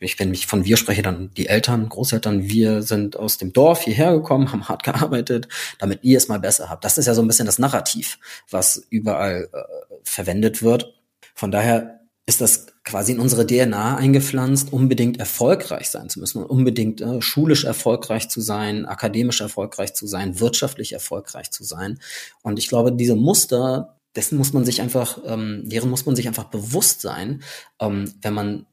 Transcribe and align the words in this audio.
ich, 0.00 0.18
wenn 0.18 0.32
ich 0.32 0.46
von 0.46 0.64
wir 0.64 0.76
spreche, 0.76 1.02
dann 1.02 1.30
die 1.34 1.46
Eltern, 1.46 1.88
Großeltern, 1.88 2.48
wir 2.48 2.82
sind 2.82 3.16
aus 3.16 3.38
dem 3.38 3.52
Dorf 3.52 3.82
hierher 3.82 4.12
gekommen, 4.12 4.52
haben 4.52 4.68
hart 4.68 4.82
gearbeitet, 4.82 5.48
damit 5.78 6.00
ihr 6.02 6.16
es 6.16 6.28
mal 6.28 6.40
besser 6.40 6.70
habt. 6.70 6.84
Das 6.84 6.98
ist 6.98 7.06
ja 7.06 7.14
so 7.14 7.22
ein 7.22 7.28
bisschen 7.28 7.46
das 7.46 7.58
Narrativ, 7.58 8.18
was 8.50 8.86
überall 8.90 9.48
äh, 9.52 9.58
verwendet 10.02 10.62
wird. 10.62 10.94
Von 11.34 11.50
daher 11.50 12.00
ist 12.26 12.40
das 12.40 12.66
quasi 12.84 13.12
in 13.12 13.20
unsere 13.20 13.46
DNA 13.46 13.96
eingepflanzt, 13.96 14.72
unbedingt 14.72 15.18
erfolgreich 15.18 15.90
sein 15.90 16.08
zu 16.08 16.20
müssen 16.20 16.42
und 16.42 16.48
unbedingt 16.48 17.00
äh, 17.00 17.20
schulisch 17.20 17.64
erfolgreich 17.64 18.28
zu 18.28 18.40
sein, 18.40 18.86
akademisch 18.86 19.40
erfolgreich 19.40 19.94
zu 19.94 20.06
sein, 20.06 20.38
wirtschaftlich 20.38 20.92
erfolgreich 20.92 21.50
zu 21.50 21.64
sein. 21.64 21.98
Und 22.42 22.58
ich 22.58 22.68
glaube, 22.68 22.92
diese 22.92 23.16
Muster, 23.16 23.98
dessen 24.16 24.38
muss 24.38 24.52
man 24.52 24.64
sich 24.64 24.80
einfach, 24.80 25.18
ähm, 25.26 25.62
deren 25.64 25.90
muss 25.90 26.06
man 26.06 26.16
sich 26.16 26.28
einfach 26.28 26.44
bewusst 26.44 27.00
sein, 27.00 27.42
ähm, 27.80 28.14
wenn 28.22 28.34
man 28.34 28.66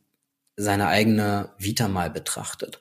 seine 0.59 0.87
eigene 0.87 1.49
Vita 1.59 1.87
mal 1.87 2.09
betrachtet. 2.09 2.79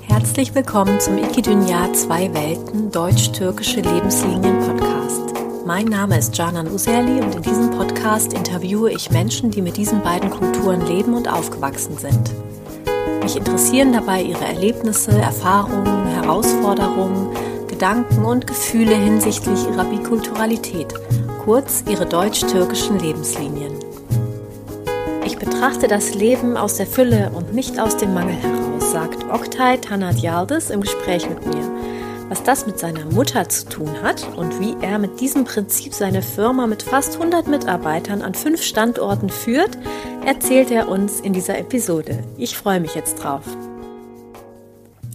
Herzlich 0.00 0.56
willkommen 0.56 0.98
zum 0.98 1.18
Ikidunya 1.18 1.92
Zwei 1.92 2.34
Welten 2.34 2.90
Deutsch-Türkische 2.90 3.80
Lebenslinien 3.80 4.58
Podcast. 4.58 5.34
Mein 5.64 5.86
Name 5.86 6.18
ist 6.18 6.36
Canan 6.36 6.66
Userli 6.66 7.20
und 7.20 7.36
in 7.36 7.42
diesem 7.42 7.70
Podcast 7.70 8.32
interviewe 8.32 8.90
ich 8.90 9.12
Menschen, 9.12 9.52
die 9.52 9.62
mit 9.62 9.76
diesen 9.76 10.02
beiden 10.02 10.30
Kulturen 10.30 10.84
leben 10.84 11.14
und 11.14 11.28
aufgewachsen 11.32 11.96
sind. 11.96 12.32
Mich 13.22 13.36
interessieren 13.36 13.92
dabei 13.92 14.22
ihre 14.22 14.44
Erlebnisse, 14.44 15.12
Erfahrungen, 15.12 16.08
Herausforderungen, 16.08 17.28
Gedanken 17.68 18.24
und 18.24 18.48
Gefühle 18.48 18.96
hinsichtlich 18.96 19.64
ihrer 19.64 19.84
Bikulturalität, 19.84 20.92
kurz 21.44 21.84
ihre 21.88 22.04
deutsch-türkischen 22.04 22.98
Lebenslinien 22.98 23.81
betrachte 25.44 25.88
das 25.88 26.14
Leben 26.14 26.56
aus 26.56 26.76
der 26.76 26.86
Fülle 26.86 27.32
und 27.34 27.52
nicht 27.52 27.80
aus 27.80 27.96
dem 27.96 28.14
Mangel 28.14 28.36
heraus, 28.36 28.92
sagt 28.92 29.24
Oktay 29.28 29.76
Tanat 29.76 30.20
Yaldis 30.20 30.70
im 30.70 30.82
Gespräch 30.82 31.28
mit 31.28 31.44
mir. 31.44 31.68
Was 32.28 32.44
das 32.44 32.64
mit 32.64 32.78
seiner 32.78 33.04
Mutter 33.06 33.48
zu 33.48 33.68
tun 33.68 33.90
hat 34.02 34.24
und 34.36 34.60
wie 34.60 34.76
er 34.80 35.00
mit 35.00 35.20
diesem 35.20 35.44
Prinzip 35.44 35.94
seine 35.94 36.22
Firma 36.22 36.68
mit 36.68 36.84
fast 36.84 37.14
100 37.14 37.48
Mitarbeitern 37.48 38.22
an 38.22 38.34
fünf 38.34 38.62
Standorten 38.62 39.30
führt, 39.30 39.76
erzählt 40.24 40.70
er 40.70 40.88
uns 40.88 41.18
in 41.18 41.32
dieser 41.32 41.58
Episode. 41.58 42.22
Ich 42.36 42.56
freue 42.56 42.78
mich 42.78 42.94
jetzt 42.94 43.16
drauf. 43.16 43.42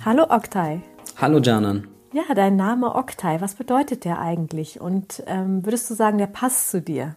Hallo 0.04 0.26
Oktay. 0.30 0.82
Hallo 1.16 1.40
Janan. 1.40 1.88
Ja, 2.12 2.34
dein 2.36 2.58
Name 2.58 2.96
Oktay, 2.96 3.40
was 3.40 3.56
bedeutet 3.56 4.04
der 4.04 4.20
eigentlich? 4.20 4.82
Und 4.82 5.24
ähm, 5.26 5.64
würdest 5.64 5.90
du 5.90 5.94
sagen, 5.94 6.18
der 6.18 6.28
passt 6.28 6.70
zu 6.70 6.82
dir? 6.82 7.16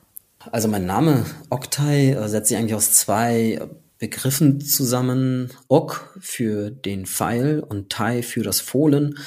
Also 0.51 0.69
mein 0.69 0.87
Name 0.87 1.27
Oktay 1.51 2.13
äh, 2.13 2.29
setzt 2.29 2.49
sich 2.49 2.57
eigentlich 2.57 2.75
aus 2.75 2.93
zwei 2.93 3.61
Begriffen 3.99 4.61
zusammen. 4.61 5.51
Ok 5.69 6.19
für 6.21 6.71
den 6.71 7.07
Pfeil 7.07 7.61
und 7.61 7.91
Tai 7.91 8.23
für 8.23 8.43
das 8.43 8.61
Fohlen. 8.61 9.19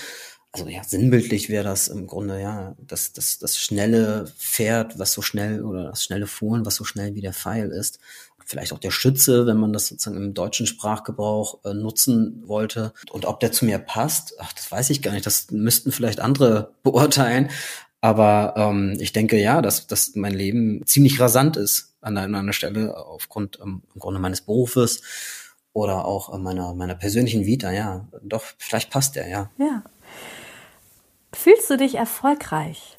Also 0.52 0.68
ja, 0.68 0.84
sinnbildlich 0.84 1.50
wäre 1.50 1.64
das 1.64 1.88
im 1.88 2.06
Grunde 2.08 2.40
ja 2.40 2.76
das, 2.80 3.14
das, 3.14 3.40
das 3.40 3.58
schnelle 3.58 4.26
Pferd, 4.38 5.00
was 5.00 5.12
so 5.12 5.22
schnell 5.22 5.64
oder 5.64 5.86
das 5.86 6.04
schnelle 6.04 6.28
Fohlen, 6.28 6.66
was 6.66 6.76
so 6.76 6.84
schnell 6.84 7.16
wie 7.16 7.22
der 7.22 7.34
Pfeil 7.34 7.70
ist. 7.70 8.00
Vielleicht 8.46 8.74
auch 8.74 8.80
der 8.80 8.92
Schütze, 8.92 9.48
wenn 9.48 9.58
man 9.58 9.74
das 9.74 9.88
sozusagen 9.88 10.18
im 10.18 10.34
deutschen 10.34 10.68
Sprachgebrauch 10.68 11.64
äh, 11.64 11.74
nutzen 11.74 12.44
wollte. 12.46 12.94
Und 13.12 13.26
ob 13.26 13.40
der 13.40 13.52
zu 13.52 13.66
mir 13.66 13.80
passt, 13.80 14.36
ach, 14.40 14.52
das 14.54 14.72
weiß 14.72 14.90
ich 14.90 15.02
gar 15.02 15.14
nicht. 15.14 15.26
Das 15.26 15.50
müssten 15.50 15.92
vielleicht 15.92 16.20
andere 16.20 16.74
beurteilen. 16.84 17.50
Aber 18.04 18.56
ähm, 18.58 18.98
ich 19.00 19.14
denke 19.14 19.40
ja, 19.40 19.62
dass, 19.62 19.88
dass 19.88 20.14
mein 20.16 20.34
Leben 20.34 20.86
ziemlich 20.86 21.22
rasant 21.22 21.56
ist 21.56 21.96
an 22.02 22.18
einer, 22.18 22.26
an 22.26 22.44
einer 22.44 22.52
Stelle 22.52 22.98
aufgrund 22.98 23.60
ähm, 23.64 23.82
im 23.96 24.02
Grunde 24.02 24.20
meines 24.20 24.42
Berufes 24.42 25.04
oder 25.72 26.04
auch 26.04 26.34
äh, 26.34 26.38
meiner, 26.38 26.74
meiner 26.74 26.96
persönlichen 26.96 27.46
Vita. 27.46 27.72
Ja, 27.72 28.06
doch, 28.22 28.44
vielleicht 28.58 28.90
passt 28.90 29.16
der, 29.16 29.30
ja. 29.30 29.50
Ja. 29.58 29.86
Fühlst 31.32 31.70
du 31.70 31.78
dich 31.78 31.96
erfolgreich? 31.96 32.98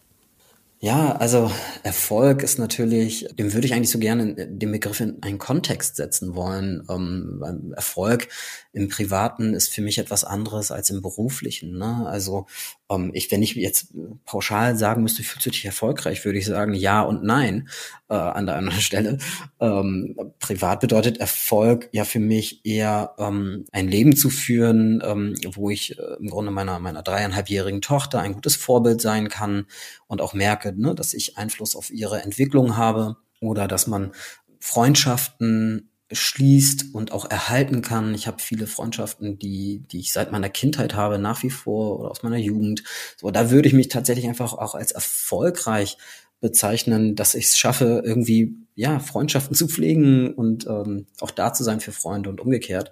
Ja, 0.84 1.16
also 1.16 1.50
Erfolg 1.82 2.42
ist 2.42 2.58
natürlich, 2.58 3.26
dem 3.38 3.54
würde 3.54 3.66
ich 3.66 3.72
eigentlich 3.72 3.88
so 3.88 3.98
gerne 3.98 4.34
den 4.34 4.70
Begriff 4.70 5.00
in 5.00 5.22
einen 5.22 5.38
Kontext 5.38 5.96
setzen 5.96 6.34
wollen. 6.34 6.86
Ähm, 6.90 7.72
Erfolg 7.74 8.28
im 8.74 8.90
Privaten 8.90 9.54
ist 9.54 9.72
für 9.72 9.80
mich 9.80 9.96
etwas 9.96 10.24
anderes 10.24 10.70
als 10.70 10.90
im 10.90 11.00
beruflichen. 11.00 11.78
Ne? 11.78 12.06
Also 12.06 12.46
ähm, 12.94 13.10
ich, 13.14 13.30
wenn 13.30 13.42
ich 13.42 13.54
jetzt 13.54 13.94
pauschal 14.24 14.76
sagen 14.76 15.02
müsste, 15.02 15.22
fühlst 15.22 15.46
du 15.46 15.50
dich 15.50 15.64
erfolgreich, 15.64 16.24
würde 16.24 16.38
ich 16.38 16.46
sagen 16.46 16.74
ja 16.74 17.02
und 17.02 17.24
nein 17.24 17.68
äh, 18.08 18.14
an 18.14 18.46
der 18.46 18.56
anderen 18.56 18.80
Stelle. 18.82 19.18
Ähm, 19.60 20.16
privat 20.38 20.80
bedeutet 20.80 21.18
Erfolg 21.18 21.88
ja 21.92 22.04
für 22.04 22.20
mich 22.20 22.64
eher 22.64 23.14
ähm, 23.18 23.64
ein 23.72 23.88
Leben 23.88 24.16
zu 24.16 24.30
führen, 24.30 25.02
ähm, 25.04 25.34
wo 25.54 25.70
ich 25.70 25.98
äh, 25.98 26.02
im 26.20 26.28
Grunde 26.28 26.50
meiner 26.50 26.78
meiner 26.78 27.02
dreieinhalbjährigen 27.02 27.80
Tochter 27.80 28.20
ein 28.20 28.34
gutes 28.34 28.56
Vorbild 28.56 29.00
sein 29.00 29.28
kann 29.28 29.66
und 30.06 30.20
auch 30.20 30.34
merke, 30.34 30.74
ne, 30.76 30.94
dass 30.94 31.14
ich 31.14 31.36
Einfluss 31.38 31.76
auf 31.76 31.90
ihre 31.90 32.22
Entwicklung 32.22 32.76
habe 32.76 33.16
oder 33.40 33.68
dass 33.68 33.86
man 33.86 34.12
Freundschaften 34.60 35.90
schließt 36.12 36.94
und 36.94 37.12
auch 37.12 37.30
erhalten 37.30 37.82
kann. 37.82 38.14
Ich 38.14 38.26
habe 38.26 38.40
viele 38.40 38.66
Freundschaften, 38.66 39.38
die, 39.38 39.82
die 39.90 40.00
ich 40.00 40.12
seit 40.12 40.32
meiner 40.32 40.50
Kindheit 40.50 40.94
habe, 40.94 41.18
nach 41.18 41.42
wie 41.42 41.50
vor 41.50 42.00
oder 42.00 42.10
aus 42.10 42.22
meiner 42.22 42.36
Jugend. 42.36 42.84
So, 43.16 43.30
da 43.30 43.50
würde 43.50 43.68
ich 43.68 43.74
mich 43.74 43.88
tatsächlich 43.88 44.26
einfach 44.26 44.52
auch 44.52 44.74
als 44.74 44.92
erfolgreich 44.92 45.96
bezeichnen, 46.40 47.14
dass 47.14 47.34
ich 47.34 47.46
es 47.46 47.58
schaffe, 47.58 48.02
irgendwie 48.04 48.54
ja 48.74 48.98
Freundschaften 48.98 49.56
zu 49.56 49.66
pflegen 49.66 50.34
und 50.34 50.66
ähm, 50.66 51.06
auch 51.20 51.30
da 51.30 51.54
zu 51.54 51.64
sein 51.64 51.80
für 51.80 51.92
Freunde 51.92 52.28
und 52.28 52.40
umgekehrt. 52.40 52.90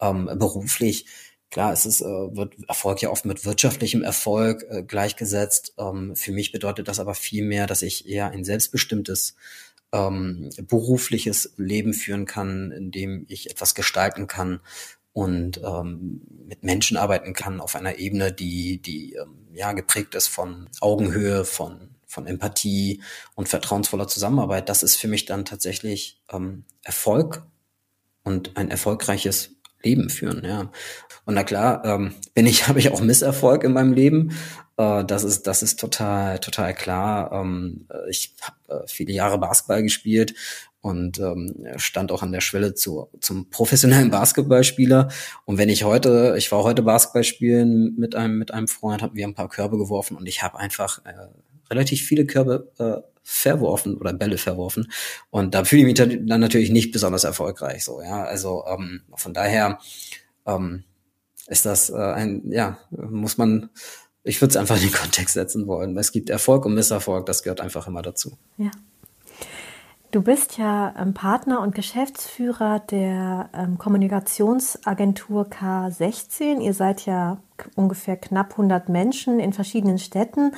Ähm, 0.00 0.30
beruflich, 0.36 1.06
klar, 1.50 1.72
es 1.72 1.84
ist, 1.84 2.00
äh, 2.00 2.04
wird 2.04 2.54
Erfolg 2.68 3.02
ja 3.02 3.10
oft 3.10 3.24
mit 3.24 3.44
wirtschaftlichem 3.44 4.02
Erfolg 4.02 4.64
äh, 4.68 4.82
gleichgesetzt. 4.84 5.74
Ähm, 5.78 6.14
für 6.14 6.32
mich 6.32 6.52
bedeutet 6.52 6.86
das 6.86 7.00
aber 7.00 7.14
viel 7.14 7.44
mehr, 7.44 7.66
dass 7.66 7.82
ich 7.82 8.08
eher 8.08 8.30
ein 8.30 8.44
selbstbestimmtes 8.44 9.34
ähm, 9.92 10.50
berufliches 10.62 11.54
Leben 11.56 11.94
führen 11.94 12.26
kann, 12.26 12.70
in 12.72 12.90
dem 12.90 13.24
ich 13.28 13.50
etwas 13.50 13.74
gestalten 13.74 14.26
kann 14.26 14.60
und 15.12 15.60
ähm, 15.62 16.22
mit 16.46 16.62
Menschen 16.62 16.96
arbeiten 16.96 17.34
kann 17.34 17.60
auf 17.60 17.76
einer 17.76 17.98
Ebene, 17.98 18.32
die, 18.32 18.80
die 18.80 19.14
ähm, 19.14 19.48
ja 19.52 19.72
geprägt 19.72 20.14
ist 20.14 20.28
von 20.28 20.68
Augenhöhe, 20.80 21.44
von 21.44 21.92
von 22.12 22.26
Empathie 22.26 23.02
und 23.34 23.48
vertrauensvoller 23.48 24.06
Zusammenarbeit. 24.06 24.68
Das 24.68 24.82
ist 24.82 24.96
für 24.96 25.08
mich 25.08 25.24
dann 25.24 25.46
tatsächlich 25.46 26.20
ähm, 26.30 26.64
Erfolg 26.82 27.42
und 28.22 28.56
ein 28.56 28.70
erfolgreiches 28.70 29.56
Leben 29.82 30.10
führen. 30.10 30.44
Ja. 30.44 30.70
Und 31.24 31.34
na 31.34 31.42
klar, 31.42 31.84
ähm, 31.84 32.14
bin 32.34 32.46
ich, 32.46 32.68
habe 32.68 32.78
ich 32.78 32.90
auch 32.90 33.00
Misserfolg 33.00 33.64
in 33.64 33.72
meinem 33.72 33.94
Leben. 33.94 34.36
Äh, 34.76 35.04
das 35.04 35.24
ist, 35.24 35.46
das 35.46 35.62
ist 35.62 35.80
total, 35.80 36.38
total 36.38 36.74
klar. 36.74 37.32
Ähm, 37.32 37.86
äh, 37.90 38.10
ich 38.10 38.34
habe 38.42 38.56
äh, 38.72 38.88
viele 38.88 39.12
Jahre 39.12 39.38
Basketball 39.38 39.82
gespielt 39.82 40.34
und 40.80 41.20
ähm, 41.20 41.64
stand 41.76 42.10
auch 42.10 42.22
an 42.22 42.32
der 42.32 42.40
Schwelle 42.40 42.74
zu, 42.74 43.08
zum 43.20 43.50
professionellen 43.50 44.10
Basketballspieler. 44.10 45.08
Und 45.44 45.58
wenn 45.58 45.68
ich 45.68 45.84
heute, 45.84 46.34
ich 46.36 46.50
war 46.50 46.64
heute 46.64 46.82
Basketball 46.82 47.24
spielen 47.24 47.94
mit 47.96 48.14
einem 48.14 48.38
mit 48.38 48.52
einem 48.52 48.68
Freund, 48.68 49.00
haben 49.00 49.14
wir 49.14 49.26
ein 49.26 49.34
paar 49.34 49.48
Körbe 49.48 49.78
geworfen 49.78 50.16
und 50.16 50.26
ich 50.26 50.42
habe 50.42 50.58
einfach 50.58 51.04
äh, 51.04 51.12
relativ 51.70 52.02
viele 52.02 52.26
Körbe 52.26 52.72
äh, 52.78 53.08
verworfen 53.22 53.96
oder 53.96 54.12
Bälle 54.12 54.38
verworfen. 54.38 54.90
Und 55.30 55.54
da 55.54 55.64
fühle 55.64 55.82
ich 55.82 56.00
mich 56.00 56.26
dann 56.26 56.40
natürlich 56.40 56.70
nicht 56.70 56.92
besonders 56.92 57.24
erfolgreich. 57.24 57.84
So, 57.84 58.02
ja, 58.02 58.24
also 58.24 58.64
ähm, 58.66 59.02
von 59.14 59.32
daher 59.32 59.78
ähm, 60.46 60.82
ist 61.46 61.64
das 61.64 61.90
äh, 61.90 61.96
ein, 61.96 62.50
ja, 62.50 62.78
muss 62.90 63.38
man 63.38 63.70
ich 64.24 64.40
würde 64.40 64.50
es 64.50 64.56
einfach 64.56 64.76
in 64.76 64.82
den 64.82 64.92
Kontext 64.92 65.34
setzen 65.34 65.66
wollen. 65.66 65.96
Es 65.96 66.12
gibt 66.12 66.30
Erfolg 66.30 66.64
und 66.66 66.74
Misserfolg, 66.74 67.26
das 67.26 67.42
gehört 67.42 67.60
einfach 67.60 67.86
immer 67.86 68.02
dazu. 68.02 68.36
Ja. 68.56 68.70
Du 70.12 70.20
bist 70.20 70.58
ja 70.58 70.94
ähm, 70.98 71.14
Partner 71.14 71.60
und 71.60 71.74
Geschäftsführer 71.74 72.80
der 72.80 73.48
ähm, 73.54 73.78
Kommunikationsagentur 73.78 75.46
K16. 75.46 76.60
Ihr 76.60 76.74
seid 76.74 77.06
ja 77.06 77.38
ungefähr 77.76 78.18
knapp 78.18 78.52
100 78.52 78.90
Menschen 78.90 79.40
in 79.40 79.54
verschiedenen 79.54 79.98
Städten. 79.98 80.52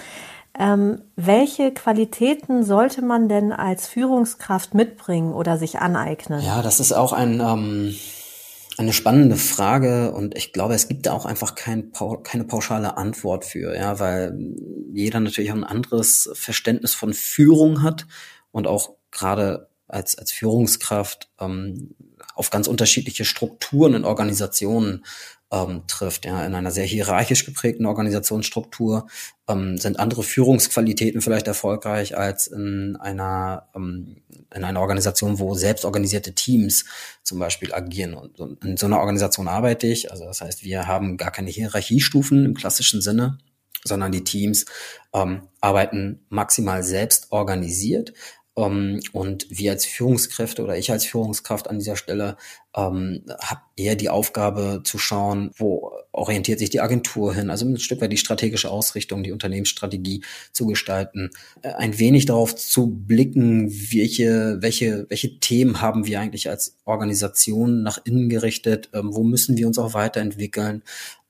Ähm, 0.58 1.02
welche 1.14 1.72
Qualitäten 1.72 2.64
sollte 2.64 3.02
man 3.02 3.28
denn 3.28 3.52
als 3.52 3.86
Führungskraft 3.86 4.74
mitbringen 4.74 5.32
oder 5.32 5.56
sich 5.56 5.78
aneignen? 5.78 6.42
Ja, 6.44 6.60
das 6.60 6.80
ist 6.80 6.92
auch 6.92 7.12
ein, 7.12 7.40
ähm, 7.40 7.94
eine 8.76 8.92
spannende 8.92 9.36
Frage 9.36 10.12
und 10.12 10.36
ich 10.36 10.52
glaube, 10.52 10.74
es 10.74 10.88
gibt 10.88 11.06
da 11.06 11.12
auch 11.12 11.26
einfach 11.26 11.54
kein, 11.54 11.92
keine 12.24 12.44
pauschale 12.44 12.96
Antwort 12.96 13.44
für, 13.44 13.76
ja, 13.76 14.00
weil 14.00 14.36
jeder 14.92 15.20
natürlich 15.20 15.52
auch 15.52 15.56
ein 15.56 15.64
anderes 15.64 16.30
Verständnis 16.34 16.94
von 16.94 17.14
Führung 17.14 17.82
hat 17.82 18.06
und 18.50 18.66
auch 18.66 18.94
gerade 19.10 19.68
als, 19.86 20.18
als 20.18 20.32
Führungskraft 20.32 21.28
ähm, 21.40 21.94
auf 22.34 22.50
ganz 22.50 22.66
unterschiedliche 22.66 23.24
Strukturen 23.24 23.94
in 23.94 24.04
Organisationen 24.04 25.04
ähm, 25.52 25.82
trifft. 25.86 26.24
Ja, 26.24 26.44
in 26.44 26.54
einer 26.54 26.70
sehr 26.70 26.86
hierarchisch 26.86 27.44
geprägten 27.44 27.86
Organisationsstruktur 27.86 29.06
ähm, 29.48 29.78
sind 29.78 29.98
andere 29.98 30.22
Führungsqualitäten 30.22 31.20
vielleicht 31.20 31.46
erfolgreich 31.46 32.16
als 32.16 32.46
in 32.46 32.96
einer 32.96 33.68
ähm, 33.74 34.22
in 34.54 34.64
einer 34.64 34.80
Organisation, 34.80 35.38
wo 35.38 35.54
selbstorganisierte 35.54 36.34
Teams 36.34 36.84
zum 37.22 37.38
Beispiel 37.38 37.74
agieren. 37.74 38.14
Und 38.14 38.64
in 38.64 38.76
so 38.76 38.86
einer 38.86 39.00
Organisation 39.00 39.48
arbeite 39.48 39.86
ich. 39.86 40.10
Also 40.10 40.24
das 40.24 40.40
heißt, 40.40 40.64
wir 40.64 40.86
haben 40.86 41.16
gar 41.16 41.30
keine 41.30 41.50
Hierarchiestufen 41.50 42.44
im 42.44 42.54
klassischen 42.54 43.00
Sinne 43.00 43.38
sondern 43.84 44.12
die 44.12 44.24
Teams 44.24 44.64
ähm, 45.12 45.42
arbeiten 45.60 46.24
maximal 46.30 46.82
selbst 46.82 47.30
organisiert, 47.30 48.14
ähm, 48.56 49.00
und 49.12 49.46
wir 49.50 49.72
als 49.72 49.84
Führungskräfte 49.86 50.62
oder 50.62 50.78
ich 50.78 50.90
als 50.90 51.04
Führungskraft 51.04 51.68
an 51.68 51.78
dieser 51.78 51.96
Stelle 51.96 52.36
ähm, 52.76 53.22
habe 53.40 53.60
eher 53.76 53.96
die 53.96 54.08
Aufgabe 54.08 54.80
zu 54.84 54.98
schauen, 54.98 55.50
wo 55.56 55.92
orientiert 56.12 56.58
sich 56.58 56.70
die 56.70 56.80
Agentur 56.80 57.34
hin, 57.34 57.50
also 57.50 57.66
ein 57.66 57.78
Stück 57.78 58.00
weit 58.00 58.12
die 58.12 58.16
strategische 58.16 58.70
Ausrichtung, 58.70 59.22
die 59.22 59.32
Unternehmensstrategie 59.32 60.22
zu 60.52 60.66
gestalten, 60.66 61.30
äh, 61.62 61.72
ein 61.72 61.98
wenig 61.98 62.26
darauf 62.26 62.54
zu 62.54 62.88
blicken, 62.88 63.70
welche, 63.92 64.58
welche, 64.60 65.06
welche 65.08 65.40
Themen 65.40 65.80
haben 65.80 66.06
wir 66.06 66.20
eigentlich 66.20 66.48
als 66.48 66.76
Organisation 66.84 67.82
nach 67.82 67.98
innen 68.04 68.28
gerichtet, 68.28 68.90
ähm, 68.92 69.14
wo 69.14 69.24
müssen 69.24 69.56
wir 69.56 69.66
uns 69.66 69.78
auch 69.78 69.94
weiterentwickeln, 69.94 70.82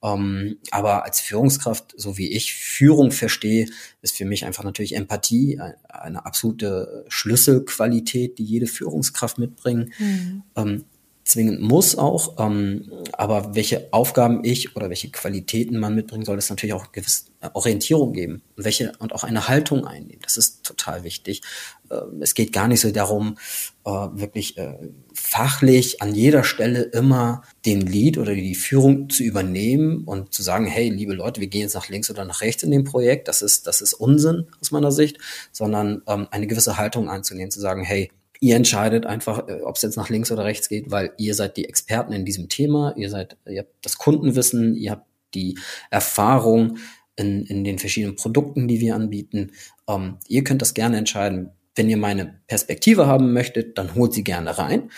ähm, 0.04 0.58
aber 0.70 1.04
als 1.04 1.20
Führungskraft, 1.20 1.94
so 1.96 2.18
wie 2.18 2.30
ich 2.30 2.54
Führung 2.54 3.10
verstehe, 3.10 3.66
ist 4.02 4.16
für 4.16 4.26
mich 4.26 4.44
einfach 4.44 4.62
natürlich 4.62 4.94
Empathie 4.94 5.58
eine 5.88 6.26
absolute 6.26 7.06
Schlüsselqualität, 7.08 8.38
die 8.38 8.44
jede 8.44 8.66
Führungskraft 8.66 9.38
mitbringen. 9.38 9.94
Mhm. 9.98 10.42
Ähm, 10.56 10.84
zwingend 11.24 11.62
muss 11.62 11.96
auch, 11.96 12.38
ähm, 12.38 12.92
aber 13.12 13.54
welche 13.54 13.88
Aufgaben 13.92 14.44
ich 14.44 14.76
oder 14.76 14.90
welche 14.90 15.10
Qualitäten 15.10 15.78
man 15.78 15.94
mitbringen 15.94 16.26
soll, 16.26 16.36
ist 16.36 16.50
natürlich 16.50 16.74
auch 16.74 16.92
gewisse 16.92 17.24
Orientierung 17.52 18.12
geben 18.12 18.42
und 18.56 18.64
welche 18.64 18.92
und 18.98 19.12
auch 19.12 19.24
eine 19.24 19.48
Haltung 19.48 19.86
einnehmen. 19.86 20.20
Das 20.22 20.36
ist 20.36 20.64
total 20.64 21.04
wichtig. 21.04 21.42
Äh, 21.90 22.00
es 22.20 22.34
geht 22.34 22.52
gar 22.52 22.68
nicht 22.68 22.80
so 22.80 22.90
darum, 22.90 23.36
äh, 23.84 23.90
wirklich 23.90 24.56
äh, 24.56 24.78
fachlich 25.12 26.00
an 26.02 26.14
jeder 26.14 26.44
Stelle 26.44 26.82
immer 26.82 27.42
den 27.66 27.80
Lead 27.82 28.18
oder 28.18 28.34
die 28.34 28.54
Führung 28.54 29.10
zu 29.10 29.22
übernehmen 29.22 30.04
und 30.04 30.32
zu 30.32 30.42
sagen, 30.42 30.66
hey, 30.66 30.88
liebe 30.88 31.14
Leute, 31.14 31.40
wir 31.40 31.48
gehen 31.48 31.62
jetzt 31.62 31.74
nach 31.74 31.88
links 31.88 32.10
oder 32.10 32.24
nach 32.24 32.40
rechts 32.40 32.62
in 32.62 32.70
dem 32.70 32.84
Projekt. 32.84 33.28
Das 33.28 33.42
ist 33.42 33.66
das 33.66 33.80
ist 33.80 33.94
Unsinn 33.94 34.46
aus 34.60 34.70
meiner 34.70 34.92
Sicht, 34.92 35.18
sondern 35.52 36.02
ähm, 36.06 36.28
eine 36.30 36.46
gewisse 36.46 36.78
Haltung 36.78 37.08
einzunehmen, 37.08 37.50
zu 37.50 37.60
sagen, 37.60 37.84
hey, 37.84 38.10
Ihr 38.44 38.56
entscheidet 38.56 39.06
einfach, 39.06 39.48
äh, 39.48 39.62
ob 39.62 39.76
es 39.76 39.82
jetzt 39.82 39.96
nach 39.96 40.10
links 40.10 40.30
oder 40.30 40.44
rechts 40.44 40.68
geht, 40.68 40.90
weil 40.90 41.12
ihr 41.16 41.34
seid 41.34 41.56
die 41.56 41.66
Experten 41.66 42.12
in 42.12 42.26
diesem 42.26 42.50
Thema, 42.50 42.92
ihr 42.94 43.08
seid, 43.08 43.38
ihr 43.48 43.60
habt 43.60 43.72
das 43.80 43.96
Kundenwissen, 43.96 44.74
ihr 44.74 44.90
habt 44.90 45.06
die 45.32 45.58
Erfahrung 45.90 46.76
in, 47.16 47.44
in 47.46 47.64
den 47.64 47.78
verschiedenen 47.78 48.16
Produkten, 48.16 48.68
die 48.68 48.80
wir 48.80 48.94
anbieten. 48.94 49.52
Ähm, 49.88 50.18
ihr 50.28 50.44
könnt 50.44 50.62
das 50.62 50.74
gerne 50.74 50.98
entscheiden. 50.98 51.50
Wenn 51.74 51.90
ihr 51.90 51.96
meine 51.96 52.40
Perspektive 52.46 53.06
haben 53.06 53.32
möchtet, 53.32 53.78
dann 53.78 53.94
holt 53.94 54.12
sie 54.12 54.24
gerne 54.24 54.58
rein 54.58 54.90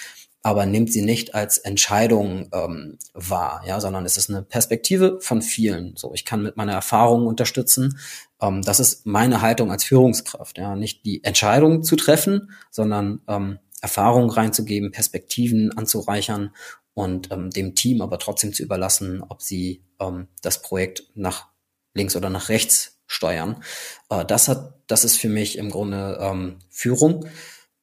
aber 0.47 0.65
nimmt 0.65 0.93
sie 0.93 1.03
nicht 1.03 1.35
als 1.35 1.59
Entscheidung 1.59 2.49
ähm, 2.53 2.99
wahr, 3.15 3.65
ja, 3.67 3.81
sondern 3.81 4.05
es 4.05 4.17
ist 4.17 4.31
eine 4.31 4.45
Perspektive 4.45 5.19
von 5.21 5.43
vielen. 5.43 5.97
So, 5.97 6.15
ich 6.15 6.25
kann 6.25 6.41
mit 6.41 6.57
meiner 6.57 6.75
Erfahrung 6.75 7.27
unterstützen. 7.27 7.99
Ähm, 8.41 8.63
das 8.63 8.79
ist 8.79 9.07
meine 9.07 9.43
Haltung 9.43 9.73
als 9.73 9.83
Führungskraft, 9.83 10.57
ja, 10.57 10.77
nicht 10.77 11.05
die 11.05 11.25
Entscheidung 11.25 11.83
zu 11.83 11.97
treffen, 11.97 12.53
sondern 12.71 13.23
ähm, 13.27 13.59
Erfahrung 13.81 14.31
reinzugeben, 14.31 14.93
Perspektiven 14.93 15.77
anzureichern 15.77 16.55
und 16.95 17.33
ähm, 17.33 17.51
dem 17.51 17.75
Team 17.75 18.01
aber 18.01 18.21
trotzdem 18.21 18.53
zu 18.53 18.63
überlassen, 18.63 19.25
ob 19.29 19.43
sie 19.43 19.83
ähm, 19.99 20.29
das 20.43 20.63
Projekt 20.63 21.11
nach 21.17 21.49
links 21.96 22.16
oder 22.16 22.31
nach 22.31 22.48
rechts 22.48 22.98
steuern. 23.06 23.62
Äh, 24.10 24.25
das 24.25 24.48
hat, 24.48 24.75
das 24.87 25.04
ist 25.04 25.16
für 25.16 25.28
mich 25.28 25.58
im 25.58 25.70
Grunde 25.70 26.19
ähm, 26.20 26.58
Führung 26.69 27.26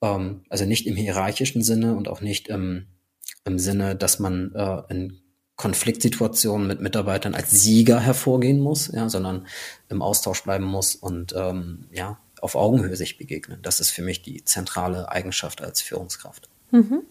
ähm, 0.04 0.42
also 0.50 0.66
nicht 0.66 0.86
im 0.86 0.96
hierarchischen 0.96 1.64
Sinne 1.64 1.96
und 1.96 2.08
auch 2.08 2.22
nicht 2.22 2.50
im, 2.50 2.88
im 3.46 3.58
Sinne, 3.58 3.96
dass 3.96 4.20
man 4.20 4.54
äh, 4.54 4.82
in 4.90 5.20
Konfliktsituationen 5.56 6.68
mit 6.68 6.82
Mitarbeitern 6.82 7.36
als 7.36 7.52
Sieger 7.52 8.00
hervorgehen 8.00 8.60
muss, 8.60 8.92
ja, 8.92 9.08
sondern 9.08 9.48
im 9.88 10.02
Austausch 10.02 10.44
bleiben 10.44 10.66
muss 10.66 10.96
und 10.96 11.34
ähm, 11.36 11.86
ja, 11.92 12.18
auf 12.42 12.56
Augenhöhe 12.56 12.96
sich 12.96 13.18
begegnen. 13.18 13.60
Das 13.62 13.80
ist 13.80 13.92
für 13.92 14.02
mich 14.02 14.22
die 14.22 14.44
zentrale 14.44 15.10
Eigenschaft 15.10 15.62
als 15.62 15.82
Führungskraft. 15.82 16.50
Mhm. 16.72 17.04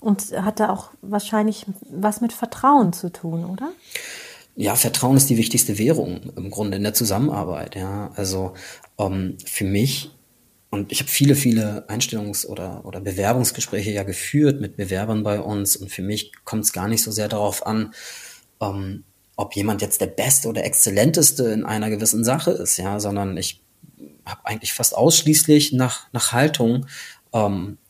Und 0.00 0.32
hat 0.32 0.60
da 0.60 0.70
auch 0.70 0.90
wahrscheinlich 1.02 1.66
was 1.90 2.20
mit 2.20 2.32
Vertrauen 2.32 2.92
zu 2.92 3.10
tun, 3.10 3.44
oder? 3.44 3.72
Ja, 4.56 4.74
Vertrauen 4.74 5.16
ist 5.16 5.28
die 5.28 5.36
wichtigste 5.36 5.78
Währung 5.78 6.32
im 6.34 6.50
Grunde 6.50 6.78
in 6.78 6.82
der 6.82 6.94
Zusammenarbeit. 6.94 7.76
Ja, 7.76 8.10
also 8.16 8.54
ähm, 8.98 9.36
für 9.44 9.64
mich 9.64 10.10
und 10.70 10.92
ich 10.92 11.00
habe 11.00 11.10
viele, 11.10 11.36
viele 11.36 11.88
Einstellungs- 11.88 12.46
oder, 12.46 12.84
oder 12.84 13.00
Bewerbungsgespräche 13.00 13.92
ja 13.92 14.02
geführt 14.02 14.60
mit 14.60 14.76
Bewerbern 14.76 15.22
bei 15.22 15.40
uns. 15.40 15.76
Und 15.76 15.90
für 15.90 16.02
mich 16.02 16.32
kommt 16.44 16.64
es 16.64 16.72
gar 16.72 16.88
nicht 16.88 17.02
so 17.02 17.10
sehr 17.10 17.28
darauf 17.28 17.66
an, 17.66 17.94
ähm, 18.60 19.04
ob 19.36 19.54
jemand 19.54 19.82
jetzt 19.82 20.00
der 20.00 20.06
Beste 20.06 20.48
oder 20.48 20.64
Exzellenteste 20.64 21.44
in 21.48 21.64
einer 21.64 21.88
gewissen 21.90 22.24
Sache 22.24 22.50
ist, 22.50 22.78
ja, 22.78 22.98
sondern 23.00 23.36
ich 23.36 23.62
habe 24.24 24.40
eigentlich 24.44 24.72
fast 24.72 24.96
ausschließlich 24.96 25.72
nach, 25.72 26.12
nach 26.12 26.32
Haltung 26.32 26.86
ähm, 27.32 27.78
äh, 27.78 27.85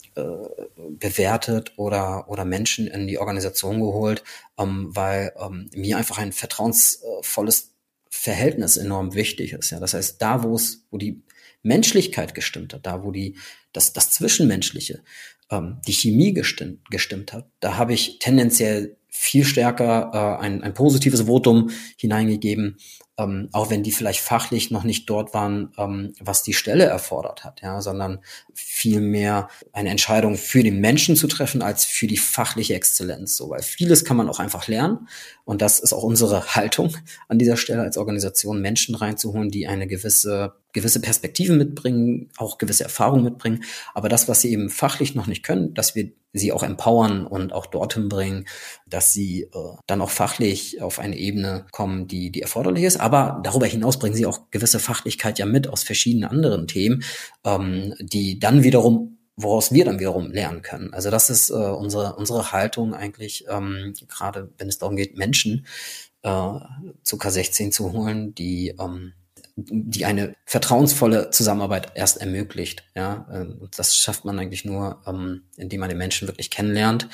bewertet 0.99 1.73
oder, 1.77 2.29
oder 2.29 2.45
Menschen 2.45 2.87
in 2.87 3.07
die 3.07 3.19
Organisation 3.19 3.81
geholt, 3.81 4.25
ähm, 4.59 4.89
weil 4.95 5.33
ähm, 5.39 5.71
mir 5.75 5.99
einfach 5.99 6.19
ein 6.19 6.33
vertrauensvolles 6.33 7.73
Verhältnis 8.09 8.77
enorm 8.77 9.15
wichtig 9.15 9.53
ist. 9.53 9.71
Ja, 9.71 9.81
das 9.81 9.95
heißt, 9.95 10.21
da, 10.21 10.43
wo 10.43 10.55
es, 10.55 10.85
wo 10.91 10.99
die 10.99 11.23
Menschlichkeit 11.63 12.35
gestimmt 12.35 12.75
hat, 12.75 12.87
da 12.87 13.03
wo 13.05 13.11
die, 13.11 13.37
das, 13.73 13.93
das 13.93 14.11
Zwischenmenschliche, 14.11 15.03
ähm, 15.51 15.81
die 15.87 15.93
Chemie 15.93 16.33
gestimmt, 16.33 16.91
gestimmt 16.91 17.33
hat, 17.33 17.49
da 17.61 17.77
habe 17.77 17.93
ich 17.93 18.19
tendenziell 18.19 18.97
viel 19.09 19.45
stärker 19.45 20.11
äh, 20.41 20.45
ein, 20.45 20.63
ein 20.63 20.75
positives 20.75 21.23
Votum 21.23 21.71
hineingegeben, 21.97 22.79
ähm, 23.19 23.49
auch 23.53 23.71
wenn 23.71 23.83
die 23.83 23.93
vielleicht 23.93 24.21
fachlich 24.21 24.71
noch 24.71 24.85
nicht 24.85 25.09
dort 25.09 25.33
waren, 25.33 25.73
ähm, 25.79 26.13
was 26.21 26.43
die 26.43 26.53
Stelle 26.53 26.85
erfordert 26.85 27.45
hat, 27.45 27.63
ja, 27.63 27.81
sondern 27.81 28.21
viel 28.53 29.01
mehr 29.01 29.49
eine 29.73 29.89
Entscheidung 29.89 30.37
für 30.37 30.63
den 30.63 30.81
Menschen 30.81 31.17
zu 31.17 31.27
treffen 31.27 31.63
als 31.63 31.85
für 31.85 32.07
die 32.07 32.19
fachliche 32.19 32.75
Exzellenz, 32.75 33.37
so, 33.37 33.49
weil 33.51 33.63
vieles 33.63 34.05
kann 34.05 34.19
man 34.19 34.29
auch 34.29 34.39
einfach 34.39 34.69
lernen. 34.69 35.09
Und 35.45 35.63
das 35.63 35.81
ist 35.81 35.93
auch 35.93 36.03
unsere 36.03 36.45
Haltung 36.55 36.97
an 37.29 37.39
dieser 37.39 37.57
Stelle 37.57 37.83
als 37.83 37.97
Organisation, 37.97 38.61
Menschen 38.61 38.95
reinzuholen, 38.95 39.51
die 39.51 39.67
eine 39.67 39.87
gewisse 39.87 40.55
gewisse 40.77 41.01
Perspektiven 41.01 41.57
mitbringen, 41.57 42.29
auch 42.37 42.59
gewisse 42.59 42.85
Erfahrungen 42.85 43.25
mitbringen. 43.25 43.65
Aber 43.95 44.11
das, 44.11 44.29
was 44.29 44.43
sie 44.43 44.53
eben 44.53 44.69
fachlich 44.69 45.15
noch 45.15 45.27
nicht 45.27 45.43
können, 45.43 45.73
dass 45.73 45.95
wir 45.95 46.13
sie 46.35 46.53
auch 46.53 46.63
empowern 46.63 47.27
und 47.27 47.55
auch 47.55 47.65
dorthin 47.65 48.11
bringen, 48.11 48.47
dass 48.87 49.15
sie 49.15 49.45
äh, 49.45 49.49
dann 49.87 50.03
auch 50.03 50.11
fachlich 50.11 50.83
auf 50.83 50.99
eine 50.99 51.17
Ebene 51.17 51.65
kommen, 51.73 52.09
die, 52.09 52.31
die 52.31 52.43
erforderlich 52.43 52.85
ist. 52.85 53.01
Aber 53.01 53.41
darüber 53.43 53.65
hinaus 53.65 53.99
bringen 53.99 54.15
sie 54.15 54.27
auch 54.27 54.51
gewisse 54.51 54.79
Fachlichkeit 54.79 55.39
ja 55.39 55.47
mit 55.47 55.67
aus 55.67 55.83
verschiedenen 55.83 56.29
anderen 56.29 56.67
Themen, 56.67 57.03
ähm, 57.45 57.95
die 57.99 58.39
dann 58.39 58.63
wiederum 58.63 59.15
woraus 59.39 59.71
wir 59.71 59.85
dann 59.85 59.99
wiederum 59.99 60.31
lernen 60.31 60.63
können. 60.63 60.95
Also 60.95 61.11
das 61.11 61.29
ist 61.29 61.51
äh, 61.51 61.55
unsere, 61.55 62.17
unsere 62.17 62.53
Haltung 62.53 62.95
eigentlich, 62.95 63.45
ähm, 63.51 63.93
gerade 64.09 64.51
wenn 64.57 64.69
es 64.69 64.79
darum 64.79 64.97
geht, 64.97 65.19
Menschen 65.19 65.67
äh, 66.23 66.59
zu 67.03 67.17
K16 67.17 67.71
zu 67.71 67.93
holen, 67.93 68.35
die 68.35 68.75
ähm, 68.79 69.13
die 69.57 70.05
eine 70.05 70.37
vertrauensvolle 70.45 71.31
Zusammenarbeit 71.31 71.93
erst 71.95 72.21
ermöglicht. 72.21 72.85
Ja, 72.95 73.27
ähm, 73.33 73.57
und 73.61 73.79
das 73.79 73.97
schafft 73.97 74.25
man 74.25 74.39
eigentlich 74.39 74.65
nur, 74.65 75.03
ähm, 75.07 75.45
indem 75.57 75.81
man 75.81 75.89
den 75.89 75.99
Menschen 75.99 76.29
wirklich 76.29 76.51
kennenlernt 76.51 77.09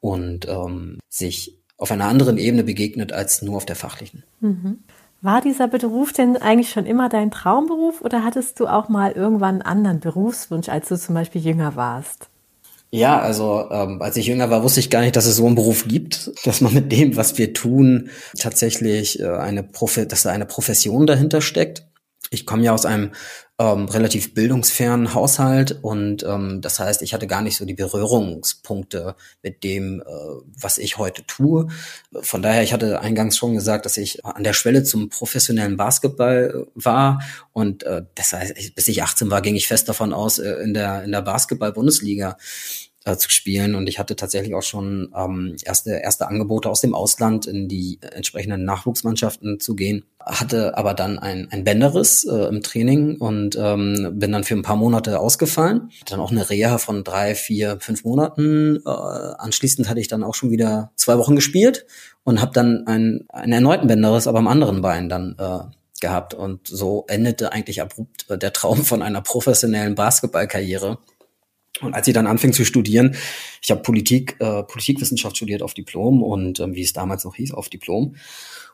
und 0.00 0.46
ähm, 0.46 0.98
sich 1.08 1.58
auf 1.78 1.90
einer 1.90 2.06
anderen 2.06 2.38
Ebene 2.38 2.64
begegnet 2.64 3.12
als 3.12 3.42
nur 3.42 3.56
auf 3.56 3.66
der 3.66 3.76
fachlichen. 3.76 4.24
Mhm. 4.40 4.84
War 5.22 5.40
dieser 5.40 5.66
Beruf 5.66 6.12
denn 6.12 6.36
eigentlich 6.36 6.70
schon 6.70 6.86
immer 6.86 7.08
dein 7.08 7.30
Traumberuf 7.30 8.02
oder 8.02 8.22
hattest 8.22 8.60
du 8.60 8.66
auch 8.66 8.88
mal 8.88 9.12
irgendwann 9.12 9.56
einen 9.56 9.62
anderen 9.62 10.00
Berufswunsch, 10.00 10.68
als 10.68 10.88
du 10.88 10.98
zum 10.98 11.14
Beispiel 11.14 11.40
jünger 11.40 11.74
warst? 11.76 12.28
Ja, 12.96 13.20
also 13.20 13.68
ähm, 13.70 14.00
als 14.00 14.16
ich 14.16 14.26
jünger 14.26 14.48
war, 14.48 14.62
wusste 14.62 14.80
ich 14.80 14.88
gar 14.88 15.02
nicht, 15.02 15.16
dass 15.16 15.26
es 15.26 15.36
so 15.36 15.44
einen 15.44 15.54
Beruf 15.54 15.86
gibt, 15.86 16.32
dass 16.46 16.62
man 16.62 16.72
mit 16.72 16.90
dem, 16.90 17.14
was 17.14 17.36
wir 17.36 17.52
tun, 17.52 18.08
tatsächlich 18.38 19.20
äh, 19.20 19.26
eine 19.26 19.62
Profe 19.62 20.06
dass 20.06 20.22
da 20.22 20.30
eine 20.30 20.46
Profession 20.46 21.06
dahinter 21.06 21.42
steckt. 21.42 21.84
Ich 22.30 22.46
komme 22.46 22.62
ja 22.62 22.72
aus 22.72 22.86
einem 22.86 23.12
ähm, 23.58 23.86
relativ 23.86 24.34
bildungsfernen 24.34 25.14
Haushalt 25.14 25.78
und 25.82 26.24
ähm, 26.24 26.60
das 26.60 26.78
heißt, 26.78 27.02
ich 27.02 27.14
hatte 27.14 27.26
gar 27.26 27.42
nicht 27.42 27.56
so 27.56 27.64
die 27.64 27.74
Berührungspunkte 27.74 29.14
mit 29.42 29.62
dem, 29.62 30.00
äh, 30.00 30.04
was 30.58 30.78
ich 30.78 30.98
heute 30.98 31.24
tue. 31.26 31.68
Von 32.20 32.42
daher, 32.42 32.62
ich 32.62 32.72
hatte 32.72 33.00
eingangs 33.00 33.36
schon 33.36 33.54
gesagt, 33.54 33.84
dass 33.86 33.96
ich 33.96 34.24
an 34.24 34.42
der 34.42 34.52
Schwelle 34.54 34.84
zum 34.84 35.08
professionellen 35.10 35.76
Basketball 35.76 36.66
war 36.74 37.22
und 37.52 37.82
äh, 37.84 38.02
das 38.14 38.32
heißt, 38.32 38.74
bis 38.74 38.88
ich 38.88 39.02
18 39.02 39.30
war, 39.30 39.42
ging 39.42 39.54
ich 39.54 39.68
fest 39.68 39.88
davon 39.88 40.12
aus, 40.12 40.38
äh, 40.38 40.54
in 40.62 40.74
der 40.74 41.04
in 41.04 41.12
der 41.12 41.22
Basketball-Bundesliga 41.22 42.36
äh, 43.06 43.16
zu 43.16 43.30
spielen. 43.30 43.74
Und 43.76 43.88
ich 43.88 43.98
hatte 43.98 44.16
tatsächlich 44.16 44.54
auch 44.54 44.62
schon 44.62 45.12
ähm, 45.16 45.56
erste, 45.64 45.92
erste 45.92 46.26
Angebote 46.26 46.68
aus 46.68 46.80
dem 46.80 46.94
Ausland 46.94 47.46
in 47.46 47.68
die 47.68 48.00
entsprechenden 48.00 48.64
Nachwuchsmannschaften 48.64 49.60
zu 49.60 49.76
gehen. 49.76 50.04
Hatte 50.20 50.76
aber 50.76 50.92
dann 50.92 51.20
ein, 51.20 51.46
ein 51.52 51.62
Bänderriss 51.62 52.24
äh, 52.24 52.48
im 52.48 52.62
Training 52.62 53.16
und 53.18 53.56
ähm, 53.56 54.14
bin 54.14 54.32
dann 54.32 54.42
für 54.42 54.54
ein 54.54 54.62
paar 54.62 54.74
Monate 54.74 55.20
ausgefallen. 55.20 55.90
Dann 56.08 56.18
auch 56.18 56.32
eine 56.32 56.50
Reha 56.50 56.78
von 56.78 57.04
drei, 57.04 57.36
vier, 57.36 57.78
fünf 57.80 58.04
Monaten. 58.04 58.82
Äh, 58.84 58.90
anschließend 58.90 59.88
hatte 59.88 60.00
ich 60.00 60.08
dann 60.08 60.24
auch 60.24 60.34
schon 60.34 60.50
wieder 60.50 60.90
zwei 60.96 61.16
Wochen 61.16 61.36
gespielt 61.36 61.86
und 62.24 62.40
habe 62.40 62.52
dann 62.52 62.88
einen, 62.88 63.24
einen 63.28 63.52
erneuten 63.52 63.86
Bänderriss, 63.86 64.26
aber 64.26 64.40
am 64.40 64.48
anderen 64.48 64.82
Bein 64.82 65.08
dann 65.08 65.36
äh, 65.38 65.60
gehabt. 66.00 66.34
Und 66.34 66.66
so 66.66 67.04
endete 67.06 67.52
eigentlich 67.52 67.80
abrupt 67.80 68.26
der 68.28 68.52
Traum 68.52 68.84
von 68.84 69.00
einer 69.00 69.20
professionellen 69.20 69.94
Basketballkarriere. 69.94 70.98
Und 71.80 71.94
als 71.94 72.08
ich 72.08 72.14
dann 72.14 72.26
anfing 72.26 72.52
zu 72.52 72.64
studieren, 72.64 73.16
ich 73.62 73.70
habe 73.70 73.82
Politik, 73.82 74.36
äh, 74.40 74.62
Politikwissenschaft 74.62 75.36
studiert 75.36 75.62
auf 75.62 75.74
Diplom 75.74 76.22
und 76.22 76.60
ähm, 76.60 76.74
wie 76.74 76.82
es 76.82 76.92
damals 76.92 77.24
noch 77.24 77.34
hieß, 77.34 77.52
auf 77.52 77.68
Diplom 77.68 78.16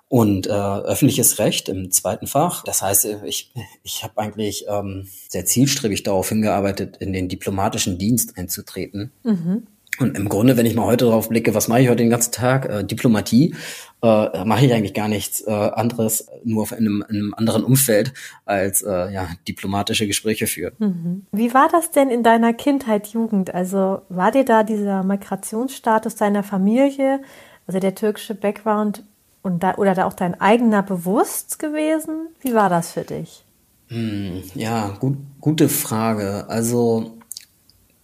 und 0.09 0.47
äh, 0.47 0.51
öffentliches 0.51 1.39
Recht 1.39 1.71
im 1.71 1.91
zweiten 1.91 2.27
Fach. 2.27 2.65
Das 2.65 2.83
heißt, 2.83 3.09
ich, 3.25 3.51
ich 3.83 4.05
habe 4.05 4.19
eigentlich 4.19 4.67
ähm, 4.69 5.09
sehr 5.29 5.47
zielstrebig 5.47 6.03
darauf 6.03 6.29
hingearbeitet, 6.29 6.99
in 6.99 7.15
den 7.15 7.29
diplomatischen 7.29 7.97
Dienst 7.97 8.37
einzutreten. 8.37 9.13
Mhm. 9.23 9.67
Und 9.99 10.17
im 10.17 10.29
Grunde, 10.29 10.57
wenn 10.57 10.67
ich 10.67 10.75
mal 10.75 10.87
heute 10.87 11.05
drauf 11.05 11.29
blicke, 11.29 11.55
was 11.55 11.69
mache 11.69 11.83
ich 11.83 11.89
heute 11.89 12.03
den 12.03 12.11
ganzen 12.11 12.33
Tag? 12.33 12.69
Äh, 12.69 12.85
Diplomatie. 12.85 13.55
Äh, 14.03 14.45
mache 14.45 14.67
ich 14.67 14.73
eigentlich 14.73 14.95
gar 14.95 15.07
nichts 15.07 15.47
äh, 15.47 15.51
anderes, 15.53 16.27
nur 16.43 16.67
in 16.73 16.79
einem, 16.79 17.05
in 17.09 17.17
einem 17.17 17.35
anderen 17.35 17.63
Umfeld 17.63 18.13
als 18.45 18.83
äh, 18.83 19.13
ja, 19.13 19.29
diplomatische 19.47 20.09
Gespräche 20.09 20.49
führen. 20.49 20.75
Mhm. 20.79 21.27
Wie 21.31 21.55
war 21.55 21.69
das 21.71 21.93
denn 21.93 22.11
in 22.11 22.25
deiner 22.25 22.53
Kindheit, 22.53 23.07
Jugend? 23.09 23.55
Also 23.55 24.03
war 24.09 24.33
dir 24.33 24.45
da 24.45 24.65
dieser 24.65 25.05
Migrationsstatus 25.05 26.17
deiner 26.17 26.43
Familie, 26.43 27.21
also 27.69 27.79
der 27.79 27.95
türkische 27.95 28.35
Background 28.35 29.05
und 29.43 29.63
da, 29.63 29.77
oder 29.77 29.95
da 29.95 30.07
auch 30.07 30.15
dein 30.15 30.41
eigener 30.41 30.83
bewusst 30.83 31.61
gewesen? 31.61 32.27
Wie 32.41 32.55
war 32.55 32.71
das 32.71 32.91
für 32.93 33.03
dich? 33.03 33.45
Hm, 33.87 34.43
ja, 34.57 34.97
gut, 34.99 35.17
gute 35.41 35.69
Frage. 35.69 36.47
Also 36.49 37.19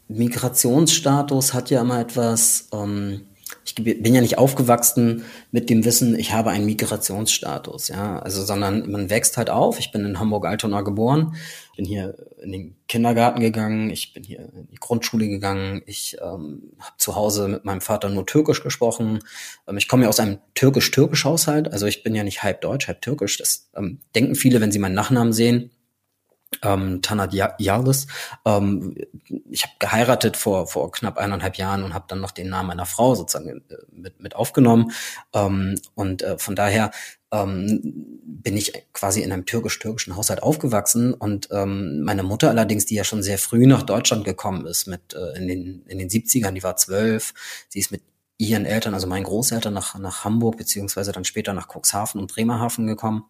Migrationsstatus 0.09 1.55
hat 1.55 1.71
ja 1.71 1.83
immer 1.83 2.01
etwas, 2.01 2.69
ähm, 2.73 3.27
ich 3.65 3.75
bin 3.75 4.15
ja 4.15 4.21
nicht 4.21 4.39
aufgewachsen 4.39 5.25
mit 5.53 5.69
dem 5.69 5.85
Wissen, 5.85 6.19
ich 6.19 6.33
habe 6.33 6.51
einen 6.51 6.65
Migrationsstatus, 6.65 7.89
ja, 7.89 8.19
also, 8.19 8.43
sondern 8.43 8.91
man 8.91 9.11
wächst 9.11 9.37
halt 9.37 9.51
auf. 9.51 9.79
Ich 9.79 9.93
bin 9.93 10.05
in 10.05 10.19
Hamburg-Altona 10.19 10.81
geboren, 10.81 11.35
bin 11.77 11.85
hier 11.85 12.15
in 12.43 12.53
den 12.53 12.77
Kindergarten 12.89 13.41
gegangen, 13.41 13.91
ich 13.91 14.15
bin 14.15 14.25
hier 14.25 14.41
in 14.41 14.69
die 14.71 14.77
Grundschule 14.81 15.29
gegangen, 15.29 15.83
ich 15.85 16.17
ähm, 16.23 16.73
habe 16.79 16.97
zu 16.97 17.15
Hause 17.15 17.49
mit 17.49 17.65
meinem 17.65 17.83
Vater 17.83 18.09
nur 18.09 18.27
Türkisch 18.27 18.63
gesprochen. 18.63 19.21
Ähm, 19.67 19.77
ich 19.77 19.89
komme 19.89 20.05
ja 20.05 20.09
aus 20.09 20.21
einem 20.21 20.39
türkisch-türkisch 20.55 21.25
Haushalt, 21.25 21.71
also 21.71 21.87
ich 21.87 22.03
bin 22.03 22.15
ja 22.15 22.25
nicht 22.25 22.43
halb 22.43 22.63
deutsch, 22.63 22.89
halb 22.89 23.03
türkisch. 23.03 23.37
Das 23.37 23.69
ähm, 23.77 24.01
denken 24.15 24.35
viele, 24.35 24.61
wenn 24.61 24.73
sie 24.73 24.79
meinen 24.79 24.95
Nachnamen 24.95 25.33
sehen 25.33 25.71
ähm, 26.63 27.03
Tanat 27.03 27.33
Yarlis. 27.33 28.07
Ähm, 28.45 28.97
ich 29.51 29.63
habe 29.65 29.75
geheiratet 29.79 30.37
vor, 30.37 30.67
vor 30.67 30.91
knapp 30.91 31.19
eineinhalb 31.19 31.57
Jahren 31.57 31.85
und 31.85 31.95
habe 31.95 32.07
dann 32.09 32.21
noch 32.21 32.31
den 32.31 32.49
Namen 32.49 32.69
meiner 32.69 32.87
Frau 32.87 33.15
sozusagen 33.15 33.49
äh, 33.69 33.75
mit, 33.91 34.21
mit 34.21 34.35
aufgenommen. 34.35 34.93
Ähm, 35.33 35.81
und 35.95 36.23
äh, 36.23 36.39
von 36.39 36.57
daher 36.57 36.91
ähm, 37.31 37.81
bin 38.25 38.57
ich 38.57 38.73
quasi 38.93 39.23
in 39.23 39.33
einem 39.33 39.47
türkisch-türkischen 39.47 40.17
Haushalt 40.17 40.43
aufgewachsen 40.43 41.13
und 41.13 41.49
ähm, 41.53 42.03
meine 42.03 42.23
Mutter 42.23 42.49
allerdings, 42.49 42.87
die 42.87 42.95
ja 42.95 43.05
schon 43.05 43.23
sehr 43.23 43.39
früh 43.39 43.67
nach 43.67 43.83
Deutschland 43.83 44.25
gekommen 44.25 44.67
ist, 44.67 44.87
mit 44.87 45.15
äh, 45.15 45.37
in 45.37 45.49
den 45.49 45.83
in 45.87 45.99
den 45.99 46.09
70ern, 46.09 46.53
die 46.53 46.63
war 46.63 46.77
zwölf, 46.77 47.35
sie 47.69 47.81
ist 47.81 47.93
mit 47.93 48.03
ihren 48.39 48.65
Eltern, 48.65 48.95
also 48.95 49.07
meinen 49.07 49.25
Großeltern 49.25 49.75
nach 49.75 49.99
nach 49.99 50.25
Hamburg 50.25 50.57
beziehungsweise 50.57 51.13
dann 51.13 51.25
später 51.25 51.53
nach 51.53 51.69
Cuxhaven 51.69 52.21
und 52.21 52.33
Bremerhaven 52.33 52.87
gekommen 52.87 53.25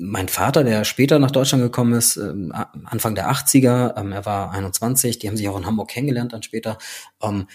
mein 0.00 0.28
Vater, 0.28 0.64
der 0.64 0.84
später 0.84 1.18
nach 1.18 1.30
Deutschland 1.30 1.62
gekommen 1.62 1.92
ist, 1.92 2.16
ähm, 2.16 2.52
Anfang 2.84 3.14
der 3.14 3.30
80er, 3.30 3.98
ähm, 4.00 4.12
er 4.12 4.24
war 4.24 4.52
21, 4.52 5.18
die 5.18 5.28
haben 5.28 5.36
sich 5.36 5.48
auch 5.48 5.58
in 5.58 5.66
Hamburg 5.66 5.90
kennengelernt 5.90 6.32
dann 6.32 6.42
später, 6.42 6.78
ähm, 7.22 7.46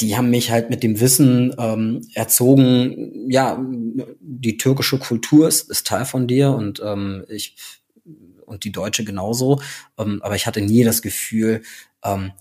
die 0.00 0.16
haben 0.16 0.30
mich 0.30 0.52
halt 0.52 0.70
mit 0.70 0.84
dem 0.84 1.00
Wissen 1.00 1.54
ähm, 1.58 2.06
erzogen, 2.14 3.28
ja, 3.28 3.60
die 4.20 4.56
türkische 4.56 4.98
Kultur 5.00 5.48
ist, 5.48 5.68
ist 5.70 5.88
Teil 5.88 6.04
von 6.04 6.28
dir 6.28 6.52
und 6.52 6.80
ähm, 6.84 7.24
ich 7.28 7.56
und 8.46 8.64
die 8.64 8.72
deutsche 8.72 9.04
genauso, 9.04 9.60
ähm, 9.98 10.20
aber 10.22 10.36
ich 10.36 10.46
hatte 10.46 10.62
nie 10.62 10.84
das 10.84 11.02
Gefühl, 11.02 11.62
ähm, 12.04 12.32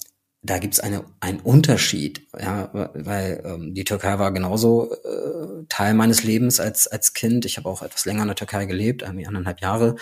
da 0.43 0.59
gibt's 0.59 0.79
eine, 0.79 1.03
einen 1.19 1.39
Unterschied, 1.39 2.27
ja, 2.39 2.69
weil 2.93 3.41
ähm, 3.43 3.73
die 3.73 3.83
Türkei 3.83 4.19
war 4.19 4.31
genauso 4.31 4.93
äh, 4.93 5.65
Teil 5.67 5.93
meines 5.93 6.23
Lebens 6.23 6.59
als, 6.59 6.87
als 6.87 7.13
Kind. 7.13 7.45
Ich 7.45 7.57
habe 7.57 7.67
auch 7.67 7.81
etwas 7.81 8.05
länger 8.05 8.21
in 8.21 8.27
der 8.27 8.35
Türkei 8.35 8.65
gelebt, 8.65 9.01
irgendwie 9.01 9.27
anderthalb 9.27 9.61
Jahre, 9.61 9.95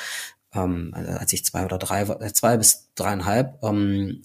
ähm, 0.55 0.93
als 0.93 1.33
ich 1.33 1.45
zwei 1.45 1.65
oder 1.65 1.77
drei, 1.77 2.07
war, 2.07 2.21
äh, 2.21 2.33
zwei 2.33 2.57
bis 2.57 2.89
dreieinhalb, 2.95 3.61
ähm, 3.63 4.21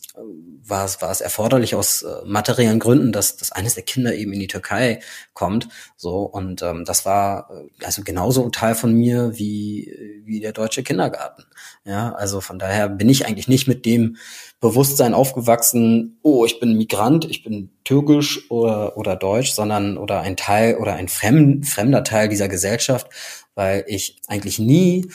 war 0.63 0.85
es, 0.85 1.03
war 1.03 1.11
es 1.11 1.21
erforderlich 1.21 1.75
aus 1.75 2.03
äh, 2.03 2.25
materiellen 2.25 2.79
Gründen, 2.79 3.13
dass, 3.13 3.37
dass 3.37 3.53
eines 3.53 3.75
der 3.75 3.83
Kinder 3.83 4.15
eben 4.15 4.33
in 4.33 4.41
die 4.41 4.47
Türkei 4.47 5.01
kommt. 5.35 5.69
So, 5.97 6.21
und 6.21 6.63
ähm, 6.63 6.85
das 6.85 7.05
war 7.05 7.51
äh, 7.51 7.85
also 7.85 8.03
genauso 8.03 8.49
Teil 8.51 8.75
von 8.75 8.93
mir 8.93 9.33
wie, 9.37 10.23
wie 10.25 10.41
der 10.41 10.53
deutsche 10.53 10.83
Kindergarten. 10.83 11.45
Ja, 11.85 12.13
also 12.13 12.41
von 12.41 12.59
daher 12.59 12.89
bin 12.89 13.09
ich 13.09 13.27
eigentlich 13.27 13.49
nicht 13.49 13.67
mit 13.67 13.85
dem 13.85 14.17
Bewusstsein 14.61 15.15
aufgewachsen, 15.15 16.19
oh, 16.23 16.45
ich 16.45 16.61
bin 16.61 16.77
Migrant, 16.77 17.25
ich 17.25 17.43
bin 17.43 17.71
türkisch 17.85 18.51
oder, 18.51 18.97
oder 18.99 19.17
deutsch, 19.17 19.53
sondern 19.53 19.97
oder 19.97 20.21
ein 20.21 20.37
Teil 20.37 20.77
oder 20.77 20.95
ein 20.95 21.09
fremd, 21.09 21.67
fremder 21.67 22.05
Teil 22.05 22.29
dieser 22.29 22.49
Gesellschaft, 22.49 23.09
weil 23.55 23.85
ich 23.89 24.21
eigentlich 24.29 24.59
nie 24.59 25.11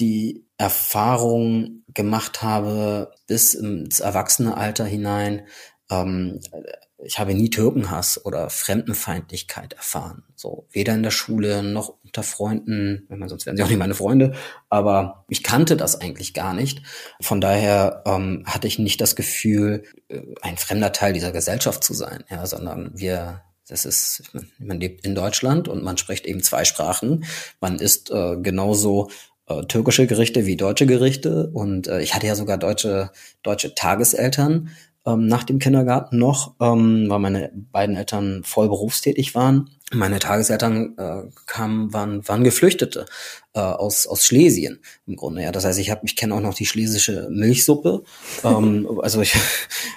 die 0.00 0.46
Erfahrung 0.58 1.82
gemacht 1.88 2.42
habe 2.42 3.12
bis 3.26 3.54
ins 3.54 4.00
Erwachsenealter 4.00 4.84
hinein, 4.84 5.46
ähm, 5.90 6.40
ich 6.98 7.18
habe 7.18 7.34
nie 7.34 7.50
Türkenhass 7.50 8.24
oder 8.24 8.48
Fremdenfeindlichkeit 8.48 9.74
erfahren. 9.74 10.24
So, 10.34 10.66
weder 10.70 10.94
in 10.94 11.02
der 11.02 11.10
Schule 11.10 11.62
noch 11.62 11.94
unter 12.02 12.22
Freunden, 12.22 13.04
wenn 13.08 13.18
man 13.18 13.28
sonst 13.28 13.46
wären 13.46 13.56
sie 13.56 13.62
auch 13.62 13.68
nicht 13.68 13.78
meine 13.78 13.94
Freunde, 13.94 14.32
aber 14.70 15.24
ich 15.28 15.42
kannte 15.42 15.76
das 15.76 16.00
eigentlich 16.00 16.32
gar 16.32 16.54
nicht. 16.54 16.82
Von 17.20 17.40
daher 17.40 18.02
ähm, 18.06 18.44
hatte 18.46 18.66
ich 18.66 18.78
nicht 18.78 19.00
das 19.00 19.14
Gefühl, 19.14 19.84
äh, 20.08 20.22
ein 20.40 20.56
fremder 20.56 20.92
Teil 20.92 21.12
dieser 21.12 21.32
Gesellschaft 21.32 21.84
zu 21.84 21.92
sein, 21.92 22.24
ja, 22.30 22.46
sondern 22.46 22.92
wir 22.94 23.42
das 23.68 23.84
ist, 23.84 24.22
man 24.58 24.78
lebt 24.78 25.04
in 25.04 25.16
Deutschland 25.16 25.66
und 25.66 25.82
man 25.82 25.98
spricht 25.98 26.24
eben 26.24 26.40
zwei 26.40 26.64
Sprachen. 26.64 27.24
Man 27.60 27.80
ist 27.80 28.12
äh, 28.12 28.36
genauso 28.40 29.10
äh, 29.48 29.62
türkische 29.62 30.06
Gerichte 30.06 30.46
wie 30.46 30.56
deutsche 30.56 30.86
Gerichte 30.86 31.50
und 31.52 31.88
äh, 31.88 32.00
ich 32.00 32.14
hatte 32.14 32.26
ja 32.26 32.34
sogar 32.34 32.58
deutsche 32.58 33.10
deutsche 33.42 33.74
Tageseltern 33.74 34.70
ähm, 35.06 35.26
nach 35.28 35.44
dem 35.44 35.58
Kindergarten 35.58 36.18
noch, 36.18 36.54
ähm, 36.60 37.06
weil 37.08 37.20
meine 37.20 37.52
beiden 37.54 37.96
Eltern 37.96 38.42
voll 38.44 38.68
berufstätig 38.68 39.34
waren. 39.34 39.70
Meine 39.92 40.18
Tageseltern 40.18 40.98
äh, 40.98 41.22
kamen, 41.46 41.92
waren, 41.92 42.26
waren 42.26 42.42
Geflüchtete 42.42 43.06
äh, 43.54 43.60
aus, 43.60 44.08
aus 44.08 44.26
Schlesien 44.26 44.80
im 45.06 45.14
Grunde. 45.14 45.42
Ja, 45.42 45.52
das 45.52 45.64
heißt, 45.64 45.78
ich 45.78 45.92
habe, 45.92 46.00
ich 46.04 46.16
kenne 46.16 46.34
auch 46.34 46.40
noch 46.40 46.54
die 46.54 46.66
schlesische 46.66 47.28
Milchsuppe. 47.30 48.02
ähm, 48.42 48.88
also 49.00 49.20
ich, 49.20 49.36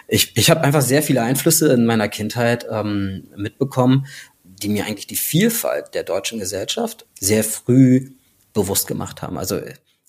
ich, 0.08 0.38
ich 0.38 0.52
habe 0.52 0.62
einfach 0.62 0.84
sehr 0.84 1.02
viele 1.02 1.24
Einflüsse 1.24 1.74
in 1.74 1.86
meiner 1.86 2.08
Kindheit 2.08 2.68
ähm, 2.70 3.30
mitbekommen, 3.36 4.06
die 4.44 4.70
mir 4.70 4.86
eigentlich 4.86 5.08
die 5.08 5.16
Vielfalt 5.16 5.96
der 5.96 6.04
deutschen 6.04 6.38
Gesellschaft 6.38 7.08
sehr 7.20 7.44
früh 7.44 8.12
bewusst 8.64 8.88
gemacht 8.88 9.22
haben. 9.22 9.38
Also 9.38 9.60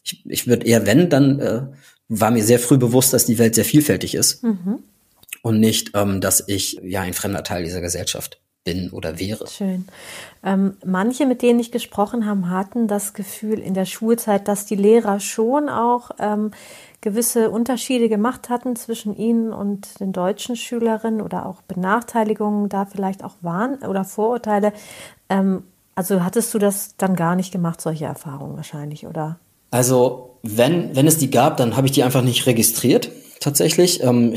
ich, 0.04 0.24
ich 0.26 0.46
würde 0.46 0.66
eher, 0.66 0.86
wenn, 0.86 1.08
dann 1.08 1.38
äh, 1.40 1.62
war 2.08 2.30
mir 2.30 2.44
sehr 2.44 2.58
früh 2.58 2.76
bewusst, 2.76 3.12
dass 3.12 3.26
die 3.26 3.38
Welt 3.38 3.54
sehr 3.54 3.64
vielfältig 3.64 4.14
ist. 4.14 4.42
Mhm 4.42 4.82
und 5.42 5.60
nicht, 5.60 5.92
ähm, 5.94 6.20
dass 6.20 6.44
ich 6.46 6.80
ja 6.82 7.00
ein 7.02 7.14
fremder 7.14 7.42
Teil 7.42 7.64
dieser 7.64 7.80
Gesellschaft 7.80 8.40
bin 8.64 8.90
oder 8.90 9.18
wäre. 9.18 9.46
Schön. 9.46 9.86
Ähm, 10.44 10.76
manche, 10.84 11.24
mit 11.24 11.40
denen 11.40 11.60
ich 11.60 11.72
gesprochen 11.72 12.26
habe, 12.26 12.50
hatten 12.50 12.88
das 12.88 13.14
Gefühl 13.14 13.58
in 13.58 13.72
der 13.72 13.86
Schulzeit, 13.86 14.48
dass 14.48 14.66
die 14.66 14.76
Lehrer 14.76 15.18
schon 15.18 15.70
auch 15.70 16.10
ähm, 16.18 16.50
gewisse 17.00 17.50
Unterschiede 17.50 18.10
gemacht 18.10 18.50
hatten 18.50 18.76
zwischen 18.76 19.16
ihnen 19.16 19.54
und 19.54 19.98
den 20.00 20.12
deutschen 20.12 20.56
Schülerinnen 20.56 21.22
oder 21.22 21.46
auch 21.46 21.62
Benachteiligungen 21.62 22.68
da 22.68 22.84
vielleicht 22.84 23.24
auch 23.24 23.36
waren 23.40 23.76
oder 23.76 24.04
Vorurteile. 24.04 24.74
Ähm, 25.30 25.62
also 25.94 26.24
hattest 26.24 26.52
du 26.54 26.58
das 26.58 26.96
dann 26.96 27.16
gar 27.16 27.36
nicht 27.36 27.52
gemacht, 27.52 27.80
solche 27.80 28.06
Erfahrungen 28.06 28.56
wahrscheinlich, 28.56 29.06
oder? 29.06 29.38
Also 29.70 30.38
wenn, 30.42 30.96
wenn 30.96 31.06
es 31.06 31.18
die 31.18 31.30
gab, 31.30 31.56
dann 31.56 31.76
habe 31.76 31.86
ich 31.86 31.92
die 31.92 32.02
einfach 32.02 32.22
nicht 32.22 32.46
registriert, 32.46 33.10
tatsächlich. 33.40 34.02
Ähm, 34.02 34.34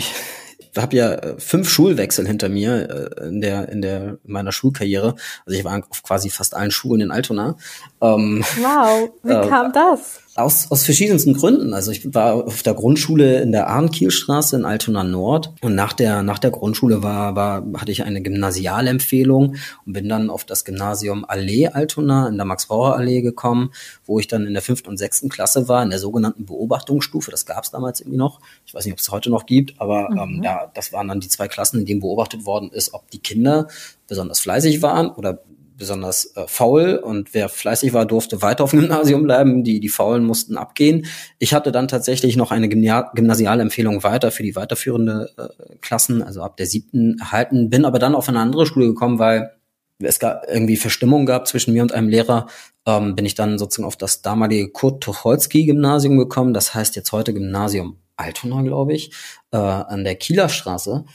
habe 0.77 0.95
ja 0.95 1.13
äh, 1.13 1.39
fünf 1.39 1.69
Schulwechsel 1.69 2.27
hinter 2.27 2.49
mir 2.49 3.11
äh, 3.19 3.27
in 3.27 3.41
der 3.41 3.69
in 3.69 3.81
der 3.81 4.17
in 4.23 4.31
meiner 4.31 4.51
Schulkarriere. 4.51 5.15
Also 5.45 5.59
ich 5.59 5.63
war 5.63 5.81
auf 5.89 6.03
quasi 6.03 6.29
fast 6.29 6.55
allen 6.55 6.71
Schulen 6.71 7.01
in 7.01 7.11
Altona. 7.11 7.55
Ähm, 8.01 8.43
wow, 8.59 9.11
wie 9.23 9.31
äh, 9.31 9.47
kam 9.47 9.71
das? 9.71 10.22
Aus, 10.35 10.71
aus 10.71 10.83
verschiedensten 10.83 11.35
Gründen. 11.35 11.75
Also 11.75 11.91
ich 11.91 12.11
war 12.15 12.33
auf 12.47 12.63
der 12.63 12.73
Grundschule 12.73 13.41
in 13.41 13.51
der 13.51 13.67
Arnkielstraße 13.67 14.55
in 14.55 14.65
Altona 14.65 15.03
Nord 15.03 15.53
und 15.61 15.75
nach 15.75 15.93
der, 15.93 16.23
nach 16.23 16.39
der 16.39 16.49
Grundschule 16.49 17.03
war, 17.03 17.35
war, 17.35 17.63
hatte 17.77 17.91
ich 17.91 18.03
eine 18.03 18.19
Gymnasialempfehlung 18.19 19.57
und 19.85 19.93
bin 19.93 20.09
dann 20.09 20.31
auf 20.31 20.43
das 20.43 20.65
Gymnasium 20.65 21.23
Allee 21.23 21.67
Altona 21.67 22.27
in 22.29 22.37
der 22.37 22.45
Max-Bauer-Allee 22.45 23.21
gekommen, 23.21 23.69
wo 24.05 24.19
ich 24.19 24.27
dann 24.27 24.47
in 24.47 24.53
der 24.53 24.63
fünften 24.63 24.89
und 24.89 24.97
sechsten 24.97 25.29
Klasse 25.29 25.67
war, 25.67 25.83
in 25.83 25.91
der 25.91 25.99
sogenannten 25.99 26.45
Beobachtungsstufe. 26.45 27.29
Das 27.29 27.45
gab 27.45 27.63
es 27.63 27.69
damals 27.69 28.01
irgendwie 28.01 28.17
noch. 28.17 28.39
Ich 28.65 28.73
weiß 28.73 28.85
nicht, 28.85 28.93
ob 28.93 28.99
es 28.99 29.11
heute 29.11 29.29
noch 29.29 29.45
gibt, 29.45 29.79
aber 29.79 30.09
mhm. 30.09 30.17
ähm, 30.37 30.43
ja, 30.43 30.71
das 30.73 30.91
waren 30.91 31.09
dann 31.09 31.19
die 31.19 31.29
zwei 31.29 31.47
Klassen, 31.47 31.81
in 31.81 31.85
denen 31.85 32.01
beobachtet 32.01 32.47
worden 32.47 32.71
ist, 32.71 32.95
ob 32.95 33.07
die 33.11 33.19
Kinder 33.19 33.67
besonders 34.07 34.39
fleißig 34.39 34.81
waren 34.81 35.09
oder 35.09 35.43
besonders 35.77 36.35
äh, 36.35 36.45
faul 36.47 36.95
und 36.95 37.33
wer 37.33 37.49
fleißig 37.49 37.93
war, 37.93 38.05
durfte 38.05 38.41
weiter 38.41 38.63
auf 38.63 38.71
dem 38.71 38.79
Gymnasium 38.81 39.23
bleiben. 39.23 39.63
Die, 39.63 39.79
die 39.79 39.89
Faulen 39.89 40.23
mussten 40.25 40.57
abgehen. 40.57 41.05
Ich 41.39 41.53
hatte 41.53 41.71
dann 41.71 41.87
tatsächlich 41.87 42.35
noch 42.35 42.51
eine 42.51 42.69
gymnasiale 42.69 43.61
Empfehlung 43.61 44.03
weiter 44.03 44.31
für 44.31 44.43
die 44.43 44.55
weiterführende 44.55 45.29
äh, 45.37 45.75
Klassen, 45.81 46.21
also 46.21 46.41
ab 46.41 46.57
der 46.57 46.65
siebten 46.65 47.17
erhalten, 47.19 47.69
bin 47.69 47.85
aber 47.85 47.99
dann 47.99 48.15
auf 48.15 48.29
eine 48.29 48.39
andere 48.39 48.65
Schule 48.65 48.87
gekommen, 48.87 49.19
weil 49.19 49.51
es 49.99 50.19
gab 50.19 50.45
irgendwie 50.47 50.75
Verstimmung 50.75 51.25
gab 51.25 51.47
zwischen 51.47 51.73
mir 51.73 51.81
und 51.81 51.93
einem 51.93 52.09
Lehrer, 52.09 52.47
ähm, 52.85 53.15
bin 53.15 53.25
ich 53.25 53.35
dann 53.35 53.57
sozusagen 53.57 53.87
auf 53.87 53.95
das 53.95 54.21
damalige 54.21 54.69
Kurt-Tucholsky-Gymnasium 54.69 56.17
gekommen. 56.17 56.53
Das 56.53 56.73
heißt 56.73 56.95
jetzt 56.95 57.11
heute 57.11 57.33
Gymnasium 57.33 57.97
Altona, 58.15 58.61
glaube 58.61 58.93
ich, 58.93 59.11
äh, 59.51 59.57
an 59.57 60.03
der 60.03 60.15
Kieler 60.15 60.49
Straße. 60.49 61.05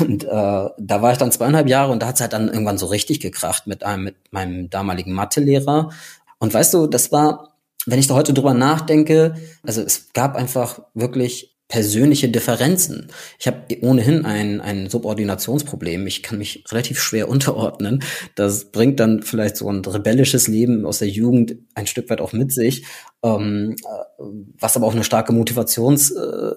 Und 0.00 0.24
äh, 0.24 0.28
da 0.28 1.02
war 1.02 1.12
ich 1.12 1.18
dann 1.18 1.32
zweieinhalb 1.32 1.68
Jahre 1.68 1.92
und 1.92 2.02
da 2.02 2.08
hat 2.08 2.16
es 2.16 2.20
halt 2.20 2.32
dann 2.32 2.48
irgendwann 2.48 2.78
so 2.78 2.86
richtig 2.86 3.20
gekracht 3.20 3.66
mit 3.66 3.84
einem 3.84 4.04
mit 4.04 4.16
meinem 4.30 4.70
damaligen 4.70 5.12
Mathelehrer. 5.12 5.90
Und 6.38 6.54
weißt 6.54 6.74
du, 6.74 6.86
das 6.86 7.12
war, 7.12 7.56
wenn 7.86 7.98
ich 7.98 8.06
da 8.06 8.14
heute 8.14 8.32
drüber 8.32 8.54
nachdenke, 8.54 9.34
also 9.62 9.82
es 9.82 10.12
gab 10.12 10.36
einfach 10.36 10.80
wirklich 10.94 11.54
persönliche 11.68 12.28
Differenzen. 12.28 13.08
Ich 13.38 13.46
habe 13.46 13.64
ohnehin 13.80 14.26
ein, 14.26 14.60
ein 14.60 14.90
Subordinationsproblem. 14.90 16.06
Ich 16.06 16.22
kann 16.22 16.38
mich 16.38 16.62
relativ 16.70 17.00
schwer 17.00 17.28
unterordnen. 17.28 18.02
Das 18.34 18.66
bringt 18.66 19.00
dann 19.00 19.22
vielleicht 19.22 19.56
so 19.56 19.68
ein 19.70 19.84
rebellisches 19.84 20.46
Leben 20.46 20.84
aus 20.84 20.98
der 20.98 21.08
Jugend 21.08 21.56
ein 21.74 21.86
Stück 21.86 22.10
weit 22.10 22.20
auch 22.20 22.32
mit 22.32 22.52
sich, 22.52 22.84
ähm, 23.24 23.76
äh, 23.82 24.22
was 24.60 24.76
aber 24.76 24.86
auch 24.86 24.92
eine 24.92 25.04
starke 25.04 25.32
Motivations 25.32 26.10
äh, 26.10 26.52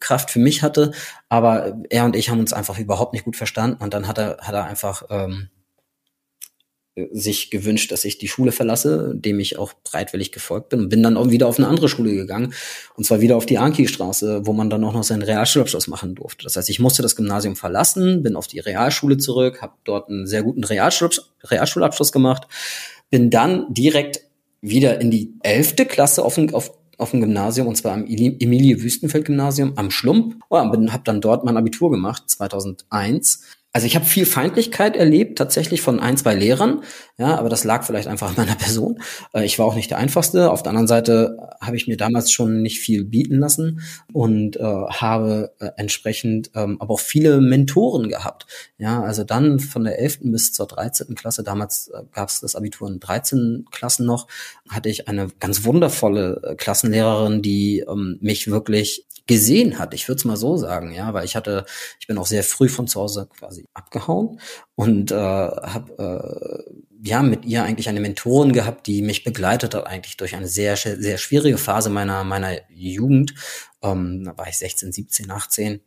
Kraft 0.00 0.30
für 0.30 0.38
mich 0.38 0.62
hatte. 0.62 0.92
Aber 1.28 1.78
er 1.90 2.04
und 2.04 2.16
ich 2.16 2.30
haben 2.30 2.40
uns 2.40 2.52
einfach 2.52 2.78
überhaupt 2.78 3.12
nicht 3.12 3.24
gut 3.24 3.36
verstanden 3.36 3.82
und 3.82 3.94
dann 3.94 4.08
hat 4.08 4.18
er, 4.18 4.38
hat 4.38 4.54
er 4.54 4.64
einfach 4.64 5.04
ähm, 5.10 5.50
sich 7.12 7.50
gewünscht, 7.50 7.92
dass 7.92 8.04
ich 8.04 8.18
die 8.18 8.28
Schule 8.28 8.52
verlasse, 8.52 9.12
dem 9.14 9.38
ich 9.38 9.58
auch 9.58 9.72
breitwillig 9.84 10.32
gefolgt 10.32 10.70
bin 10.70 10.80
und 10.80 10.88
bin 10.88 11.02
dann 11.02 11.16
auch 11.16 11.30
wieder 11.30 11.46
auf 11.46 11.58
eine 11.58 11.68
andere 11.68 11.88
Schule 11.88 12.14
gegangen 12.14 12.52
und 12.96 13.04
zwar 13.04 13.20
wieder 13.20 13.36
auf 13.36 13.46
die 13.46 13.58
Anki-Straße, 13.58 14.46
wo 14.46 14.52
man 14.52 14.70
dann 14.70 14.84
auch 14.84 14.92
noch 14.92 15.04
seinen 15.04 15.22
Realschulabschluss 15.22 15.86
machen 15.86 16.14
durfte. 16.14 16.44
Das 16.44 16.56
heißt, 16.56 16.68
ich 16.68 16.80
musste 16.80 17.02
das 17.02 17.16
Gymnasium 17.16 17.56
verlassen, 17.56 18.22
bin 18.22 18.36
auf 18.36 18.48
die 18.48 18.58
Realschule 18.58 19.18
zurück, 19.18 19.62
habe 19.62 19.74
dort 19.84 20.08
einen 20.08 20.26
sehr 20.26 20.42
guten 20.42 20.64
Realschulabschluss, 20.64 21.30
Realschulabschluss 21.44 22.12
gemacht, 22.12 22.48
bin 23.08 23.30
dann 23.30 23.72
direkt 23.72 24.22
wieder 24.60 25.00
in 25.00 25.10
die 25.10 25.34
elfte 25.42 25.86
Klasse 25.86 26.24
auf, 26.24 26.38
auf 26.52 26.72
auf 27.00 27.12
dem 27.12 27.20
Gymnasium 27.20 27.66
und 27.66 27.76
zwar 27.76 27.94
am 27.94 28.06
Emilie 28.06 28.82
Wüstenfeld 28.82 29.26
Gymnasium 29.26 29.72
am 29.76 29.90
Schlump. 29.90 30.36
Oh, 30.48 30.58
und 30.58 30.92
habe 30.92 31.02
dann 31.04 31.20
dort 31.20 31.44
mein 31.44 31.56
Abitur 31.56 31.90
gemacht 31.90 32.24
2001 32.26 33.42
also 33.72 33.86
ich 33.86 33.94
habe 33.94 34.04
viel 34.04 34.26
Feindlichkeit 34.26 34.96
erlebt, 34.96 35.38
tatsächlich 35.38 35.80
von 35.80 36.00
ein, 36.00 36.16
zwei 36.16 36.34
Lehrern, 36.34 36.82
ja, 37.18 37.38
aber 37.38 37.48
das 37.48 37.62
lag 37.62 37.84
vielleicht 37.84 38.08
einfach 38.08 38.30
an 38.30 38.34
meiner 38.36 38.54
Person. 38.58 39.00
Äh, 39.32 39.44
ich 39.44 39.58
war 39.58 39.66
auch 39.66 39.76
nicht 39.76 39.90
der 39.90 39.98
Einfachste. 39.98 40.50
Auf 40.50 40.62
der 40.62 40.70
anderen 40.70 40.88
Seite 40.88 41.36
habe 41.60 41.76
ich 41.76 41.86
mir 41.86 41.96
damals 41.96 42.32
schon 42.32 42.62
nicht 42.62 42.80
viel 42.80 43.04
bieten 43.04 43.38
lassen 43.38 43.82
und 44.12 44.56
äh, 44.56 44.62
habe 44.62 45.52
äh, 45.60 45.70
entsprechend 45.76 46.50
ähm, 46.54 46.80
aber 46.80 46.94
auch 46.94 47.00
viele 47.00 47.40
Mentoren 47.40 48.08
gehabt. 48.08 48.46
Ja, 48.78 49.02
also 49.02 49.22
dann 49.22 49.60
von 49.60 49.84
der 49.84 50.00
11. 50.00 50.18
bis 50.22 50.52
zur 50.52 50.66
13. 50.66 51.14
Klasse, 51.14 51.44
damals 51.44 51.88
äh, 51.88 52.02
gab 52.12 52.28
es 52.28 52.40
das 52.40 52.56
Abitur 52.56 52.88
in 52.88 52.98
13 52.98 53.66
Klassen 53.70 54.04
noch, 54.04 54.26
hatte 54.68 54.88
ich 54.88 55.06
eine 55.06 55.28
ganz 55.38 55.64
wundervolle 55.64 56.40
äh, 56.42 56.54
Klassenlehrerin, 56.56 57.40
die 57.40 57.84
ähm, 57.88 58.18
mich 58.20 58.50
wirklich 58.50 59.04
gesehen 59.30 59.78
hat. 59.78 59.94
Ich 59.94 60.08
würde 60.08 60.18
es 60.18 60.24
mal 60.24 60.36
so 60.36 60.56
sagen, 60.56 60.92
ja, 60.92 61.14
weil 61.14 61.24
ich 61.24 61.36
hatte, 61.36 61.64
ich 62.00 62.08
bin 62.08 62.18
auch 62.18 62.26
sehr 62.26 62.42
früh 62.42 62.68
von 62.68 62.88
zu 62.88 63.00
Hause 63.00 63.28
quasi 63.38 63.59
abgehauen 63.74 64.40
und 64.74 65.10
äh, 65.10 65.14
habe 65.14 66.66
äh, 66.66 67.08
ja 67.08 67.22
mit 67.22 67.44
ihr 67.44 67.64
eigentlich 67.64 67.88
eine 67.88 68.00
Mentorin 68.00 68.52
gehabt, 68.52 68.86
die 68.86 69.02
mich 69.02 69.24
begleitet 69.24 69.74
hat 69.74 69.86
eigentlich 69.86 70.16
durch 70.16 70.34
eine 70.34 70.48
sehr 70.48 70.76
sehr 70.76 71.18
schwierige 71.18 71.58
Phase 71.58 71.90
meiner 71.90 72.24
meiner 72.24 72.58
Jugend. 72.70 73.34
Ähm, 73.82 74.24
da 74.24 74.36
war 74.36 74.48
ich 74.48 74.58
16, 74.58 74.92
17, 74.92 75.30
18 75.30 75.80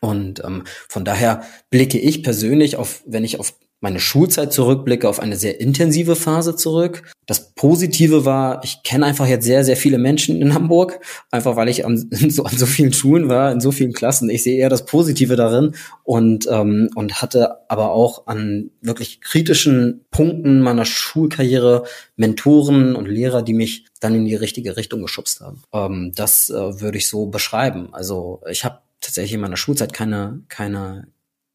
und 0.00 0.44
ähm, 0.44 0.64
von 0.88 1.04
daher 1.04 1.42
blicke 1.70 1.98
ich 1.98 2.22
persönlich 2.22 2.76
auf, 2.76 3.02
wenn 3.06 3.24
ich 3.24 3.40
auf 3.40 3.54
meine 3.80 4.00
Schulzeit 4.00 4.52
zurückblicke, 4.52 5.08
auf 5.08 5.20
eine 5.20 5.36
sehr 5.36 5.60
intensive 5.60 6.16
Phase 6.16 6.56
zurück. 6.56 7.02
Das 7.26 7.54
Positive 7.54 8.24
war, 8.24 8.62
ich 8.64 8.82
kenne 8.82 9.06
einfach 9.06 9.26
jetzt 9.26 9.44
sehr, 9.44 9.64
sehr 9.64 9.76
viele 9.76 9.98
Menschen 9.98 10.40
in 10.42 10.54
Hamburg, 10.54 11.00
einfach 11.30 11.54
weil 11.54 11.68
ich 11.68 11.84
an 11.84 12.08
so, 12.10 12.44
an 12.44 12.56
so 12.56 12.66
vielen 12.66 12.92
Schulen 12.92 13.28
war, 13.28 13.52
in 13.52 13.60
so 13.60 13.70
vielen 13.70 13.92
Klassen. 13.92 14.30
Ich 14.30 14.42
sehe 14.42 14.58
eher 14.58 14.68
das 14.68 14.86
Positive 14.86 15.36
darin 15.36 15.74
und, 16.02 16.48
ähm, 16.50 16.90
und 16.96 17.22
hatte 17.22 17.70
aber 17.70 17.92
auch 17.92 18.26
an 18.26 18.70
wirklich 18.80 19.20
kritischen 19.20 20.04
Punkten 20.10 20.60
meiner 20.60 20.84
Schulkarriere 20.84 21.84
Mentoren 22.16 22.96
und 22.96 23.06
Lehrer, 23.06 23.42
die 23.42 23.54
mich 23.54 23.86
dann 24.00 24.14
in 24.14 24.24
die 24.24 24.34
richtige 24.34 24.76
Richtung 24.76 25.02
geschubst 25.02 25.40
haben. 25.40 25.62
Ähm, 25.72 26.12
das 26.16 26.50
äh, 26.50 26.80
würde 26.80 26.98
ich 26.98 27.08
so 27.08 27.26
beschreiben. 27.26 27.90
Also 27.92 28.42
ich 28.50 28.64
habe 28.64 28.80
tatsächlich 29.00 29.34
in 29.34 29.40
meiner 29.40 29.56
Schulzeit 29.56 29.92
keine, 29.92 30.42
keine 30.48 31.08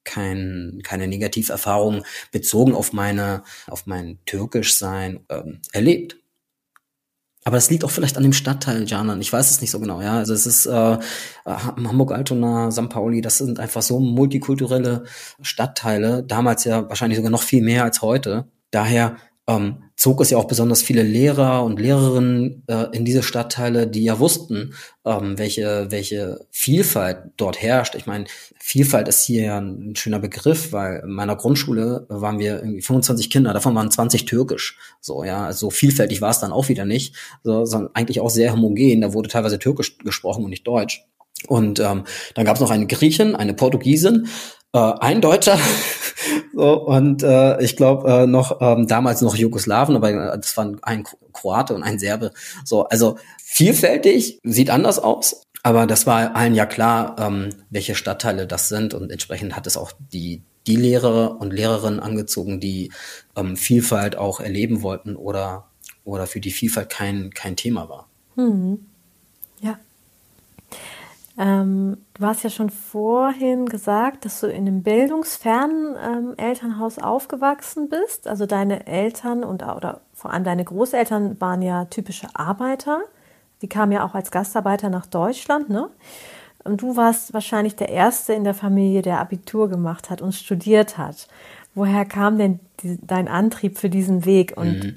kein, 0.04 0.82
keine 0.84 1.08
Negativerfahrung 1.08 2.04
bezogen 2.32 2.76
auf 2.76 2.94
meine, 2.94 3.44
auf 3.68 3.86
mein 3.86 4.20
Türkischsein 4.26 5.26
ähm, 5.30 5.62
erlebt. 5.72 6.18
Aber 7.46 7.58
das 7.58 7.70
liegt 7.70 7.84
auch 7.84 7.92
vielleicht 7.92 8.16
an 8.16 8.24
dem 8.24 8.34
Stadtteil 8.34 8.88
Janan. 8.88 9.20
Ich 9.20 9.34
weiß 9.34 9.52
es 9.52 9.60
nicht 9.60 9.72
so 9.72 9.80
genau. 9.80 10.02
Ja, 10.02 10.18
also 10.18 10.34
es 10.34 10.46
ist 10.46 10.66
äh, 10.66 10.98
Hamburg-Altona, 11.46 12.72
St. 12.72 12.89
Pauli. 12.89 13.22
Das 13.22 13.38
sind 13.38 13.60
einfach 13.60 13.82
so 13.82 14.00
multikulturelle 14.00 15.04
Stadtteile. 15.42 16.24
Damals 16.24 16.63
ja 16.63 16.88
wahrscheinlich 16.88 17.18
sogar 17.18 17.32
noch 17.32 17.44
viel 17.44 17.62
mehr 17.62 17.84
als 17.84 18.02
heute. 18.02 18.48
Daher 18.72 19.18
ähm, 19.48 19.83
zog 20.04 20.20
es 20.20 20.32
ja 20.32 20.38
auch 20.38 20.48
besonders 20.48 20.82
viele 20.82 21.02
Lehrer 21.02 21.63
und 21.63 21.80
Lehrerinnen 21.80 22.63
äh, 22.68 22.88
in 22.92 23.06
diese 23.06 23.24
Stadtteile, 23.24 23.88
die 23.88 24.04
ja 24.04 24.20
wussten, 24.20 24.74
ähm, 25.06 25.38
welche, 25.38 25.92
welche 25.92 26.46
Vielfalt 26.52 27.20
dort 27.38 27.62
herrscht. 27.62 27.96
Ich 27.96 28.06
meine, 28.06 28.26
Vielfalt 28.60 29.08
ist 29.08 29.24
hier 29.24 29.44
ja 29.44 29.62
ein 29.62 29.96
schöner 29.96 30.20
Begriff, 30.20 30.74
weil 30.74 31.04
in 31.06 31.12
meiner 31.12 31.38
Grundschule 31.38 32.06
waren 32.10 32.38
wir 32.38 32.58
irgendwie 32.58 32.82
25 32.82 33.30
Kinder, 33.30 33.54
davon 33.54 33.76
waren 33.76 33.89
20 33.89 34.26
türkisch. 34.26 34.78
So, 35.00 35.24
ja, 35.24 35.46
also 35.46 35.70
vielfältig 35.70 36.20
war 36.20 36.32
es 36.32 36.39
dann 36.39 36.52
auch 36.52 36.68
wieder 36.68 36.84
nicht, 36.84 37.16
so, 37.46 37.63
sondern 37.63 37.96
eigentlich 37.96 38.20
auch 38.20 38.30
sehr 38.30 38.52
homogen. 38.52 39.00
Da 39.00 39.13
wurde 39.13 39.30
teilweise 39.30 39.58
türkisch 39.58 40.00
gesprochen 40.00 40.44
und 40.44 40.50
nicht 40.50 40.68
deutsch. 40.68 41.08
Und 41.48 41.80
ähm, 41.80 42.04
dann 42.36 42.46
gab 42.46 42.56
es 42.56 42.62
noch 42.62 42.72
eine 42.72 42.88
Griechin, 42.88 43.38
eine 43.38 43.54
Portugiesin, 43.54 44.28
äh, 44.74 44.94
ein 45.00 45.22
Deutscher 45.22 45.58
so, 46.54 46.86
und 46.86 47.24
äh, 47.24 47.62
ich 47.62 47.76
glaube 47.76 48.12
äh, 48.12 48.28
noch 48.28 48.60
ähm, 48.62 48.88
damals 48.88 49.22
noch 49.22 49.36
Jugoslawen, 49.36 49.96
aber 49.96 50.12
äh, 50.12 50.38
das 50.38 50.58
waren 50.58 50.80
ein 50.84 51.06
Kroate 51.32 51.74
und 51.74 51.84
ein 51.84 52.00
Serbe. 52.00 52.32
So, 52.66 52.86
also 52.86 53.18
vielfältig, 53.38 54.40
sieht 54.44 54.70
anders 54.70 55.00
aus, 55.00 55.44
aber 55.64 55.88
das 55.88 56.06
war 56.06 56.36
allen 56.36 56.56
ja 56.56 56.66
klar, 56.66 57.16
ähm, 57.20 57.50
welche 57.70 57.96
Stadtteile 57.96 58.48
das 58.48 58.70
sind 58.70 58.94
und 58.94 59.12
entsprechend 59.12 59.56
hat 59.56 59.68
es 59.68 59.78
auch 59.78 59.92
die 60.12 60.44
die 60.66 60.78
Lehrer 60.78 61.42
und 61.42 61.52
Lehrerinnen 61.52 62.00
angezogen, 62.00 62.62
die 62.62 62.92
ähm, 63.36 63.58
Vielfalt 63.58 64.16
auch 64.16 64.40
erleben 64.40 64.82
wollten 64.82 65.16
oder 65.16 65.66
oder 66.06 66.26
für 66.26 66.40
die 66.40 66.52
Vielfalt 66.52 66.90
kein 66.90 67.32
kein 67.32 67.56
Thema 67.56 67.90
war. 67.90 68.08
Hm. 68.36 68.86
Ähm, 71.38 71.98
du 72.13 72.26
hast 72.26 72.43
ja 72.43 72.50
schon 72.50 72.69
vorhin 72.69 73.65
gesagt, 73.65 74.26
dass 74.26 74.39
du 74.41 74.48
in 74.48 74.67
einem 74.67 74.84
bildungsfernen 74.84 75.96
ähm, 76.00 76.34
Elternhaus 76.38 77.00
aufgewachsen 77.00 77.89
bist. 77.89 78.28
Also 78.28 78.46
deine 78.46 78.86
Eltern 78.86 79.43
und 79.43 79.63
oder 79.63 80.02
vor 80.13 80.32
allem 80.32 80.43
deine 80.43 80.63
Großeltern 80.63 81.41
waren 81.41 81.62
ja 81.62 81.86
typische 81.86 82.28
Arbeiter. 82.34 83.02
Die 83.62 83.69
kamen 83.69 83.91
ja 83.91 84.06
auch 84.06 84.13
als 84.13 84.30
Gastarbeiter 84.30 84.89
nach 84.89 85.08
Deutschland, 85.08 85.69
ne? 85.69 85.89
Und 86.63 86.82
du 86.82 86.96
warst 86.96 87.34
wahrscheinlich 87.34 87.76
der 87.76 87.89
Erste 87.89 88.34
in 88.34 88.46
der 88.46 88.54
Familie, 88.54 89.02
der 89.02 89.19
Abitur 89.19 89.69
gemacht 89.69 90.10
hat 90.10 90.22
und 90.22 90.34
studiert 90.34 90.98
hat. 90.98 91.28
Woher 91.76 92.06
kam 92.06 92.38
denn 92.38 92.60
die, 92.82 92.98
dein 93.02 93.28
Antrieb 93.28 93.78
für 93.78 93.89
diesen 93.89 94.26
Weg? 94.26 94.54
Und 94.56 94.84
mhm. 94.84 94.96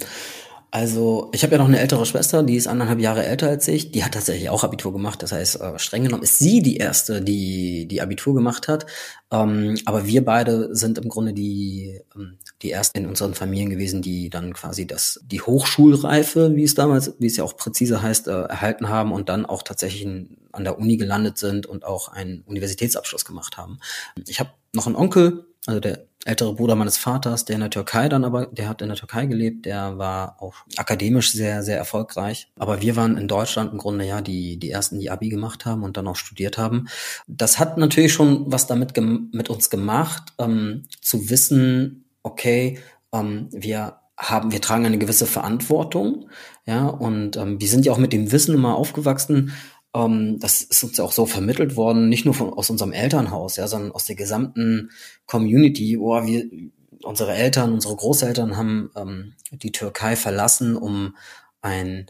Also, 0.77 1.31
ich 1.33 1.43
habe 1.43 1.53
ja 1.53 1.59
noch 1.59 1.69
eine 1.69 1.81
ältere 1.81 2.05
Schwester, 2.05 2.43
die 2.43 2.55
ist 2.55 2.67
anderthalb 2.67 3.01
Jahre 3.01 3.25
älter 3.25 3.49
als 3.49 3.67
ich. 3.67 3.93
Die 3.93 4.05
hat 4.05 4.13
tatsächlich 4.13 4.51
auch 4.51 4.63
Abitur 4.63 4.93
gemacht. 4.93 5.23
Das 5.23 5.33
heißt, 5.33 5.59
äh, 5.59 5.79
streng 5.79 6.03
genommen 6.03 6.23
ist 6.23 6.39
sie 6.39 6.61
die 6.61 6.77
erste, 6.77 7.23
die 7.23 7.89
die 7.89 8.03
Abitur 8.03 8.35
gemacht 8.35 8.69
hat. 8.69 8.85
Ähm, 9.31 9.79
aber 9.87 10.07
wir 10.07 10.23
beide 10.23 10.77
sind 10.77 10.99
im 10.99 11.09
Grunde 11.09 11.33
die 11.33 12.03
ähm, 12.15 12.37
die 12.61 12.73
ersten 12.73 12.99
in 12.99 13.07
unseren 13.07 13.33
Familien 13.33 13.71
gewesen, 13.71 14.03
die 14.03 14.29
dann 14.29 14.53
quasi 14.53 14.87
das 14.87 15.19
die 15.25 15.41
Hochschulreife, 15.41 16.55
wie 16.55 16.65
es 16.65 16.75
damals, 16.75 17.15
wie 17.21 17.27
es 17.27 17.39
ja 17.39 17.45
auch 17.45 17.57
präzise 17.57 18.03
heißt, 18.03 18.29
äh, 18.29 18.43
erhalten 18.43 18.91
haben 18.91 19.13
und 19.13 19.31
dann 19.31 19.47
auch 19.47 19.63
tatsächlich 19.63 20.07
an 20.53 20.65
der 20.65 20.79
Uni 20.79 20.99
gelandet 20.99 21.39
sind 21.39 21.65
und 21.65 21.87
auch 21.87 22.09
einen 22.09 22.43
Universitätsabschluss 22.43 23.25
gemacht 23.25 23.57
haben. 23.57 23.79
Ich 24.29 24.41
habe 24.41 24.51
noch 24.75 24.87
einen 24.87 24.97
Onkel, 24.97 25.47
also 25.67 25.81
der 25.81 26.07
ältere 26.25 26.55
Bruder 26.55 26.75
meines 26.75 26.97
Vaters, 26.97 27.45
der 27.45 27.55
in 27.55 27.61
der 27.61 27.71
Türkei 27.71 28.09
dann 28.09 28.25
aber, 28.25 28.47
der 28.47 28.69
hat 28.69 28.83
in 28.83 28.89
der 28.89 28.97
Türkei 28.97 29.27
gelebt, 29.27 29.65
der 29.65 29.97
war 29.97 30.37
auch 30.41 30.55
akademisch 30.77 31.33
sehr, 31.33 31.63
sehr 31.63 31.77
erfolgreich. 31.77 32.49
Aber 32.59 32.83
wir 32.83 32.97
waren 32.97 33.17
in 33.17 33.29
Deutschland 33.29 33.73
im 33.73 33.79
Grunde 33.79 34.05
ja 34.05 34.21
die, 34.21 34.59
die 34.59 34.71
ersten, 34.71 34.99
die 34.99 35.11
Abi 35.11 35.29
gemacht 35.29 35.65
haben 35.65 35.85
und 35.85 35.97
dann 35.97 36.09
auch 36.09 36.17
studiert 36.17 36.59
haben. 36.59 36.89
Das 37.29 37.59
hat 37.59 37.79
natürlich 37.79 38.13
schon 38.13 38.51
was 38.51 38.67
damit 38.67 38.97
mit 38.97 39.51
uns 39.51 39.71
gemacht, 39.71 40.33
ähm, 40.39 40.85
zu 41.01 41.31
wissen, 41.31 42.05
okay, 42.23 42.79
ähm, 43.13 43.49
wir 43.53 43.99
haben, 44.19 44.51
wir 44.51 44.61
tragen 44.61 44.87
eine 44.87 44.99
gewisse 44.99 45.27
Verantwortung, 45.27 46.29
ja, 46.65 46.87
und 46.87 47.37
ähm, 47.37 47.61
wir 47.61 47.69
sind 47.69 47.87
ja 47.87 47.93
auch 47.93 47.99
mit 47.99 48.13
dem 48.13 48.33
Wissen 48.33 48.55
immer 48.55 48.77
aufgewachsen, 48.77 49.53
ähm, 49.97 50.39
das 50.39 50.63
ist 50.63 50.85
uns 50.85 50.99
ja 50.99 51.05
auch 51.05 51.13
so 51.13 51.27
vermittelt 51.27 51.77
worden, 51.77 52.09
nicht 52.09 52.25
nur 52.25 52.35
von, 52.35 52.53
aus 52.53 52.69
unserem 52.69 52.93
Elternhaus, 52.93 53.57
ja, 53.57 53.67
sondern 53.67 53.93
aus 53.93 54.05
der 54.05 54.17
gesamten 54.17 54.91
Community. 55.25 55.97
Oh, 55.97 56.25
wir, 56.27 56.45
unsere 57.03 57.33
Eltern, 57.33 57.73
unsere 57.73 57.97
Großeltern 57.97 58.57
haben 58.57 58.91
ähm, 58.95 59.33
die 59.51 59.73
Türkei 59.73 60.17
verlassen, 60.17 60.77
um 60.77 61.17
ein, 61.63 62.07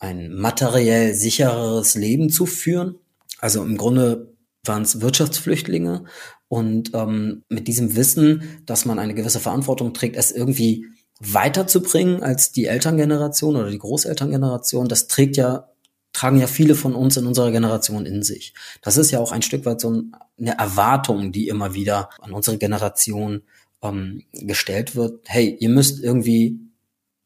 ein 0.00 0.32
materiell 0.32 1.14
sichereres 1.14 1.94
Leben 1.94 2.28
zu 2.30 2.44
führen. 2.44 2.96
Also 3.38 3.62
im 3.62 3.76
Grunde 3.76 4.34
waren 4.64 4.82
es 4.82 5.00
Wirtschaftsflüchtlinge 5.00 6.04
und 6.48 6.92
ähm, 6.94 7.44
mit 7.48 7.68
diesem 7.68 7.94
Wissen, 7.94 8.62
dass 8.66 8.84
man 8.84 8.98
eine 8.98 9.14
gewisse 9.14 9.40
Verantwortung 9.40 9.94
trägt, 9.94 10.16
es 10.16 10.32
irgendwie 10.32 10.86
weiterzubringen 11.20 12.22
als 12.22 12.52
die 12.52 12.66
Elterngeneration 12.66 13.56
oder 13.56 13.70
die 13.70 13.78
Großelterngeneration, 13.78 14.88
das 14.88 15.08
trägt 15.08 15.36
ja 15.36 15.68
tragen 16.12 16.40
ja 16.40 16.46
viele 16.46 16.74
von 16.74 16.94
uns 16.94 17.16
in 17.16 17.26
unserer 17.26 17.50
Generation 17.50 18.06
in 18.06 18.22
sich. 18.22 18.54
Das 18.82 18.96
ist 18.96 19.10
ja 19.10 19.20
auch 19.20 19.32
ein 19.32 19.42
Stück 19.42 19.64
weit 19.64 19.80
so 19.80 20.02
eine 20.38 20.58
Erwartung, 20.58 21.32
die 21.32 21.48
immer 21.48 21.74
wieder 21.74 22.10
an 22.20 22.32
unsere 22.32 22.58
Generation 22.58 23.42
ähm, 23.82 24.24
gestellt 24.32 24.96
wird. 24.96 25.22
Hey, 25.26 25.56
ihr 25.60 25.68
müsst 25.68 26.02
irgendwie, 26.02 26.58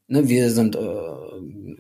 ne, 0.09 0.29
wir 0.29 0.51
sind, 0.51 0.77
äh, 0.77 0.81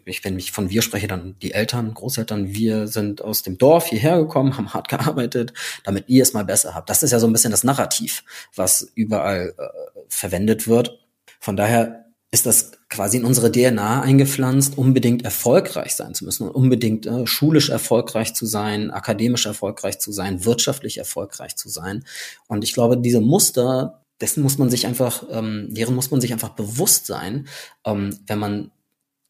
ich 0.04 0.24
wenn 0.24 0.38
ich 0.38 0.52
von 0.52 0.70
wir 0.70 0.82
spreche, 0.82 1.08
dann 1.08 1.36
die 1.40 1.52
Eltern, 1.52 1.92
Großeltern, 1.94 2.54
wir 2.54 2.86
sind 2.88 3.22
aus 3.22 3.42
dem 3.42 3.58
Dorf 3.58 3.86
hierher 3.86 4.18
gekommen, 4.18 4.56
haben 4.56 4.72
hart 4.72 4.88
gearbeitet, 4.88 5.52
damit 5.84 6.08
ihr 6.08 6.22
es 6.22 6.32
mal 6.32 6.44
besser 6.44 6.74
habt. 6.74 6.88
Das 6.88 7.02
ist 7.02 7.10
ja 7.10 7.18
so 7.18 7.26
ein 7.26 7.32
bisschen 7.32 7.50
das 7.50 7.64
Narrativ, 7.64 8.24
was 8.54 8.90
überall 8.94 9.54
äh, 9.58 10.00
verwendet 10.08 10.66
wird. 10.68 10.98
Von 11.40 11.56
daher 11.56 12.06
ist 12.30 12.46
das 12.46 12.72
quasi 12.92 13.16
in 13.16 13.24
unsere 13.24 13.50
DNA 13.50 14.02
eingepflanzt, 14.02 14.76
unbedingt 14.76 15.24
erfolgreich 15.24 15.94
sein 15.94 16.14
zu 16.14 16.26
müssen 16.26 16.46
und 16.46 16.54
unbedingt 16.54 17.06
äh, 17.06 17.26
schulisch 17.26 17.70
erfolgreich 17.70 18.34
zu 18.34 18.44
sein, 18.44 18.90
akademisch 18.90 19.46
erfolgreich 19.46 19.98
zu 19.98 20.12
sein, 20.12 20.44
wirtschaftlich 20.44 20.98
erfolgreich 20.98 21.56
zu 21.56 21.70
sein. 21.70 22.04
Und 22.48 22.64
ich 22.64 22.74
glaube, 22.74 22.98
diese 22.98 23.22
Muster, 23.22 24.02
dessen 24.20 24.42
muss 24.42 24.58
man 24.58 24.68
sich 24.68 24.86
einfach, 24.86 25.24
ähm, 25.30 25.68
deren 25.70 25.94
muss 25.94 26.10
man 26.10 26.20
sich 26.20 26.34
einfach 26.34 26.50
bewusst 26.50 27.06
sein, 27.06 27.48
ähm, 27.86 28.18
wenn 28.26 28.38
man 28.38 28.70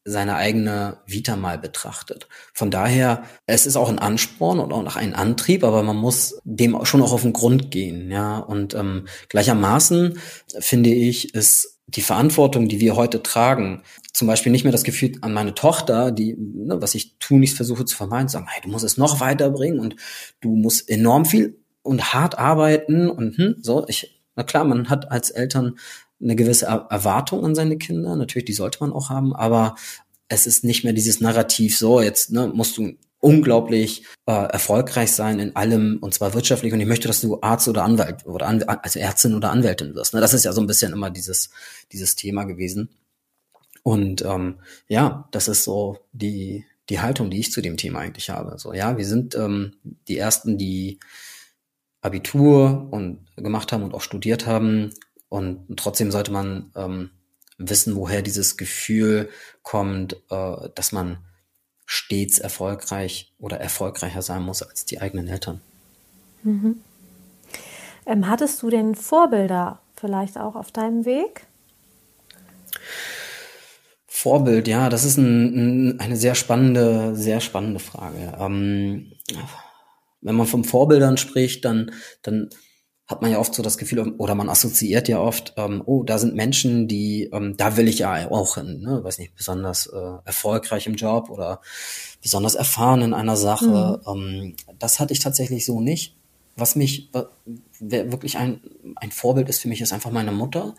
seine 0.04 0.34
eigene 0.34 0.96
Vita 1.06 1.36
mal 1.36 1.56
betrachtet. 1.56 2.26
Von 2.52 2.72
daher, 2.72 3.22
es 3.46 3.66
ist 3.66 3.76
auch 3.76 3.88
ein 3.88 4.00
Ansporn 4.00 4.58
und 4.58 4.72
auch 4.72 4.96
ein 4.96 5.14
Antrieb, 5.14 5.62
aber 5.62 5.84
man 5.84 5.96
muss 5.96 6.40
dem 6.42 6.76
schon 6.84 7.02
auch 7.02 7.12
auf 7.12 7.22
den 7.22 7.32
Grund 7.32 7.70
gehen, 7.70 8.10
ja. 8.10 8.38
Und 8.38 8.74
ähm, 8.74 9.06
gleichermaßen 9.28 10.18
finde 10.58 10.90
ich, 10.90 11.36
ist 11.36 11.78
die 11.94 12.02
Verantwortung, 12.02 12.68
die 12.68 12.80
wir 12.80 12.96
heute 12.96 13.22
tragen, 13.22 13.82
zum 14.12 14.28
Beispiel 14.28 14.52
nicht 14.52 14.64
mehr 14.64 14.72
das 14.72 14.84
Gefühl 14.84 15.12
an 15.20 15.32
meine 15.32 15.54
Tochter, 15.54 16.10
die, 16.10 16.34
ne, 16.36 16.80
was 16.80 16.94
ich 16.94 17.18
tunlichst 17.18 17.56
versuche 17.56 17.84
zu 17.84 17.96
vermeiden, 17.96 18.28
zu 18.28 18.34
sagen, 18.34 18.46
hey, 18.48 18.62
du 18.62 18.70
musst 18.70 18.84
es 18.84 18.96
noch 18.96 19.20
weiterbringen 19.20 19.80
und 19.80 19.96
du 20.40 20.56
musst 20.56 20.88
enorm 20.88 21.24
viel 21.24 21.58
und 21.82 22.14
hart 22.14 22.38
arbeiten 22.38 23.10
und 23.10 23.36
hm, 23.36 23.56
so. 23.60 23.84
Ich, 23.88 24.22
na 24.36 24.42
klar, 24.42 24.64
man 24.64 24.88
hat 24.88 25.10
als 25.10 25.30
Eltern 25.30 25.76
eine 26.20 26.36
gewisse 26.36 26.66
Erwartung 26.66 27.44
an 27.44 27.54
seine 27.54 27.78
Kinder, 27.78 28.16
natürlich, 28.16 28.46
die 28.46 28.52
sollte 28.52 28.78
man 28.80 28.92
auch 28.92 29.10
haben, 29.10 29.34
aber 29.34 29.74
es 30.28 30.46
ist 30.46 30.64
nicht 30.64 30.84
mehr 30.84 30.92
dieses 30.92 31.20
Narrativ, 31.20 31.76
so, 31.76 32.00
jetzt 32.00 32.30
ne, 32.30 32.50
musst 32.52 32.78
du 32.78 32.92
unglaublich 33.22 34.04
äh, 34.26 34.32
erfolgreich 34.32 35.12
sein 35.12 35.38
in 35.38 35.54
allem 35.54 35.98
und 36.00 36.12
zwar 36.12 36.34
wirtschaftlich 36.34 36.72
und 36.72 36.80
ich 36.80 36.88
möchte, 36.88 37.06
dass 37.06 37.20
du 37.20 37.40
Arzt 37.40 37.68
oder 37.68 37.84
Anwalt 37.84 38.26
oder 38.26 38.46
An 38.48 38.62
also 38.64 38.98
Ärztin 38.98 39.34
oder 39.34 39.50
Anwältin 39.50 39.94
wirst. 39.94 40.12
Ne? 40.12 40.20
Das 40.20 40.34
ist 40.34 40.44
ja 40.44 40.52
so 40.52 40.60
ein 40.60 40.66
bisschen 40.66 40.92
immer 40.92 41.08
dieses 41.08 41.50
dieses 41.92 42.16
Thema 42.16 42.44
gewesen. 42.44 42.90
Und 43.84 44.22
ähm, 44.22 44.56
ja, 44.88 45.28
das 45.30 45.48
ist 45.48 45.64
so 45.64 45.98
die 46.12 46.66
die 46.88 47.00
Haltung, 47.00 47.30
die 47.30 47.38
ich 47.38 47.52
zu 47.52 47.62
dem 47.62 47.76
Thema 47.76 48.00
eigentlich 48.00 48.28
habe. 48.28 48.58
So 48.58 48.74
ja, 48.74 48.98
wir 48.98 49.06
sind 49.06 49.36
ähm, 49.36 49.76
die 50.08 50.18
ersten, 50.18 50.58
die 50.58 50.98
Abitur 52.00 52.88
und 52.90 53.24
gemacht 53.36 53.70
haben 53.70 53.84
und 53.84 53.94
auch 53.94 54.02
studiert 54.02 54.46
haben 54.46 54.92
und 55.28 55.76
trotzdem 55.76 56.10
sollte 56.10 56.32
man 56.32 56.72
ähm, 56.74 57.10
wissen, 57.56 57.94
woher 57.94 58.20
dieses 58.20 58.56
Gefühl 58.56 59.30
kommt, 59.62 60.16
äh, 60.28 60.68
dass 60.74 60.90
man 60.90 61.18
stets 61.86 62.38
erfolgreich 62.38 63.32
oder 63.38 63.60
erfolgreicher 63.60 64.22
sein 64.22 64.42
muss 64.42 64.62
als 64.62 64.84
die 64.84 65.00
eigenen 65.00 65.28
Eltern. 65.28 65.60
Mhm. 66.42 66.80
Ähm, 68.06 68.28
hattest 68.28 68.62
du 68.62 68.70
denn 68.70 68.94
Vorbilder 68.94 69.80
vielleicht 69.96 70.38
auch 70.38 70.56
auf 70.56 70.72
deinem 70.72 71.04
Weg? 71.04 71.46
Vorbild, 74.06 74.68
ja, 74.68 74.88
das 74.88 75.04
ist 75.04 75.16
ein, 75.16 75.90
ein, 75.90 76.00
eine 76.00 76.16
sehr 76.16 76.34
spannende, 76.34 77.16
sehr 77.16 77.40
spannende 77.40 77.80
Frage. 77.80 78.36
Ähm, 78.38 79.12
wenn 80.20 80.36
man 80.36 80.46
von 80.46 80.64
Vorbildern 80.64 81.16
spricht, 81.16 81.64
dann, 81.64 81.92
dann 82.22 82.50
hat 83.12 83.22
man 83.22 83.30
ja 83.30 83.38
oft 83.38 83.54
so 83.54 83.62
das 83.62 83.78
Gefühl, 83.78 84.14
oder 84.18 84.34
man 84.34 84.48
assoziiert 84.48 85.06
ja 85.08 85.20
oft, 85.20 85.54
ähm, 85.56 85.82
oh, 85.86 86.02
da 86.02 86.18
sind 86.18 86.34
Menschen, 86.34 86.88
die, 86.88 87.30
ähm, 87.32 87.56
da 87.56 87.76
will 87.76 87.86
ich 87.86 88.00
ja 88.00 88.28
auch 88.30 88.56
hin, 88.56 88.80
ne? 88.80 89.04
weiß 89.04 89.18
nicht, 89.18 89.36
besonders 89.36 89.86
äh, 89.86 90.12
erfolgreich 90.24 90.86
im 90.86 90.94
Job 90.94 91.30
oder 91.30 91.60
besonders 92.20 92.56
erfahren 92.56 93.02
in 93.02 93.14
einer 93.14 93.36
Sache. 93.36 94.00
Mhm. 94.06 94.12
Ähm, 94.12 94.56
das 94.78 94.98
hatte 94.98 95.12
ich 95.12 95.20
tatsächlich 95.20 95.64
so 95.64 95.80
nicht. 95.80 96.16
Was 96.54 96.76
mich 96.76 97.10
wer 97.80 98.12
wirklich 98.12 98.36
ein, 98.36 98.60
ein 98.96 99.10
Vorbild 99.10 99.48
ist 99.48 99.60
für 99.60 99.68
mich, 99.68 99.80
ist 99.80 99.92
einfach 99.92 100.10
meine 100.10 100.32
Mutter, 100.32 100.74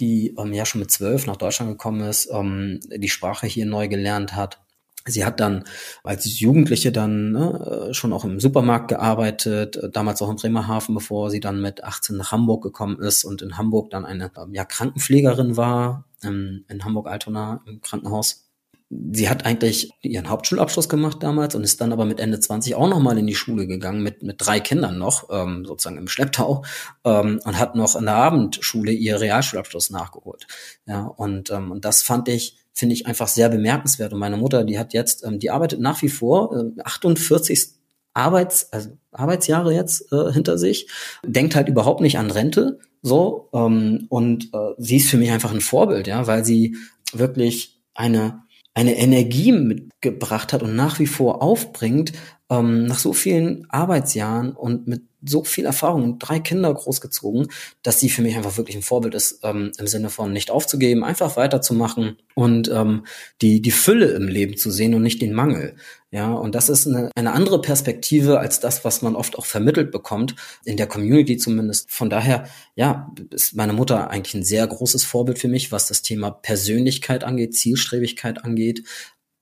die 0.00 0.34
ähm, 0.38 0.52
ja 0.52 0.64
schon 0.64 0.80
mit 0.80 0.90
zwölf 0.90 1.26
nach 1.26 1.36
Deutschland 1.36 1.70
gekommen 1.70 2.00
ist, 2.00 2.30
ähm, 2.32 2.80
die 2.88 3.08
Sprache 3.08 3.46
hier 3.46 3.66
neu 3.66 3.88
gelernt 3.88 4.34
hat, 4.34 4.60
Sie 5.08 5.24
hat 5.24 5.40
dann 5.40 5.64
als 6.04 6.38
Jugendliche 6.38 6.92
dann 6.92 7.32
ne, 7.32 7.88
schon 7.92 8.12
auch 8.12 8.24
im 8.24 8.40
Supermarkt 8.40 8.88
gearbeitet, 8.88 9.78
damals 9.92 10.22
auch 10.22 10.30
in 10.30 10.36
Bremerhaven, 10.36 10.94
bevor 10.94 11.30
sie 11.30 11.40
dann 11.40 11.60
mit 11.60 11.84
18 11.84 12.16
nach 12.16 12.32
Hamburg 12.32 12.62
gekommen 12.62 13.00
ist 13.00 13.24
und 13.24 13.42
in 13.42 13.58
Hamburg 13.58 13.90
dann 13.90 14.04
eine 14.04 14.30
ja, 14.52 14.64
Krankenpflegerin 14.64 15.56
war, 15.56 16.04
ähm, 16.22 16.64
in 16.68 16.84
Hamburg-Altona 16.84 17.62
im 17.66 17.80
Krankenhaus. 17.80 18.44
Sie 18.90 19.28
hat 19.28 19.44
eigentlich 19.44 19.90
ihren 20.00 20.30
Hauptschulabschluss 20.30 20.88
gemacht 20.88 21.22
damals 21.22 21.54
und 21.54 21.62
ist 21.62 21.78
dann 21.82 21.92
aber 21.92 22.06
mit 22.06 22.20
Ende 22.20 22.40
20 22.40 22.74
auch 22.74 22.88
nochmal 22.88 23.18
in 23.18 23.26
die 23.26 23.34
Schule 23.34 23.66
gegangen, 23.66 24.02
mit, 24.02 24.22
mit 24.22 24.36
drei 24.38 24.60
Kindern 24.60 24.96
noch, 24.96 25.28
ähm, 25.30 25.66
sozusagen 25.66 25.98
im 25.98 26.08
Schlepptau, 26.08 26.64
ähm, 27.04 27.38
und 27.44 27.58
hat 27.58 27.74
noch 27.74 27.96
in 27.96 28.06
der 28.06 28.14
Abendschule 28.14 28.92
ihr 28.92 29.20
Realschulabschluss 29.20 29.90
nachgeholt. 29.90 30.46
Ja, 30.86 31.04
und, 31.04 31.50
ähm, 31.50 31.70
und 31.70 31.84
das 31.84 32.02
fand 32.02 32.28
ich 32.28 32.56
finde 32.78 32.94
ich 32.94 33.06
einfach 33.06 33.26
sehr 33.26 33.48
bemerkenswert. 33.48 34.12
Und 34.12 34.20
meine 34.20 34.36
Mutter, 34.36 34.64
die 34.64 34.78
hat 34.78 34.92
jetzt, 34.92 35.24
ähm, 35.24 35.40
die 35.40 35.50
arbeitet 35.50 35.80
nach 35.80 36.00
wie 36.02 36.08
vor 36.08 36.54
äh, 36.56 36.80
48 36.82 37.70
Arbeits, 38.14 38.72
also 38.72 38.90
Arbeitsjahre 39.10 39.74
jetzt 39.74 40.12
äh, 40.12 40.32
hinter 40.32 40.58
sich, 40.58 40.88
denkt 41.24 41.56
halt 41.56 41.68
überhaupt 41.68 42.00
nicht 42.00 42.18
an 42.18 42.30
Rente, 42.30 42.78
so 43.02 43.48
ähm, 43.52 44.06
und 44.08 44.50
äh, 44.54 44.74
sie 44.78 44.96
ist 44.96 45.10
für 45.10 45.16
mich 45.16 45.30
einfach 45.30 45.52
ein 45.52 45.60
Vorbild, 45.60 46.06
ja, 46.06 46.26
weil 46.26 46.44
sie 46.44 46.76
wirklich 47.12 47.80
eine 47.94 48.42
eine 48.74 48.96
Energie 48.96 49.50
mitgebracht 49.50 50.52
hat 50.52 50.62
und 50.62 50.76
nach 50.76 51.00
wie 51.00 51.08
vor 51.08 51.42
aufbringt, 51.42 52.12
ähm, 52.50 52.86
nach 52.86 52.98
so 52.98 53.12
vielen 53.12 53.68
Arbeitsjahren 53.70 54.52
und 54.52 54.86
mit 54.86 55.02
so 55.24 55.42
viel 55.42 55.66
Erfahrung 55.66 56.04
und 56.04 56.18
drei 56.20 56.38
Kinder 56.38 56.72
großgezogen, 56.72 57.48
dass 57.82 57.98
sie 57.98 58.08
für 58.08 58.22
mich 58.22 58.36
einfach 58.36 58.56
wirklich 58.56 58.76
ein 58.76 58.82
Vorbild 58.82 59.14
ist, 59.14 59.40
ähm, 59.42 59.72
im 59.76 59.86
Sinne 59.88 60.10
von 60.10 60.32
nicht 60.32 60.50
aufzugeben, 60.50 61.02
einfach 61.02 61.36
weiterzumachen 61.36 62.18
und 62.34 62.68
ähm, 62.68 63.04
die, 63.42 63.60
die 63.60 63.72
Fülle 63.72 64.10
im 64.12 64.28
Leben 64.28 64.56
zu 64.56 64.70
sehen 64.70 64.94
und 64.94 65.02
nicht 65.02 65.20
den 65.20 65.34
Mangel. 65.34 65.74
Ja, 66.10 66.32
und 66.32 66.54
das 66.54 66.68
ist 66.68 66.86
eine, 66.86 67.10
eine 67.16 67.32
andere 67.32 67.60
Perspektive 67.60 68.38
als 68.38 68.60
das, 68.60 68.84
was 68.84 69.02
man 69.02 69.16
oft 69.16 69.36
auch 69.36 69.44
vermittelt 69.44 69.90
bekommt, 69.90 70.36
in 70.64 70.76
der 70.76 70.86
Community 70.86 71.36
zumindest. 71.36 71.90
Von 71.90 72.08
daher, 72.08 72.48
ja, 72.76 73.12
ist 73.30 73.56
meine 73.56 73.72
Mutter 73.72 74.10
eigentlich 74.10 74.34
ein 74.34 74.44
sehr 74.44 74.66
großes 74.66 75.04
Vorbild 75.04 75.38
für 75.38 75.48
mich, 75.48 75.72
was 75.72 75.88
das 75.88 76.02
Thema 76.02 76.30
Persönlichkeit 76.30 77.24
angeht, 77.24 77.54
Zielstrebigkeit 77.54 78.44
angeht, 78.44 78.84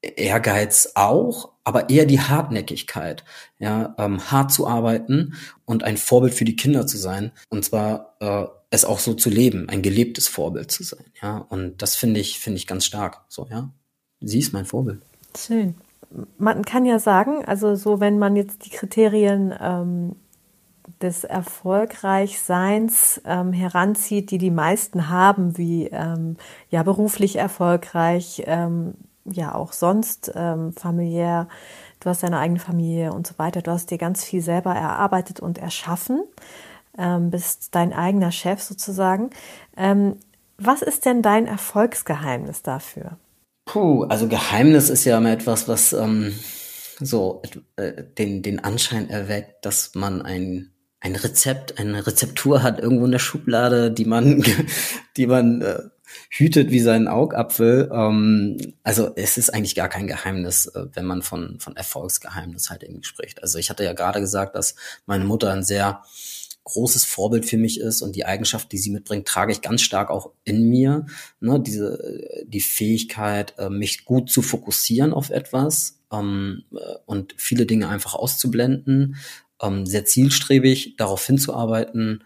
Ehrgeiz 0.03 0.93
auch, 0.95 1.56
aber 1.67 1.91
eher 1.91 2.07
die 2.07 2.21
Hartnäckigkeit, 2.21 3.25
ja, 3.59 3.95
ähm, 3.99 4.31
hart 4.31 4.53
zu 4.53 4.69
arbeiten 4.69 5.35
und 5.65 5.83
ein 5.83 5.97
Vorbild 5.97 6.33
für 6.33 6.45
die 6.45 6.55
Kinder 6.55 6.87
zu 6.87 6.97
sein 6.97 7.33
und 7.49 7.65
zwar 7.65 8.17
äh, 8.21 8.47
es 8.71 8.85
auch 8.85 9.01
so 9.01 9.15
zu 9.15 9.31
leben, 9.31 9.69
ein 9.69 9.83
gelebtes 9.83 10.29
Vorbild 10.29 10.71
zu 10.71 10.85
sein, 10.85 11.05
ja, 11.21 11.39
und 11.39 11.83
das 11.83 11.97
finde 11.97 12.21
ich 12.21 12.39
finde 12.39 12.59
ich 12.59 12.67
ganz 12.67 12.87
stark, 12.87 13.25
so 13.29 13.49
ja. 13.51 13.71
Sie 14.21 14.39
ist 14.39 14.53
mein 14.53 14.65
Vorbild. 14.65 15.03
Schön. 15.37 15.75
Man 16.39 16.65
kann 16.65 16.87
ja 16.87 16.99
sagen, 16.99 17.45
also 17.45 17.75
so 17.75 18.01
wenn 18.01 18.19
man 18.19 18.35
jetzt 18.37 18.65
die 18.65 18.71
Kriterien 18.71 19.53
ähm, 19.61 20.17
des 21.03 21.25
Erfolgreichseins 21.25 23.21
ähm, 23.25 23.53
heranzieht, 23.53 24.31
die 24.31 24.39
die 24.39 24.51
meisten 24.51 25.11
haben, 25.11 25.59
wie 25.59 25.89
ähm, 25.89 26.37
ja 26.71 26.83
beruflich 26.83 27.37
erfolgreich, 27.37 28.43
ähm, 28.47 28.95
ja 29.33 29.55
auch 29.55 29.73
sonst 29.73 30.33
ähm, 30.35 30.73
familiär, 30.73 31.49
du 32.01 32.11
hast 32.11 32.23
deine 32.23 32.39
eigene 32.39 32.61
Familie 32.61 33.13
und 33.13 33.27
so 33.27 33.35
weiter, 33.39 33.63
du 33.63 33.71
hast 33.71 33.91
dir 33.91 33.99
ganz 33.99 34.25
viel 34.25 34.43
selber 34.43 34.75
erarbeitet 34.75 35.41
und 35.41 35.59
erschaffen, 35.59 36.23
ähm, 36.99 37.31
bist 37.31 37.75
dein 37.75 37.93
eigener 37.93 38.33
Chef 38.33 38.63
sozusagen. 38.63 39.31
Ähm, 39.77 40.17
was 40.59 40.83
ist 40.83 41.05
denn 41.05 41.23
dein 41.23 41.47
Erfolgsgeheimnis 41.47 42.63
dafür? 42.63 43.19
Puh, 43.67 44.05
also 44.05 44.29
Geheimnis 44.29 44.91
ist 44.91 45.05
ja 45.05 45.19
immer 45.19 45.33
etwas, 45.33 45.69
was 45.69 45.93
ähm, 45.93 46.33
so 47.01 47.43
äh, 47.77 48.05
den, 48.19 48.43
den 48.43 48.63
Anschein 48.63 49.11
erweckt, 49.11 49.67
dass 49.67 49.95
man 49.95 50.23
ein 50.23 50.71
ein 51.07 51.17
Rezept, 51.17 51.79
eine 51.79 52.07
Rezeptur 52.07 52.63
hat 52.63 52.81
irgendwo 52.81 53.05
in 53.05 53.13
der 53.13 53.19
Schublade, 53.19 53.91
die 53.91 54.05
man, 54.05 54.43
die 55.17 55.27
man 55.27 55.63
äh, 55.63 55.79
hütet 56.31 56.71
wie 56.71 56.81
seinen 56.81 57.09
Augapfel. 57.09 57.91
Ähm, 57.93 58.75
also 58.83 59.11
es 59.17 59.39
ist 59.39 59.51
eigentlich 59.51 59.75
gar 59.75 59.89
kein 59.89 60.07
Geheimnis, 60.07 60.67
äh, 60.67 60.87
wenn 60.95 61.05
man 61.05 61.23
von, 61.23 61.59
von 61.61 61.77
Erfolgsgeheimnis 61.77 62.71
halt 62.71 62.83
irgendwie 62.83 63.05
spricht. 63.05 63.43
Also 63.43 63.59
ich 63.59 63.71
hatte 63.71 63.85
ja 63.85 63.93
gerade 63.93 64.21
gesagt, 64.21 64.55
dass 64.55 64.75
meine 65.07 65.25
Mutter 65.25 65.53
ein 65.53 65.63
sehr 65.63 66.03
großes 66.67 67.05
Vorbild 67.05 67.47
für 67.47 67.59
mich 67.59 67.79
ist 67.79 68.03
und 68.03 68.17
die 68.17 68.27
Eigenschaft, 68.27 68.73
die 68.73 68.79
sie 68.79 68.91
mitbringt, 68.91 69.27
trage 69.27 69.53
ich 69.53 69.63
ganz 69.63 69.83
stark 69.83 70.11
auch 70.11 70.33
in 70.45 70.69
mir. 70.69 71.07
Ne, 71.41 71.61
diese, 71.61 72.03
äh, 72.03 72.45
die 72.47 72.61
Fähigkeit, 72.61 73.55
äh, 73.59 73.71
mich 73.71 74.05
gut 74.05 74.31
zu 74.31 74.43
fokussieren 74.43 75.13
auf 75.13 75.31
etwas 75.31 76.01
ähm, 76.13 76.65
und 77.07 77.35
viele 77.37 77.67
Dinge 77.67 77.89
einfach 77.89 78.15
auszublenden, 78.15 79.17
ähm, 79.63 79.87
sehr 79.87 80.05
zielstrebig 80.05 80.97
darauf 80.97 81.25
hinzuarbeiten 81.25 82.25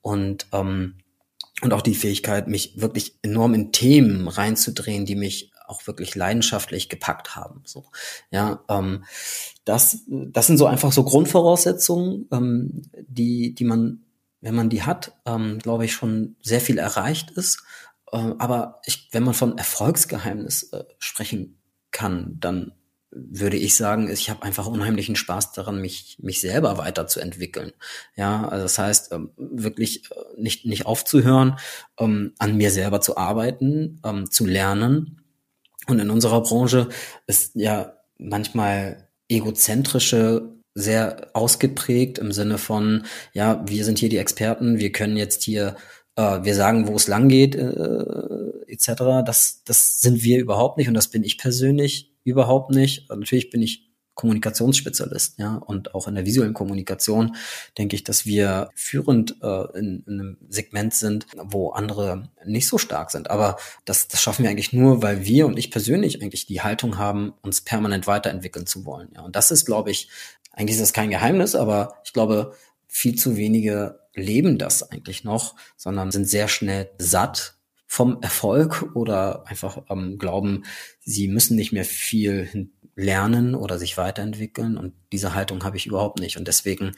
und 0.00 0.46
ähm, 0.52 0.96
und 1.62 1.72
auch 1.72 1.82
die 1.82 1.94
Fähigkeit, 1.94 2.48
mich 2.48 2.80
wirklich 2.80 3.18
enorm 3.22 3.54
in 3.54 3.72
Themen 3.72 4.28
reinzudrehen, 4.28 5.06
die 5.06 5.14
mich 5.14 5.52
auch 5.66 5.86
wirklich 5.86 6.14
leidenschaftlich 6.14 6.88
gepackt 6.88 7.34
haben. 7.36 7.62
So, 7.64 7.86
ja, 8.30 8.62
ähm, 8.68 9.04
das, 9.64 10.00
das 10.06 10.46
sind 10.46 10.58
so 10.58 10.66
einfach 10.66 10.92
so 10.92 11.04
Grundvoraussetzungen, 11.04 12.28
ähm, 12.32 12.82
die, 13.06 13.54
die 13.54 13.64
man, 13.64 14.00
wenn 14.40 14.54
man 14.54 14.68
die 14.68 14.82
hat, 14.82 15.16
ähm, 15.24 15.58
glaube 15.60 15.84
ich, 15.84 15.92
schon 15.92 16.36
sehr 16.42 16.60
viel 16.60 16.78
erreicht 16.78 17.30
ist. 17.30 17.62
Äh, 18.10 18.34
aber 18.38 18.80
ich, 18.84 19.08
wenn 19.12 19.22
man 19.22 19.34
von 19.34 19.56
Erfolgsgeheimnis 19.56 20.64
äh, 20.72 20.84
sprechen 20.98 21.58
kann, 21.90 22.36
dann 22.40 22.72
würde 23.14 23.58
ich 23.58 23.76
sagen, 23.76 24.10
ich 24.10 24.30
habe 24.30 24.42
einfach 24.42 24.66
unheimlichen 24.66 25.16
Spaß 25.16 25.52
daran, 25.52 25.80
mich, 25.80 26.16
mich 26.20 26.40
selber 26.40 26.78
weiterzuentwickeln. 26.78 27.72
Ja, 28.16 28.48
also 28.48 28.64
das 28.64 28.78
heißt, 28.78 29.12
ähm, 29.12 29.30
wirklich 29.36 30.10
äh, 30.10 30.40
nicht, 30.40 30.64
nicht 30.64 30.86
aufzuhören, 30.86 31.58
ähm, 31.98 32.32
an 32.38 32.56
mir 32.56 32.70
selber 32.70 33.00
zu 33.00 33.16
arbeiten, 33.16 34.00
ähm, 34.04 34.30
zu 34.30 34.46
lernen. 34.46 35.20
Und 35.86 35.98
in 35.98 36.10
unserer 36.10 36.42
Branche 36.42 36.88
ist 37.26 37.54
ja 37.54 37.94
manchmal 38.18 39.08
egozentrische 39.28 40.50
sehr 40.74 41.30
ausgeprägt 41.34 42.18
im 42.18 42.32
Sinne 42.32 42.56
von, 42.56 43.04
ja, 43.34 43.62
wir 43.66 43.84
sind 43.84 43.98
hier 43.98 44.08
die 44.08 44.16
Experten, 44.16 44.78
wir 44.78 44.90
können 44.90 45.18
jetzt 45.18 45.42
hier, 45.42 45.76
äh, 46.16 46.42
wir 46.42 46.54
sagen, 46.54 46.88
wo 46.88 46.96
es 46.96 47.08
lang 47.08 47.28
geht, 47.28 47.54
äh, 47.56 48.04
etc. 48.68 49.22
Das, 49.26 49.64
das 49.64 50.00
sind 50.00 50.22
wir 50.22 50.38
überhaupt 50.38 50.78
nicht 50.78 50.88
und 50.88 50.94
das 50.94 51.08
bin 51.08 51.24
ich 51.24 51.36
persönlich 51.36 52.11
überhaupt 52.24 52.70
nicht. 52.70 53.08
Natürlich 53.10 53.50
bin 53.50 53.62
ich 53.62 53.92
Kommunikationsspezialist, 54.14 55.38
ja, 55.38 55.54
und 55.54 55.94
auch 55.94 56.06
in 56.06 56.14
der 56.14 56.26
visuellen 56.26 56.52
Kommunikation 56.52 57.34
denke 57.78 57.96
ich, 57.96 58.04
dass 58.04 58.26
wir 58.26 58.68
führend 58.74 59.36
äh, 59.42 59.78
in, 59.78 60.04
in, 60.06 60.20
einem 60.20 60.36
Segment 60.48 60.92
sind, 60.92 61.26
wo 61.36 61.70
andere 61.70 62.28
nicht 62.44 62.68
so 62.68 62.76
stark 62.76 63.10
sind. 63.10 63.30
Aber 63.30 63.56
das, 63.86 64.08
das 64.08 64.20
schaffen 64.20 64.42
wir 64.42 64.50
eigentlich 64.50 64.74
nur, 64.74 65.02
weil 65.02 65.24
wir 65.24 65.46
und 65.46 65.58
ich 65.58 65.70
persönlich 65.70 66.20
eigentlich 66.20 66.44
die 66.44 66.60
Haltung 66.60 66.98
haben, 66.98 67.32
uns 67.40 67.62
permanent 67.62 68.06
weiterentwickeln 68.06 68.66
zu 68.66 68.84
wollen. 68.84 69.08
Ja, 69.14 69.22
und 69.22 69.34
das 69.34 69.50
ist, 69.50 69.64
glaube 69.64 69.90
ich, 69.90 70.08
eigentlich 70.52 70.76
ist 70.76 70.82
das 70.82 70.92
kein 70.92 71.10
Geheimnis, 71.10 71.54
aber 71.54 71.96
ich 72.04 72.12
glaube, 72.12 72.54
viel 72.86 73.14
zu 73.14 73.36
wenige 73.36 74.00
leben 74.14 74.58
das 74.58 74.90
eigentlich 74.90 75.24
noch, 75.24 75.56
sondern 75.78 76.10
sind 76.10 76.28
sehr 76.28 76.48
schnell 76.48 76.90
satt 76.98 77.56
vom 77.92 78.22
Erfolg 78.22 78.88
oder 78.94 79.46
einfach 79.46 79.82
ähm, 79.90 80.16
glauben, 80.16 80.62
sie 81.00 81.28
müssen 81.28 81.56
nicht 81.56 81.72
mehr 81.72 81.84
viel 81.84 82.70
lernen 82.94 83.54
oder 83.54 83.78
sich 83.78 83.98
weiterentwickeln. 83.98 84.78
Und 84.78 84.94
diese 85.12 85.34
Haltung 85.34 85.62
habe 85.62 85.76
ich 85.76 85.84
überhaupt 85.84 86.18
nicht. 86.18 86.38
Und 86.38 86.48
deswegen 86.48 86.92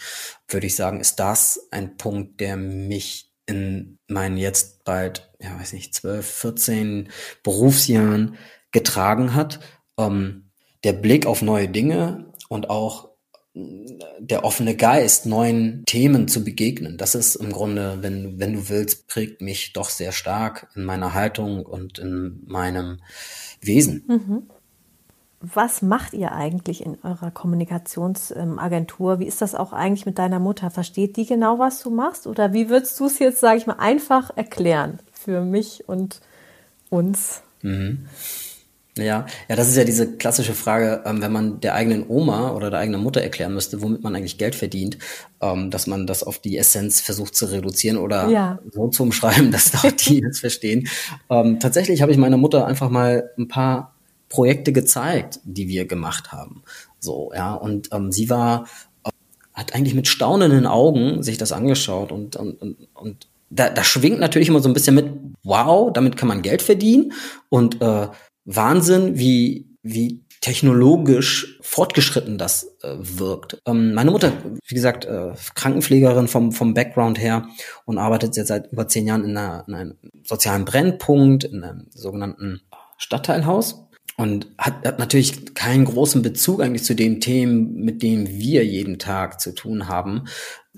würde 0.47 0.69
ich 0.69 0.77
sagen, 0.77 1.01
ist 1.01 1.17
das 1.17 1.67
ein 1.73 1.97
Punkt, 1.97 2.39
der 2.39 2.57
mich 2.57 3.29
in 3.45 3.99
meinen 4.07 4.37
jetzt 4.37 4.85
bald, 4.85 5.33
ja, 5.41 5.59
weiß 5.59 5.73
nicht, 5.73 5.95
12, 5.95 6.25
14 6.25 7.09
Berufsjahren 7.43 8.37
getragen 8.71 9.35
hat. 9.35 9.59
Ähm, 9.99 10.53
der 10.85 10.93
Blick 10.93 11.27
auf 11.27 11.43
neue 11.43 11.69
Dinge 11.69 12.33
und 12.49 12.71
auch 12.71 13.09
der 13.55 14.45
offene 14.45 14.77
Geist, 14.77 15.27
neuen 15.27 15.85
Themen 15.87 16.27
zu 16.27 16.43
begegnen. 16.43 16.99
Das 16.99 17.15
ist 17.15 17.37
im 17.37 17.53
Grunde, 17.53 17.99
wenn, 18.01 18.41
wenn 18.41 18.55
du 18.55 18.69
willst, 18.69 19.07
prägt 19.07 19.41
mich 19.43 19.73
doch 19.73 19.91
sehr 19.91 20.11
stark 20.11 20.69
in 20.75 20.85
meiner 20.85 21.15
Haltung 21.15 21.65
und 21.65 21.99
in 22.01 22.43
meinem 22.47 23.01
Wesen. 23.61 24.05
Mhm. 24.09 24.43
Was 25.41 25.83
macht 25.83 26.15
ihr 26.15 26.33
eigentlich 26.33 26.85
in 26.85 26.97
eurer 27.03 27.31
Kommunikationsagentur? 27.31 29.21
Wie 29.21 29.27
ist 29.27 29.43
das 29.43 29.55
auch 29.55 29.73
eigentlich 29.73 30.07
mit 30.07 30.19
deiner 30.19 30.41
Mutter? 30.41 30.71
Versteht 30.71 31.17
die 31.17 31.27
genau, 31.27 31.59
was 31.59 31.83
du 31.83 31.91
machst? 31.91 32.27
Oder 32.27 32.55
wie 32.55 32.71
würdest 32.71 32.99
du 32.99 33.07
es 33.07 33.19
jetzt, 33.19 33.41
sage 33.41 33.59
ich 33.59 33.67
mal, 33.67 33.77
einfach 33.79 34.37
erklären 34.37 34.99
für 35.13 35.43
mich 35.43 35.87
und 35.87 36.21
uns? 36.89 37.43
Mhm. 37.61 38.07
Ja, 38.97 39.27
ja, 39.49 39.57
das 39.57 39.69
ist 39.69 39.77
ja 39.77 39.83
diese 39.83 40.17
klassische 40.17 40.55
Frage, 40.55 41.03
ähm, 41.05 41.21
wenn 41.21 41.33
man 41.33 41.61
der 41.61 41.75
eigenen 41.75 42.09
Oma 42.09 42.53
oder 42.53 42.71
der 42.71 42.79
eigenen 42.79 43.03
Mutter 43.03 43.21
erklären 43.23 43.53
müsste, 43.53 43.83
womit 43.83 44.05
man 44.05 44.15
eigentlich 44.15 44.39
Geld 44.39 44.55
verdient, 44.55 44.99
ähm, 45.41 45.73
dass 45.73 45.89
man 45.89 46.07
das 46.07 46.23
auf 46.23 46.39
die 46.39 46.57
Essenz 46.57 47.01
versucht 47.01 47.35
zu 47.35 47.47
reduzieren 47.47 47.97
oder 47.97 48.29
ja. 48.29 48.61
so 48.71 48.87
zu 48.89 49.03
umschreiben, 49.03 49.51
dass 49.53 49.75
auch 49.75 49.91
die 49.91 50.23
es 50.23 50.39
verstehen. 50.39 50.89
Ähm, 51.29 51.59
tatsächlich 51.59 52.03
habe 52.03 52.13
ich 52.13 52.19
meiner 52.19 52.37
Mutter 52.37 52.67
einfach 52.67 52.89
mal 52.89 53.31
ein 53.37 53.49
paar 53.49 53.95
Projekte 54.29 54.73
gezeigt, 54.73 55.41
die 55.43 55.69
wir 55.69 55.87
gemacht 55.87 56.31
haben. 56.31 56.63
So, 57.01 57.33
ja, 57.35 57.53
und 57.55 57.89
ähm, 57.93 58.13
sie 58.13 58.31
war, 58.31 58.69
äh, 59.05 59.11
hat 59.55 59.75
eigentlich 59.75 59.95
mit 59.95 60.07
staunenden 60.07 60.67
Augen 60.67 61.25
sich 61.25 61.37
das 61.37 61.51
angeschaut 61.51 62.13
und, 62.13 62.37
und, 62.37 62.63
und, 62.63 62.77
und 62.95 63.27
da, 63.51 63.71
da 63.71 63.83
schwingt 63.83 64.21
natürlich 64.21 64.49
immer 64.49 64.61
so 64.61 64.69
ein 64.69 64.73
bisschen 64.73 64.95
mit, 64.95 65.07
wow, 65.43 65.93
damit 65.93 66.17
kann 66.17 66.29
man 66.29 66.43
Geld 66.43 66.63
verdienen 66.63 67.13
und 67.49 67.83
äh, 67.83 68.09
Wahnsinn, 68.45 69.19
wie, 69.19 69.67
wie 69.83 70.25
technologisch 70.45 71.59
fortgeschritten 71.63 72.37
das 72.37 72.77
äh, 72.83 72.97
wirkt. 72.99 73.63
Ähm, 73.67 73.95
meine 73.95 74.11
Mutter, 74.11 74.33
wie 74.67 74.75
gesagt, 74.75 75.07
äh, 75.07 75.33
Krankenpflegerin 75.55 76.29
vom, 76.29 76.53
vom 76.53 76.75
Background 76.75 77.19
her 77.19 77.49
und 77.87 77.97
arbeitet 77.97 78.37
jetzt 78.37 78.49
seit 78.49 78.71
über 78.71 78.87
zehn 78.87 79.07
Jahren 79.07 79.25
in, 79.25 79.37
einer, 79.39 79.65
in 79.67 79.75
einem 79.75 79.95
sozialen 80.23 80.67
Brennpunkt, 80.67 81.45
in 81.45 81.65
einem 81.65 81.87
sogenannten 81.95 82.61
Stadtteilhaus 82.99 83.87
und 84.19 84.49
hat, 84.59 84.87
hat 84.87 84.99
natürlich 84.99 85.55
keinen 85.55 85.87
großen 85.87 86.21
Bezug 86.21 86.63
eigentlich 86.63 86.85
zu 86.85 86.95
den 86.95 87.23
Themen, 87.23 87.77
mit 87.77 88.03
denen 88.03 88.29
wir 88.29 88.67
jeden 88.67 88.99
Tag 88.99 89.41
zu 89.41 89.53
tun 89.53 89.89
haben. 89.89 90.25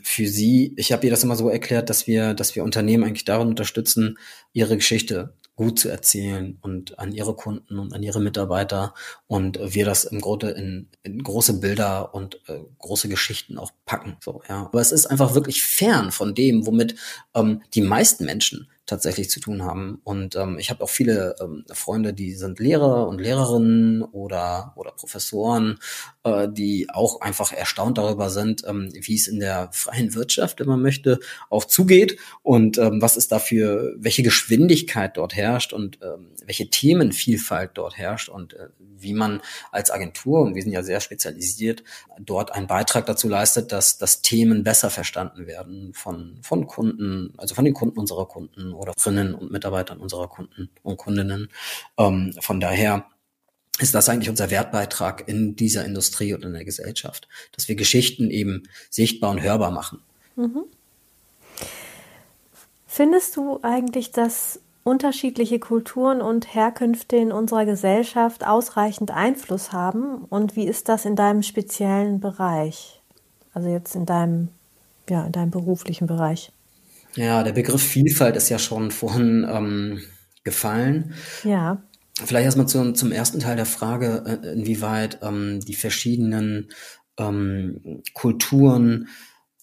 Für 0.01 0.29
sie, 0.29 0.75
ich 0.77 0.93
habe 0.93 1.05
ihr 1.05 1.11
das 1.11 1.25
immer 1.25 1.35
so 1.37 1.49
erklärt, 1.49 1.91
dass 1.91 2.07
wir, 2.07 2.35
dass 2.35 2.55
wir 2.55 2.63
Unternehmen 2.63 3.03
eigentlich 3.03 3.25
darin 3.25 3.49
unterstützen, 3.49 4.17
ihre 4.53 4.77
Geschichte 4.77 5.35
gut 5.57 5.79
zu 5.79 5.88
erzählen 5.88 6.59
und 6.61 6.99
an 6.99 7.12
ihre 7.12 7.35
Kunden 7.35 7.79
und 7.79 7.95
an 7.95 8.03
ihre 8.03 8.21
Mitarbeiter 8.21 8.95
und 9.27 9.59
wir 9.62 9.87
das 9.87 10.05
im 10.05 10.21
Grunde 10.21 10.51
in, 10.51 10.88
in 11.03 11.23
große 11.23 11.61
Bilder 11.61 12.14
und 12.14 12.40
äh, 12.49 12.61
große 12.79 13.09
Geschichten 13.09 13.59
auch 13.59 13.73
packen. 13.87 14.19
So, 14.21 14.42
ja. 14.49 14.66
Aber 14.66 14.81
es 14.81 14.92
ist 14.92 15.07
einfach 15.07 15.35
wirklich 15.35 15.62
fern 15.62 16.12
von 16.12 16.35
dem, 16.35 16.66
womit 16.66 16.97
ähm, 17.35 17.62
die 17.75 17.81
meisten 17.81 18.27
Menschen 18.27 18.69
tatsächlich 18.87 19.31
zu 19.31 19.40
tun 19.40 19.64
haben. 19.64 20.01
Und 20.05 20.37
ähm, 20.37 20.59
ich 20.59 20.71
habe 20.71 20.85
auch 20.85 20.88
viele 20.88 21.35
ähm, 21.40 21.64
Freunde, 21.73 22.14
die 22.14 22.35
sind 22.35 22.61
Lehrer 22.61 23.09
und 23.09 23.21
Lehrerinnen 23.21 24.03
oder, 24.03 24.73
oder 24.77 24.92
Professoren, 24.92 25.79
äh, 26.27 26.49
die 26.51 26.89
auch 26.91 27.21
einfach 27.21 27.53
erstaunt 27.53 27.99
darüber 27.99 28.31
sind, 28.31 28.65
ähm, 28.67 28.91
wie 28.93 29.15
es 29.15 29.29
in 29.29 29.39
der 29.39 29.69
freien 29.73 30.15
Wirtschaft, 30.15 30.59
wenn 30.59 30.67
man 30.67 30.83
möchte, 30.83 31.21
auch 31.51 31.65
zugeht 31.65 32.19
und 32.43 32.79
ähm, 32.79 33.01
was 33.01 33.17
ist 33.17 33.31
dafür, 33.31 33.95
welche 33.97 34.25
Geschwindigkeit 34.25 35.17
dort 35.17 35.37
herrscht 35.37 35.73
und 35.73 36.01
ähm, 36.03 36.33
welche 36.45 36.69
Themenvielfalt 36.69 37.71
dort 37.75 37.97
herrscht 37.97 38.29
und 38.29 38.55
äh, 38.55 38.69
wie 38.79 39.15
man 39.15 39.41
als 39.71 39.93
Agentur, 39.93 40.41
und 40.41 40.57
wir 40.57 40.62
sind 40.62 40.73
ja 40.73 40.83
sehr 40.83 41.01
spezialisiert, 41.01 41.85
dort 42.19 42.53
einen 42.53 42.67
Beitrag 42.67 43.07
dazu 43.07 43.29
leistet, 43.29 43.71
dass, 43.71 43.99
dass 43.99 44.23
Themen 44.23 44.65
besser 44.65 44.91
verstanden 44.91 45.47
werden 45.47 45.93
von, 45.95 46.39
von 46.43 46.67
Kunden, 46.67 47.35
also 47.37 47.55
von 47.55 47.65
den 47.65 47.75
Kunden 47.75 48.01
unserer 48.01 48.27
Kunden 48.27 48.73
oder 48.73 48.95
Rinnen 49.05 49.35
und 49.35 49.53
Mitarbeitern 49.53 49.99
unserer 49.99 50.29
Kunden 50.29 50.71
und 50.83 50.97
Kundinnen. 50.97 51.51
Von 51.97 52.61
daher 52.61 53.07
ist 53.79 53.95
das 53.95 54.09
eigentlich 54.09 54.31
unser 54.31 54.51
Wertbeitrag 54.51 55.29
in 55.29 55.57
dieser 55.57 55.85
Industrie 55.85 56.33
und 56.35 56.45
in 56.45 56.53
der 56.53 56.65
Gesellschaft, 56.65 57.29
dass 57.53 57.69
wir 57.69 57.77
Geschichten 57.77 58.31
eben 58.31 58.65
sichtbar 58.91 59.31
und 59.31 59.43
hörbar 59.43 59.71
machen. 59.71 60.01
Mhm. 60.37 60.65
Findest 62.87 63.37
du 63.37 63.61
eigentlich, 63.62 64.12
dass 64.12 64.61
unterschiedliche 64.83 65.59
Kulturen 65.59 66.23
und 66.23 66.55
Herkünfte 66.55 67.17
in 67.17 67.33
unserer 67.33 67.67
Gesellschaft 67.67 68.47
ausreichend 68.47 69.11
Einfluss 69.11 69.73
haben? 69.73 70.25
Und 70.31 70.57
wie 70.57 70.67
ist 70.67 70.89
das 70.89 71.05
in 71.05 71.17
deinem 71.17 71.43
speziellen 71.43 72.21
Bereich? 72.21 73.03
Also 73.53 73.69
jetzt 73.69 73.97
in 73.97 74.07
deinem, 74.07 74.49
ja, 75.11 75.27
in 75.27 75.33
deinem 75.33 75.51
beruflichen 75.51 76.07
Bereich. 76.07 76.53
Ja, 77.17 77.43
der 77.43 77.53
Begriff 77.53 77.83
Vielfalt 77.83 78.37
ist 78.37 78.49
ja 78.49 78.59
schon 78.59 78.91
vorhin 78.91 79.47
ähm, 79.51 80.03
gefallen. 80.45 81.15
Ja. 81.43 81.83
Vielleicht 82.25 82.47
erstmal 82.47 82.69
zum, 82.69 82.95
zum 82.95 83.13
ersten 83.13 83.41
Teil 83.41 83.57
der 83.57 83.67
Frage, 83.67 84.41
äh, 84.43 84.53
inwieweit 84.53 85.19
ähm, 85.23 85.61
die 85.61 85.75
verschiedenen 85.75 86.71
ähm, 87.19 88.03
Kulturen 88.15 89.09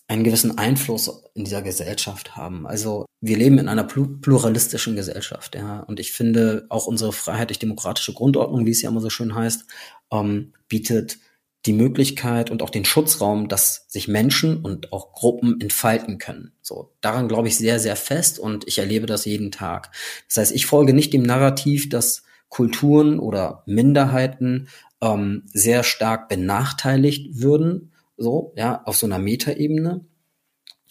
einen 0.07 0.23
gewissen 0.23 0.57
Einfluss 0.57 1.23
in 1.33 1.45
dieser 1.45 1.61
Gesellschaft 1.61 2.35
haben. 2.35 2.67
Also 2.67 3.05
wir 3.21 3.37
leben 3.37 3.57
in 3.57 3.69
einer 3.69 3.85
pluralistischen 3.85 4.95
Gesellschaft, 4.95 5.55
ja. 5.55 5.79
Und 5.79 5.99
ich 5.99 6.11
finde, 6.11 6.65
auch 6.69 6.85
unsere 6.85 7.13
freiheitlich-demokratische 7.13 8.13
Grundordnung, 8.13 8.65
wie 8.65 8.71
es 8.71 8.81
ja 8.81 8.89
immer 8.89 9.01
so 9.01 9.09
schön 9.09 9.33
heißt, 9.33 9.65
ähm, 10.11 10.53
bietet 10.67 11.17
die 11.65 11.73
Möglichkeit 11.73 12.51
und 12.51 12.61
auch 12.61 12.69
den 12.69 12.83
Schutzraum, 12.83 13.47
dass 13.47 13.85
sich 13.87 14.09
Menschen 14.09 14.57
und 14.57 14.91
auch 14.91 15.13
Gruppen 15.13 15.61
entfalten 15.61 16.17
können. 16.17 16.51
So, 16.61 16.91
daran 16.99 17.29
glaube 17.29 17.47
ich 17.47 17.57
sehr, 17.57 17.79
sehr 17.79 17.95
fest 17.95 18.37
und 18.37 18.67
ich 18.67 18.79
erlebe 18.79 19.05
das 19.05 19.23
jeden 19.23 19.51
Tag. 19.51 19.91
Das 20.27 20.37
heißt, 20.37 20.51
ich 20.51 20.65
folge 20.65 20.93
nicht 20.93 21.13
dem 21.13 21.23
Narrativ, 21.23 21.87
dass 21.87 22.23
Kulturen 22.53 23.17
oder 23.17 23.63
Minderheiten 23.65 24.67
ähm, 25.01 25.41
sehr 25.47 25.81
stark 25.81 26.29
benachteiligt 26.29 27.41
würden, 27.41 27.93
so, 28.15 28.53
ja, 28.55 28.83
auf 28.85 28.95
so 28.95 29.07
einer 29.07 29.17
Metaebene, 29.17 30.05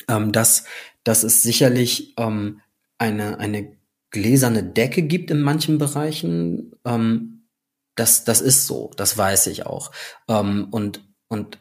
ähm, 0.08 0.32
dass, 0.32 0.64
dass 1.04 1.22
es 1.22 1.44
sicherlich 1.44 2.14
ähm, 2.18 2.60
eine, 2.98 3.38
eine 3.38 3.76
gläserne 4.10 4.64
Decke 4.64 5.02
gibt 5.02 5.30
in 5.30 5.40
manchen 5.40 5.78
Bereichen. 5.78 6.72
Ähm, 6.84 7.44
das, 7.94 8.24
das 8.24 8.40
ist 8.40 8.66
so, 8.66 8.90
das 8.96 9.16
weiß 9.16 9.46
ich 9.46 9.64
auch. 9.64 9.92
Ähm, 10.26 10.66
und, 10.72 11.04
und 11.28 11.60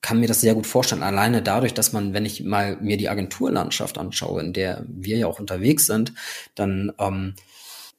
kann 0.00 0.18
mir 0.18 0.26
das 0.26 0.40
sehr 0.40 0.56
gut 0.56 0.66
vorstellen. 0.66 1.04
Alleine 1.04 1.42
dadurch, 1.42 1.74
dass 1.74 1.92
man, 1.92 2.12
wenn 2.12 2.26
ich 2.26 2.42
mal 2.42 2.76
mir 2.80 2.96
die 2.96 3.08
Agenturlandschaft 3.08 3.98
anschaue, 3.98 4.40
in 4.40 4.52
der 4.52 4.84
wir 4.88 5.16
ja 5.16 5.28
auch 5.28 5.38
unterwegs 5.38 5.86
sind, 5.86 6.12
dann 6.56 6.92
ähm, 6.98 7.34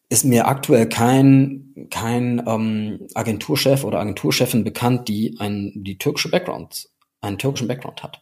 ist 0.09 0.25
mir 0.25 0.47
aktuell 0.47 0.89
kein, 0.89 1.87
kein 1.91 2.43
ähm, 2.47 3.07
Agenturchef 3.13 3.83
oder 3.83 3.99
Agenturchefin 3.99 4.63
bekannt, 4.63 5.07
die 5.07 5.35
ein, 5.39 5.71
die 5.75 5.97
türkische 5.97 6.29
Background, 6.29 6.89
einen 7.21 7.37
türkischen 7.37 7.67
Background 7.67 8.01
hat. 8.01 8.21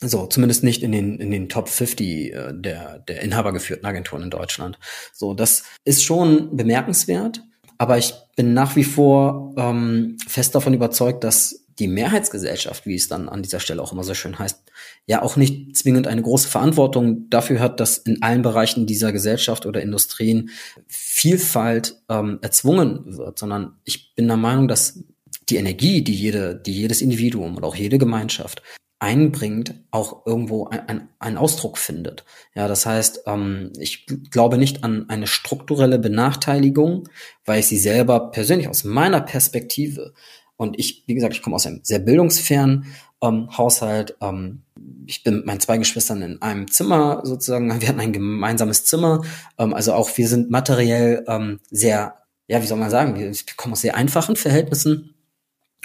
So, 0.00 0.26
zumindest 0.26 0.62
nicht 0.62 0.82
in 0.82 0.92
den, 0.92 1.18
in 1.18 1.30
den 1.30 1.48
Top 1.48 1.68
50 1.68 2.32
äh, 2.32 2.52
der, 2.52 2.98
der 3.00 3.22
inhabergeführten 3.22 3.86
Agenturen 3.86 4.22
in 4.22 4.30
Deutschland. 4.30 4.78
So, 5.12 5.34
das 5.34 5.64
ist 5.84 6.04
schon 6.04 6.56
bemerkenswert, 6.56 7.42
aber 7.78 7.98
ich 7.98 8.14
bin 8.36 8.54
nach 8.54 8.76
wie 8.76 8.84
vor 8.84 9.54
ähm, 9.56 10.16
fest 10.26 10.54
davon 10.54 10.74
überzeugt, 10.74 11.24
dass 11.24 11.63
die 11.78 11.88
Mehrheitsgesellschaft, 11.88 12.86
wie 12.86 12.94
es 12.94 13.08
dann 13.08 13.28
an 13.28 13.42
dieser 13.42 13.60
Stelle 13.60 13.82
auch 13.82 13.92
immer 13.92 14.04
so 14.04 14.14
schön 14.14 14.38
heißt, 14.38 14.62
ja 15.06 15.22
auch 15.22 15.36
nicht 15.36 15.76
zwingend 15.76 16.06
eine 16.06 16.22
große 16.22 16.48
Verantwortung 16.48 17.28
dafür 17.30 17.60
hat, 17.60 17.80
dass 17.80 17.98
in 17.98 18.22
allen 18.22 18.42
Bereichen 18.42 18.86
dieser 18.86 19.12
Gesellschaft 19.12 19.66
oder 19.66 19.82
Industrien 19.82 20.50
Vielfalt 20.86 21.96
ähm, 22.08 22.38
erzwungen 22.42 23.16
wird, 23.16 23.38
sondern 23.38 23.76
ich 23.84 24.14
bin 24.14 24.28
der 24.28 24.36
Meinung, 24.36 24.68
dass 24.68 25.00
die 25.48 25.56
Energie, 25.56 26.02
die 26.02 26.14
jede, 26.14 26.54
die 26.54 26.72
jedes 26.72 27.02
Individuum 27.02 27.56
oder 27.56 27.68
auch 27.68 27.76
jede 27.76 27.98
Gemeinschaft 27.98 28.62
einbringt, 29.04 29.74
auch 29.90 30.24
irgendwo 30.24 30.66
ein, 30.68 31.08
ein, 31.18 31.36
Ausdruck 31.36 31.76
findet. 31.76 32.24
Ja, 32.54 32.68
das 32.68 32.86
heißt, 32.86 33.24
ähm, 33.26 33.72
ich 33.78 34.06
glaube 34.30 34.56
nicht 34.56 34.82
an 34.82 35.10
eine 35.10 35.26
strukturelle 35.26 35.98
Benachteiligung, 35.98 37.08
weil 37.44 37.60
ich 37.60 37.66
sie 37.66 37.76
selber 37.76 38.30
persönlich 38.30 38.68
aus 38.68 38.84
meiner 38.84 39.20
Perspektive 39.20 40.14
und 40.56 40.78
ich, 40.78 41.04
wie 41.06 41.14
gesagt, 41.14 41.34
ich 41.34 41.42
komme 41.42 41.56
aus 41.56 41.66
einem 41.66 41.80
sehr 41.82 41.98
bildungsfernen 41.98 42.86
ähm, 43.22 43.48
Haushalt. 43.56 44.16
Ähm, 44.20 44.62
ich 45.06 45.22
bin 45.24 45.36
mit 45.36 45.46
meinen 45.46 45.60
zwei 45.60 45.78
Geschwistern 45.78 46.22
in 46.22 46.42
einem 46.42 46.70
Zimmer 46.70 47.20
sozusagen. 47.24 47.80
Wir 47.80 47.88
hatten 47.88 48.00
ein 48.00 48.12
gemeinsames 48.12 48.84
Zimmer. 48.84 49.22
Ähm, 49.58 49.74
also 49.74 49.94
auch 49.94 50.16
wir 50.16 50.28
sind 50.28 50.50
materiell 50.50 51.24
ähm, 51.26 51.60
sehr, 51.70 52.14
ja, 52.46 52.62
wie 52.62 52.66
soll 52.66 52.78
man 52.78 52.90
sagen, 52.90 53.18
wir 53.18 53.32
kommen 53.56 53.72
aus 53.72 53.80
sehr 53.80 53.96
einfachen 53.96 54.36
Verhältnissen. 54.36 55.14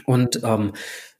Und 0.05 0.41
ähm, 0.43 0.73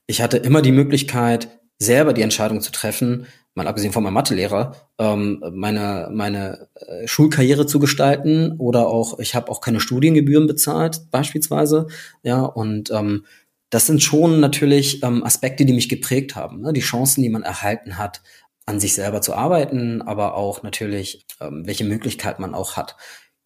ich 0.06 0.22
hatte 0.22 0.38
immer 0.38 0.62
die 0.62 0.72
Möglichkeit, 0.72 1.50
selber 1.80 2.14
die 2.14 2.22
Entscheidung 2.22 2.62
zu 2.62 2.72
treffen, 2.72 3.28
mal 3.60 3.68
abgesehen 3.68 3.94
von 3.94 4.04
meinem 4.04 4.14
Mathelehrer, 4.14 4.76
ähm, 4.98 5.44
meine, 5.52 6.10
meine 6.12 6.70
äh, 6.76 7.08
Schulkarriere 7.08 7.66
zu 7.66 7.80
gestalten 7.80 8.54
oder 8.58 8.88
auch, 8.88 9.20
ich 9.20 9.36
habe 9.36 9.52
auch 9.52 9.62
keine 9.62 9.80
Studiengebühren 9.80 10.48
bezahlt, 10.48 11.12
beispielsweise. 11.12 11.88
Ja, 12.24 12.42
und 12.42 12.90
ähm, 12.92 13.26
das 13.70 13.86
sind 13.86 14.02
schon 14.02 14.40
natürlich 14.40 15.04
ähm, 15.04 15.24
Aspekte, 15.24 15.66
die 15.66 15.74
mich 15.74 15.90
geprägt 15.90 16.36
haben. 16.36 16.62
Ne? 16.62 16.74
Die 16.74 16.80
Chancen, 16.80 17.22
die 17.22 17.30
man 17.30 17.44
erhalten 17.44 17.98
hat, 17.98 18.22
an 18.66 18.80
sich 18.80 18.94
selber 18.94 19.22
zu 19.22 19.34
arbeiten, 19.34 20.02
aber 20.02 20.36
auch 20.36 20.64
natürlich, 20.64 21.26
ähm, 21.42 21.66
welche 21.66 21.84
Möglichkeit 21.84 22.40
man 22.40 22.56
auch 22.56 22.78
hat. 22.78 22.96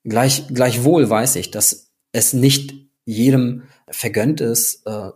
Gleich, 0.04 0.48
gleichwohl 0.48 1.10
weiß 1.10 1.38
ich, 1.38 1.50
dass 1.50 1.92
es 2.12 2.34
nicht 2.34 2.76
jedem 3.06 3.64
vergönnt 3.90 4.42
ist, 4.42 4.86
äh, 4.86 5.08
äh 5.08 5.12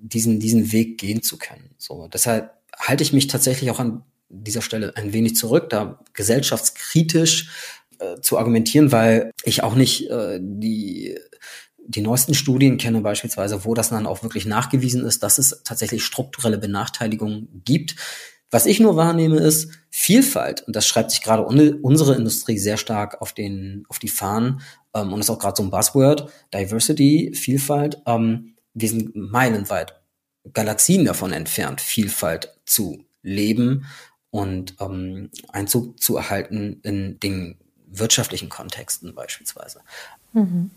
diesen, 0.00 0.38
diesen 0.38 0.70
Weg 0.72 0.98
gehen 0.98 1.22
zu 1.22 1.38
können. 1.38 1.74
So, 1.78 2.08
deshalb 2.08 2.52
halte 2.78 3.02
ich 3.02 3.12
mich 3.12 3.26
tatsächlich 3.26 3.70
auch 3.70 3.80
an 3.80 4.02
dieser 4.28 4.62
Stelle 4.62 4.96
ein 4.96 5.12
wenig 5.12 5.36
zurück, 5.36 5.70
da 5.70 6.00
gesellschaftskritisch 6.12 7.50
äh, 7.98 8.20
zu 8.20 8.38
argumentieren, 8.38 8.92
weil 8.92 9.30
ich 9.44 9.62
auch 9.62 9.74
nicht 9.74 10.10
äh, 10.10 10.38
die 10.40 11.16
die 11.86 12.00
neuesten 12.00 12.34
Studien 12.34 12.78
kenne 12.78 13.00
beispielsweise, 13.00 13.64
wo 13.64 13.74
das 13.74 13.90
dann 13.90 14.06
auch 14.06 14.22
wirklich 14.22 14.46
nachgewiesen 14.46 15.04
ist, 15.04 15.22
dass 15.22 15.38
es 15.38 15.62
tatsächlich 15.64 16.02
strukturelle 16.02 16.58
Benachteiligungen 16.58 17.62
gibt. 17.64 17.96
Was 18.50 18.66
ich 18.66 18.80
nur 18.80 18.96
wahrnehme, 18.96 19.38
ist 19.38 19.70
Vielfalt. 19.90 20.62
Und 20.62 20.76
das 20.76 20.86
schreibt 20.86 21.10
sich 21.10 21.22
gerade 21.22 21.42
unsere 21.44 22.14
Industrie 22.14 22.58
sehr 22.58 22.76
stark 22.76 23.20
auf, 23.20 23.32
den, 23.32 23.84
auf 23.88 23.98
die 23.98 24.08
Fahnen. 24.08 24.60
Ähm, 24.94 25.12
und 25.12 25.20
ist 25.20 25.30
auch 25.30 25.38
gerade 25.38 25.56
so 25.56 25.62
ein 25.62 25.70
Buzzword. 25.70 26.30
Diversity, 26.52 27.32
Vielfalt. 27.34 28.00
Ähm, 28.06 28.54
wir 28.72 28.88
sind 28.88 29.14
meilenweit, 29.14 30.00
Galaxien 30.52 31.04
davon 31.04 31.32
entfernt, 31.32 31.80
Vielfalt 31.80 32.54
zu 32.66 33.04
leben 33.22 33.86
und 34.30 34.74
ähm, 34.80 35.30
Einzug 35.52 36.00
zu 36.00 36.16
erhalten 36.16 36.80
in 36.82 37.18
den 37.20 37.56
wirtschaftlichen 37.86 38.48
Kontexten 38.48 39.14
beispielsweise. 39.14 39.80
Mhm. 40.32 40.70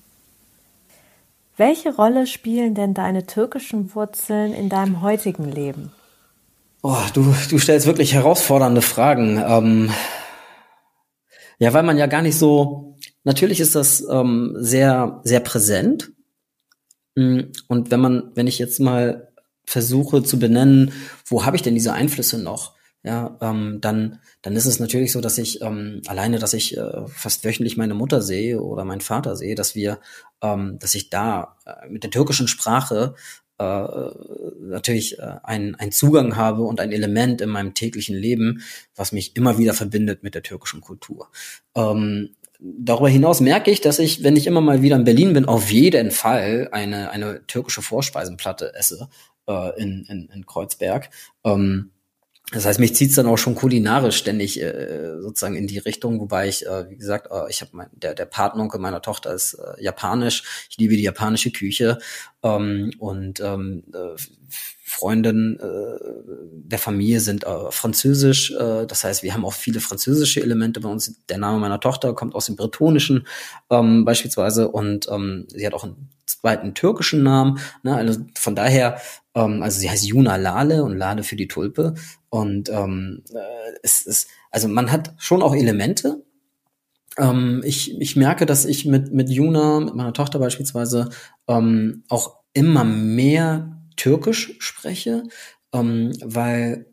Welche 1.58 1.96
Rolle 1.96 2.28
spielen 2.28 2.76
denn 2.76 2.94
deine 2.94 3.26
türkischen 3.26 3.96
Wurzeln 3.96 4.54
in 4.54 4.70
deinem 4.70 5.02
heutigen 5.02 5.52
Leben? 5.52 5.92
Oh, 6.84 7.02
du, 7.14 7.34
du 7.50 7.58
stellst 7.58 7.88
wirklich 7.88 8.14
herausfordernde 8.14 8.84
Fragen. 8.84 9.44
Ähm, 9.46 9.92
ja, 11.58 11.74
weil 11.74 11.82
man 11.82 11.98
ja 11.98 12.06
gar 12.06 12.22
nicht 12.22 12.38
so, 12.38 12.96
natürlich 13.24 13.60
ist 13.60 13.74
das 13.74 14.08
ähm, 14.08 14.56
sehr, 14.60 15.20
sehr 15.24 15.40
präsent. 15.40 16.12
Mm, 17.16 17.40
und 17.68 17.90
wenn 17.90 18.00
man, 18.00 18.32
wenn 18.36 18.46
ich 18.46 18.60
jetzt 18.60 18.80
mal 18.80 19.27
versuche 19.68 20.24
zu 20.24 20.40
benennen, 20.40 20.92
wo 21.28 21.46
habe 21.46 21.56
ich 21.56 21.62
denn 21.62 21.76
diese 21.76 21.94
Einflüsse 21.94 22.40
noch? 22.40 22.78
ja, 23.08 23.38
ähm, 23.42 23.78
dann, 23.80 24.20
dann 24.42 24.56
ist 24.58 24.66
es 24.66 24.80
natürlich 24.80 25.14
so, 25.14 25.22
dass 25.22 25.38
ich 25.38 25.62
ähm, 25.62 26.02
alleine, 26.08 26.40
dass 26.40 26.54
ich 26.54 26.76
äh, 26.78 27.08
fast 27.08 27.46
wöchentlich 27.46 27.78
meine 27.78 27.94
Mutter 27.94 28.22
sehe 28.22 28.62
oder 28.62 28.84
meinen 28.84 29.02
Vater 29.02 29.38
sehe, 29.38 29.56
dass 29.56 29.76
wir, 29.76 30.00
ähm, 30.42 30.78
dass 30.80 30.94
ich 30.94 31.10
da 31.10 31.56
äh, 31.66 31.88
mit 31.88 32.04
der 32.04 32.12
türkischen 32.12 32.50
Sprache 32.50 33.16
äh, 33.60 33.86
natürlich 34.60 35.20
äh, 35.20 35.36
ein, 35.44 35.76
ein 35.76 35.94
Zugang 35.94 36.36
habe 36.36 36.64
und 36.64 36.82
ein 36.82 36.92
Element 36.92 37.40
in 37.40 37.50
meinem 37.50 37.74
täglichen 37.74 38.18
Leben, 38.18 38.62
was 38.94 39.14
mich 39.14 39.38
immer 39.38 39.58
wieder 39.58 39.74
verbindet 39.74 40.22
mit 40.22 40.36
der 40.36 40.44
türkischen 40.44 40.82
Kultur. 40.82 41.30
Ähm, 41.76 42.36
darüber 42.60 43.10
hinaus 43.10 43.40
merke 43.40 43.72
ich, 43.72 43.80
dass 43.80 44.00
ich, 44.00 44.22
wenn 44.22 44.36
ich 44.36 44.48
immer 44.48 44.62
mal 44.62 44.82
wieder 44.82 44.98
in 44.98 45.06
Berlin 45.06 45.32
bin, 45.32 45.46
auf 45.46 45.72
jeden 45.72 46.12
Fall 46.12 46.68
eine, 46.74 47.12
eine 47.12 47.46
türkische 47.48 47.82
Vorspeisenplatte 47.82 48.74
esse 48.76 49.08
äh, 49.48 49.82
in, 49.82 50.06
in, 50.06 50.30
in 50.34 50.46
Kreuzberg. 50.46 51.10
Ähm, 51.44 51.92
das 52.54 52.66
heißt, 52.66 52.80
mich 52.80 52.96
zieht's 52.96 53.16
dann 53.16 53.28
auch 53.28 53.38
schon 53.38 53.56
kulinarisch 53.56 54.16
ständig 54.16 54.62
äh, 54.62 55.20
sozusagen 55.20 55.56
in 55.58 55.68
die 55.68 55.80
Richtung, 55.80 56.22
wobei 56.22 56.48
ich, 56.48 56.66
äh, 56.66 56.90
wie 56.90 56.96
gesagt, 56.96 57.28
äh, 57.30 57.50
ich 57.50 57.60
habe 57.60 57.72
mein, 57.74 57.90
der, 57.92 58.14
der 58.14 58.26
Patenonkel 58.26 58.80
meiner 58.80 59.02
Tochter 59.02 59.34
ist 59.34 59.56
äh, 59.56 59.84
japanisch. 59.84 60.68
Ich 60.70 60.78
liebe 60.78 60.96
die 60.96 61.04
japanische 61.04 61.52
Küche 61.52 61.98
ähm, 62.44 62.94
und 63.00 63.42
ähm, 63.42 63.84
äh, 63.94 64.16
Freundinnen 64.82 65.60
äh, 65.60 66.00
der 66.54 66.80
Familie 66.80 67.20
sind 67.20 67.44
äh, 67.44 67.70
französisch. 67.72 68.52
Äh, 68.52 68.86
das 68.86 69.04
heißt, 69.04 69.24
wir 69.24 69.34
haben 69.34 69.44
auch 69.44 69.54
viele 69.54 69.82
französische 69.82 70.42
Elemente 70.42 70.80
bei 70.80 70.88
uns. 70.88 71.20
Der 71.28 71.40
Name 71.40 71.60
meiner 71.60 71.82
Tochter 71.82 72.14
kommt 72.14 72.34
aus 72.34 72.46
dem 72.46 72.56
Bretonischen 72.56 73.28
ähm, 73.70 74.06
beispielsweise 74.06 74.70
und 74.70 75.10
ähm, 75.12 75.48
sie 75.50 75.68
hat 75.68 75.74
auch 75.74 75.84
einen 75.84 76.10
zweiten 76.26 76.74
türkischen 76.74 77.24
Namen. 77.24 77.60
Ne? 77.84 77.94
Also 77.96 78.22
von 78.36 78.56
daher, 78.56 79.02
ähm, 79.38 79.62
also 79.62 79.80
sie 79.80 79.90
heißt 79.90 80.06
Juna 80.06 80.36
Lale 80.36 80.84
und 80.84 80.98
Lale 80.98 81.24
für 81.24 81.36
die 81.36 81.48
Tulpe. 81.48 81.94
Und 82.30 82.70
ähm, 82.70 83.24
äh, 83.34 83.78
es 83.84 84.02
ist, 84.06 84.30
also 84.52 84.68
man 84.68 84.92
hat 84.92 85.14
schon 85.18 85.44
auch 85.44 85.56
Elemente. 85.56 86.24
Ähm, 87.18 87.62
ich, 87.64 88.00
ich 88.02 88.16
merke, 88.16 88.46
dass 88.46 88.66
ich 88.66 88.86
mit, 88.86 89.14
mit 89.14 89.30
Juna, 89.30 89.80
mit 89.80 89.96
meiner 89.96 90.14
Tochter 90.14 90.40
beispielsweise, 90.40 91.10
ähm, 91.48 92.04
auch 92.10 92.38
immer 92.54 92.84
mehr 92.84 93.80
Türkisch 93.96 94.56
spreche, 94.60 95.24
ähm, 95.72 96.14
weil 96.24 96.88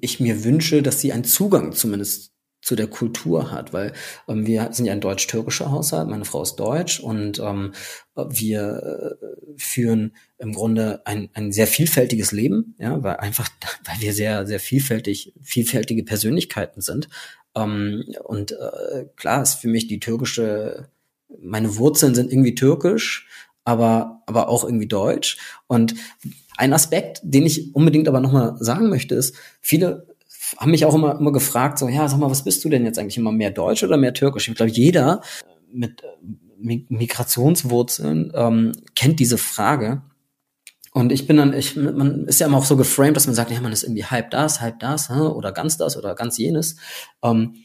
ich 0.00 0.20
mir 0.20 0.44
wünsche, 0.44 0.82
dass 0.82 1.00
sie 1.00 1.12
einen 1.12 1.24
Zugang 1.24 1.72
zumindest 1.72 2.32
zu 2.60 2.76
der 2.76 2.88
Kultur 2.88 3.50
hat, 3.50 3.72
weil 3.72 3.92
ähm, 4.28 4.46
wir 4.46 4.70
sind 4.72 4.86
ja 4.86 4.92
ein 4.92 5.00
deutsch-türkischer 5.00 5.70
Haushalt, 5.70 6.08
meine 6.08 6.24
Frau 6.24 6.42
ist 6.42 6.56
deutsch 6.56 7.00
und 7.00 7.38
ähm, 7.38 7.72
wir 8.16 9.18
äh, 9.20 9.26
führen 9.56 10.16
im 10.38 10.52
Grunde 10.52 11.02
ein, 11.06 11.30
ein 11.34 11.52
sehr 11.52 11.66
vielfältiges 11.66 12.32
Leben, 12.32 12.74
ja, 12.78 13.02
weil 13.02 13.16
einfach, 13.16 13.48
weil 13.84 14.00
wir 14.00 14.12
sehr, 14.12 14.46
sehr 14.46 14.60
vielfältig, 14.60 15.34
vielfältige 15.40 16.02
Persönlichkeiten 16.02 16.80
sind. 16.80 17.08
Ähm, 17.54 18.04
und 18.24 18.52
äh, 18.52 19.06
klar 19.16 19.42
ist 19.42 19.54
für 19.54 19.68
mich 19.68 19.86
die 19.86 20.00
türkische, 20.00 20.88
meine 21.40 21.76
Wurzeln 21.76 22.14
sind 22.14 22.32
irgendwie 22.32 22.54
türkisch, 22.54 23.28
aber, 23.64 24.22
aber 24.26 24.48
auch 24.48 24.64
irgendwie 24.64 24.88
deutsch. 24.88 25.38
Und 25.66 25.94
ein 26.56 26.72
Aspekt, 26.72 27.20
den 27.22 27.46
ich 27.46 27.74
unbedingt 27.74 28.08
aber 28.08 28.20
nochmal 28.20 28.56
sagen 28.58 28.88
möchte, 28.88 29.14
ist, 29.14 29.36
viele 29.60 30.06
haben 30.56 30.70
mich 30.70 30.84
auch 30.84 30.94
immer, 30.94 31.18
immer 31.18 31.32
gefragt, 31.32 31.78
so, 31.78 31.88
ja, 31.88 32.08
sag 32.08 32.18
mal, 32.18 32.30
was 32.30 32.44
bist 32.44 32.64
du 32.64 32.68
denn 32.68 32.84
jetzt 32.84 32.98
eigentlich 32.98 33.18
immer 33.18 33.32
mehr 33.32 33.50
Deutsch 33.50 33.82
oder 33.82 33.96
mehr 33.96 34.14
Türkisch? 34.14 34.48
Ich 34.48 34.54
glaube, 34.54 34.70
jeder 34.70 35.20
mit 35.70 36.02
Migrationswurzeln 36.58 38.32
ähm, 38.34 38.72
kennt 38.94 39.20
diese 39.20 39.38
Frage. 39.38 40.02
Und 40.92 41.12
ich 41.12 41.26
bin 41.26 41.36
dann, 41.36 41.52
ich, 41.52 41.76
man 41.76 42.26
ist 42.26 42.40
ja 42.40 42.46
immer 42.46 42.58
auch 42.58 42.64
so 42.64 42.76
geframed, 42.76 43.16
dass 43.16 43.26
man 43.26 43.36
sagt, 43.36 43.50
ja, 43.50 43.60
man 43.60 43.72
ist 43.72 43.84
irgendwie 43.84 44.04
halb 44.04 44.30
das, 44.30 44.60
halb 44.60 44.80
das, 44.80 45.10
oder 45.10 45.52
ganz 45.52 45.76
das 45.76 45.96
oder 45.96 46.14
ganz 46.14 46.38
jenes. 46.38 46.76
Ähm, 47.22 47.62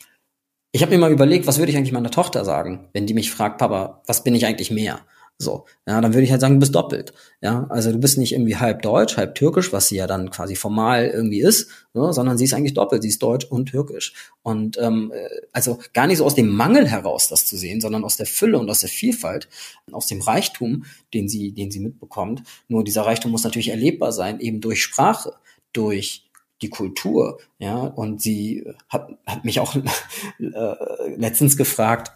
ich 0.71 0.81
habe 0.81 0.91
mir 0.91 0.97
mal 0.99 1.11
überlegt, 1.11 1.47
was 1.47 1.59
würde 1.59 1.71
ich 1.71 1.77
eigentlich 1.77 1.91
meiner 1.93 2.11
Tochter 2.11 2.45
sagen, 2.45 2.89
wenn 2.93 3.07
die 3.07 3.13
mich 3.13 3.31
fragt, 3.31 3.59
Papa, 3.59 4.01
was 4.07 4.23
bin 4.23 4.35
ich 4.35 4.45
eigentlich 4.45 4.71
mehr? 4.71 4.99
So, 5.39 5.65
ja, 5.87 5.99
dann 5.99 6.13
würde 6.13 6.23
ich 6.23 6.31
halt 6.31 6.41
sagen, 6.41 6.55
du 6.55 6.59
bist 6.59 6.75
doppelt. 6.75 7.13
Ja, 7.41 7.65
also 7.69 7.91
du 7.91 7.97
bist 7.97 8.17
nicht 8.17 8.33
irgendwie 8.33 8.55
halb 8.55 8.81
deutsch, 8.81 9.17
halb 9.17 9.35
türkisch, 9.35 9.73
was 9.73 9.87
sie 9.87 9.97
ja 9.97 10.07
dann 10.07 10.29
quasi 10.29 10.55
formal 10.55 11.07
irgendwie 11.07 11.41
ist, 11.41 11.69
so, 11.93 12.11
sondern 12.11 12.37
sie 12.37 12.45
ist 12.45 12.53
eigentlich 12.53 12.75
doppelt, 12.75 13.01
sie 13.01 13.09
ist 13.09 13.21
deutsch 13.21 13.45
und 13.45 13.65
türkisch. 13.65 14.13
Und 14.41 14.77
ähm, 14.79 15.11
äh, 15.13 15.27
also 15.51 15.79
gar 15.93 16.07
nicht 16.07 16.19
so 16.19 16.25
aus 16.25 16.35
dem 16.35 16.49
Mangel 16.49 16.87
heraus 16.87 17.27
das 17.27 17.45
zu 17.45 17.57
sehen, 17.57 17.81
sondern 17.81 18.03
aus 18.03 18.15
der 18.15 18.25
Fülle 18.25 18.59
und 18.59 18.69
aus 18.69 18.79
der 18.79 18.89
Vielfalt, 18.89 19.49
aus 19.91 20.07
dem 20.07 20.21
Reichtum, 20.21 20.85
den 21.13 21.27
sie, 21.27 21.51
den 21.51 21.71
sie 21.71 21.79
mitbekommt. 21.79 22.43
Nur 22.67 22.83
dieser 22.83 23.01
Reichtum 23.05 23.31
muss 23.31 23.43
natürlich 23.43 23.69
erlebbar 23.69 24.11
sein, 24.11 24.39
eben 24.39 24.61
durch 24.61 24.81
Sprache, 24.81 25.33
durch 25.73 26.25
die 26.61 26.69
Kultur, 26.69 27.39
ja. 27.59 27.75
Und 27.79 28.21
sie 28.21 28.65
hat, 28.87 29.09
hat 29.25 29.43
mich 29.43 29.59
auch 29.59 29.75
äh, 30.39 31.15
letztens 31.17 31.57
gefragt, 31.57 32.11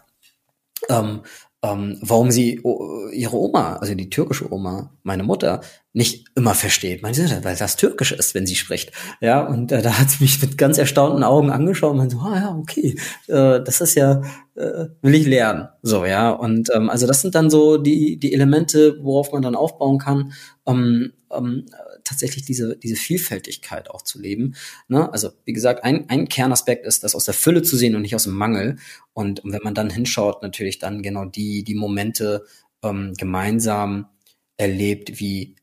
ähm, 0.88 1.22
ähm, 1.62 1.98
warum 2.02 2.30
sie 2.30 2.60
oh, 2.62 3.08
ihre 3.12 3.36
Oma, 3.36 3.76
also 3.76 3.94
die 3.94 4.10
türkische 4.10 4.52
Oma, 4.52 4.96
meine 5.02 5.24
Mutter, 5.24 5.60
nicht 5.92 6.26
immer 6.34 6.54
versteht. 6.54 7.02
Meine 7.02 7.14
sie, 7.14 7.44
weil 7.44 7.56
das 7.56 7.76
türkisch 7.76 8.12
ist, 8.12 8.34
wenn 8.34 8.46
sie 8.46 8.54
spricht. 8.54 8.92
Ja, 9.20 9.44
und 9.46 9.72
äh, 9.72 9.82
da 9.82 9.98
hat 9.98 10.10
sie 10.10 10.22
mich 10.22 10.40
mit 10.40 10.58
ganz 10.58 10.78
erstaunten 10.78 11.24
Augen 11.24 11.50
angeschaut 11.50 11.92
und 11.92 11.98
meinte 11.98 12.16
so, 12.16 12.22
ah 12.22 12.36
ja, 12.36 12.56
okay, 12.56 12.98
äh, 13.26 13.62
das 13.62 13.80
ist 13.80 13.94
ja, 13.94 14.22
äh, 14.54 14.86
will 15.02 15.14
ich 15.14 15.26
lernen. 15.26 15.68
So, 15.82 16.04
ja. 16.04 16.30
Und 16.30 16.68
ähm, 16.74 16.90
also 16.90 17.06
das 17.06 17.22
sind 17.22 17.34
dann 17.34 17.50
so 17.50 17.78
die, 17.78 18.18
die 18.18 18.34
Elemente, 18.34 18.98
worauf 19.02 19.32
man 19.32 19.42
dann 19.42 19.54
aufbauen 19.54 19.98
kann. 19.98 20.32
Ähm, 20.66 21.12
ähm, 21.30 21.66
tatsächlich 22.04 22.44
diese, 22.44 22.76
diese 22.76 22.96
Vielfältigkeit 22.96 23.90
auch 23.90 24.02
zu 24.02 24.20
leben. 24.20 24.54
Ne? 24.88 25.12
Also 25.12 25.30
wie 25.44 25.52
gesagt, 25.52 25.84
ein, 25.84 26.08
ein 26.08 26.28
Kernaspekt 26.28 26.86
ist, 26.86 27.04
das 27.04 27.14
aus 27.14 27.24
der 27.24 27.34
Fülle 27.34 27.62
zu 27.62 27.76
sehen 27.76 27.94
und 27.94 28.02
nicht 28.02 28.14
aus 28.14 28.24
dem 28.24 28.34
Mangel. 28.34 28.76
Und, 29.12 29.40
und 29.44 29.52
wenn 29.52 29.62
man 29.62 29.74
dann 29.74 29.90
hinschaut, 29.90 30.42
natürlich 30.42 30.78
dann 30.78 31.02
genau 31.02 31.24
die, 31.26 31.64
die 31.64 31.74
Momente 31.74 32.44
ähm, 32.82 33.14
gemeinsam 33.16 34.08
erlebt, 34.56 35.20
wie 35.20 35.56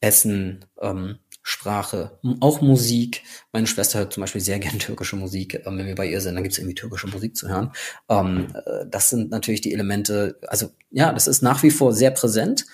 Essen, 0.00 0.64
ähm, 0.80 1.18
Sprache, 1.42 2.18
auch 2.40 2.60
Musik. 2.60 3.22
Meine 3.52 3.66
Schwester 3.66 3.98
hört 3.98 4.12
zum 4.12 4.22
Beispiel 4.22 4.40
sehr 4.40 4.58
gerne 4.58 4.78
türkische 4.78 5.16
Musik. 5.16 5.62
Ähm, 5.66 5.78
wenn 5.78 5.86
wir 5.86 5.94
bei 5.94 6.06
ihr 6.06 6.20
sind, 6.20 6.34
dann 6.34 6.42
gibt 6.42 6.52
es 6.52 6.58
irgendwie 6.58 6.74
türkische 6.74 7.08
Musik 7.08 7.36
zu 7.36 7.48
hören. 7.48 7.72
Ähm, 8.08 8.48
äh, 8.54 8.86
das 8.88 9.10
sind 9.10 9.30
natürlich 9.30 9.60
die 9.60 9.72
Elemente, 9.72 10.38
also 10.46 10.70
ja, 10.90 11.12
das 11.12 11.26
ist 11.26 11.42
nach 11.42 11.62
wie 11.62 11.70
vor 11.70 11.92
sehr 11.92 12.10
präsent. 12.10 12.66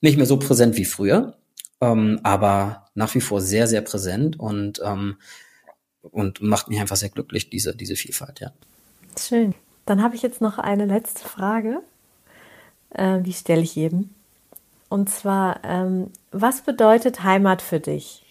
Nicht 0.00 0.16
mehr 0.16 0.26
so 0.26 0.38
präsent 0.38 0.76
wie 0.76 0.84
früher, 0.84 1.36
ähm, 1.80 2.20
aber 2.22 2.86
nach 2.94 3.14
wie 3.14 3.20
vor 3.20 3.40
sehr, 3.40 3.66
sehr 3.66 3.80
präsent 3.80 4.38
und, 4.38 4.80
ähm, 4.84 5.16
und 6.02 6.40
macht 6.40 6.68
mich 6.68 6.80
einfach 6.80 6.96
sehr 6.96 7.08
glücklich, 7.08 7.50
diese, 7.50 7.74
diese 7.74 7.96
Vielfalt, 7.96 8.40
ja. 8.40 8.52
Schön. 9.18 9.54
Dann 9.86 10.02
habe 10.02 10.14
ich 10.14 10.22
jetzt 10.22 10.40
noch 10.40 10.58
eine 10.58 10.86
letzte 10.86 11.26
Frage. 11.26 11.80
Äh, 12.90 13.20
die 13.22 13.32
stelle 13.32 13.62
ich 13.62 13.74
jedem. 13.74 14.10
Und 14.88 15.10
zwar, 15.10 15.60
ähm, 15.64 16.10
was 16.30 16.62
bedeutet 16.62 17.22
Heimat 17.22 17.62
für 17.62 17.80
dich? 17.80 18.24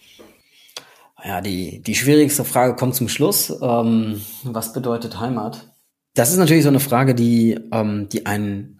Ja, 1.24 1.40
die, 1.40 1.82
die 1.82 1.94
schwierigste 1.94 2.44
Frage 2.44 2.76
kommt 2.76 2.94
zum 2.94 3.08
Schluss. 3.08 3.50
Ähm, 3.60 4.22
was 4.44 4.72
bedeutet 4.72 5.18
Heimat? 5.18 5.74
Das 6.14 6.30
ist 6.30 6.38
natürlich 6.38 6.62
so 6.62 6.68
eine 6.68 6.80
Frage, 6.80 7.14
die, 7.14 7.58
ähm, 7.72 8.08
die 8.08 8.26
einen 8.26 8.78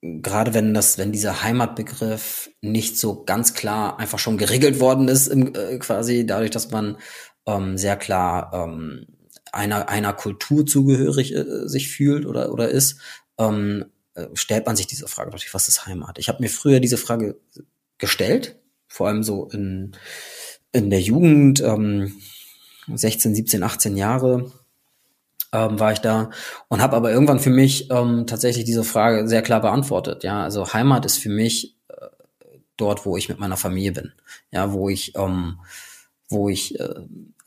gerade 0.00 0.54
wenn 0.54 0.74
das, 0.74 0.98
wenn 0.98 1.12
dieser 1.12 1.42
Heimatbegriff 1.42 2.50
nicht 2.60 2.98
so 2.98 3.24
ganz 3.24 3.54
klar 3.54 3.98
einfach 3.98 4.18
schon 4.18 4.38
geregelt 4.38 4.80
worden 4.80 5.08
ist, 5.08 5.26
im, 5.26 5.54
äh, 5.54 5.78
quasi 5.78 6.24
dadurch, 6.24 6.50
dass 6.50 6.70
man 6.70 6.98
ähm, 7.46 7.76
sehr 7.76 7.96
klar 7.96 8.52
ähm, 8.52 9.06
einer 9.52 9.88
einer 9.88 10.12
Kultur 10.12 10.66
zugehörig 10.66 11.34
äh, 11.34 11.66
sich 11.66 11.88
fühlt 11.88 12.26
oder 12.26 12.52
oder 12.52 12.68
ist, 12.68 13.00
ähm, 13.38 13.86
äh, 13.86 13.97
stellt 14.34 14.66
man 14.66 14.76
sich 14.76 14.86
diese 14.86 15.08
Frage 15.08 15.30
natürlich, 15.30 15.54
was 15.54 15.68
ist 15.68 15.86
Heimat? 15.86 16.18
Ich 16.18 16.28
habe 16.28 16.42
mir 16.42 16.48
früher 16.48 16.80
diese 16.80 16.96
Frage 16.96 17.36
gestellt, 17.98 18.56
vor 18.86 19.08
allem 19.08 19.22
so 19.22 19.48
in 19.48 19.96
in 20.72 20.90
der 20.90 21.00
Jugend, 21.00 21.60
ähm, 21.60 22.20
16, 22.94 23.34
17, 23.34 23.62
18 23.62 23.96
Jahre 23.96 24.52
ähm, 25.52 25.78
war 25.78 25.92
ich 25.92 26.00
da 26.00 26.30
und 26.68 26.80
habe 26.80 26.96
aber 26.96 27.10
irgendwann 27.10 27.40
für 27.40 27.50
mich 27.50 27.90
ähm, 27.90 28.26
tatsächlich 28.26 28.64
diese 28.64 28.84
Frage 28.84 29.28
sehr 29.28 29.42
klar 29.42 29.60
beantwortet. 29.60 30.24
Ja, 30.24 30.42
also 30.42 30.72
Heimat 30.72 31.06
ist 31.06 31.18
für 31.18 31.30
mich 31.30 31.76
äh, 31.88 32.06
dort, 32.76 33.06
wo 33.06 33.16
ich 33.16 33.28
mit 33.28 33.38
meiner 33.38 33.56
Familie 33.56 33.92
bin. 33.92 34.12
Ja, 34.50 34.72
wo 34.72 34.88
ich 34.88 35.14
ähm, 35.16 35.60
wo 36.30 36.48
ich 36.50 36.78
äh, 36.78 36.94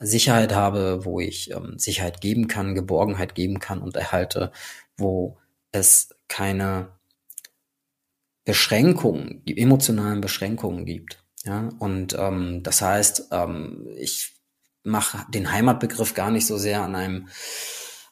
Sicherheit 0.00 0.54
habe, 0.54 1.04
wo 1.04 1.20
ich 1.20 1.52
ähm, 1.52 1.78
Sicherheit 1.78 2.20
geben 2.20 2.48
kann, 2.48 2.74
Geborgenheit 2.74 3.34
geben 3.34 3.60
kann 3.60 3.80
und 3.80 3.96
erhalte, 3.96 4.50
wo 4.96 5.38
es 5.70 6.10
keine 6.32 6.88
Beschränkungen, 8.44 9.42
die 9.46 9.58
emotionalen 9.58 10.22
Beschränkungen 10.22 10.86
gibt. 10.86 11.22
Ja, 11.44 11.68
und 11.78 12.16
ähm, 12.18 12.62
das 12.62 12.80
heißt, 12.80 13.28
ähm, 13.32 13.86
ich 13.96 14.32
mache 14.82 15.26
den 15.30 15.52
Heimatbegriff 15.52 16.14
gar 16.14 16.30
nicht 16.30 16.46
so 16.46 16.56
sehr 16.56 16.82
an 16.82 16.94
einem 16.94 17.28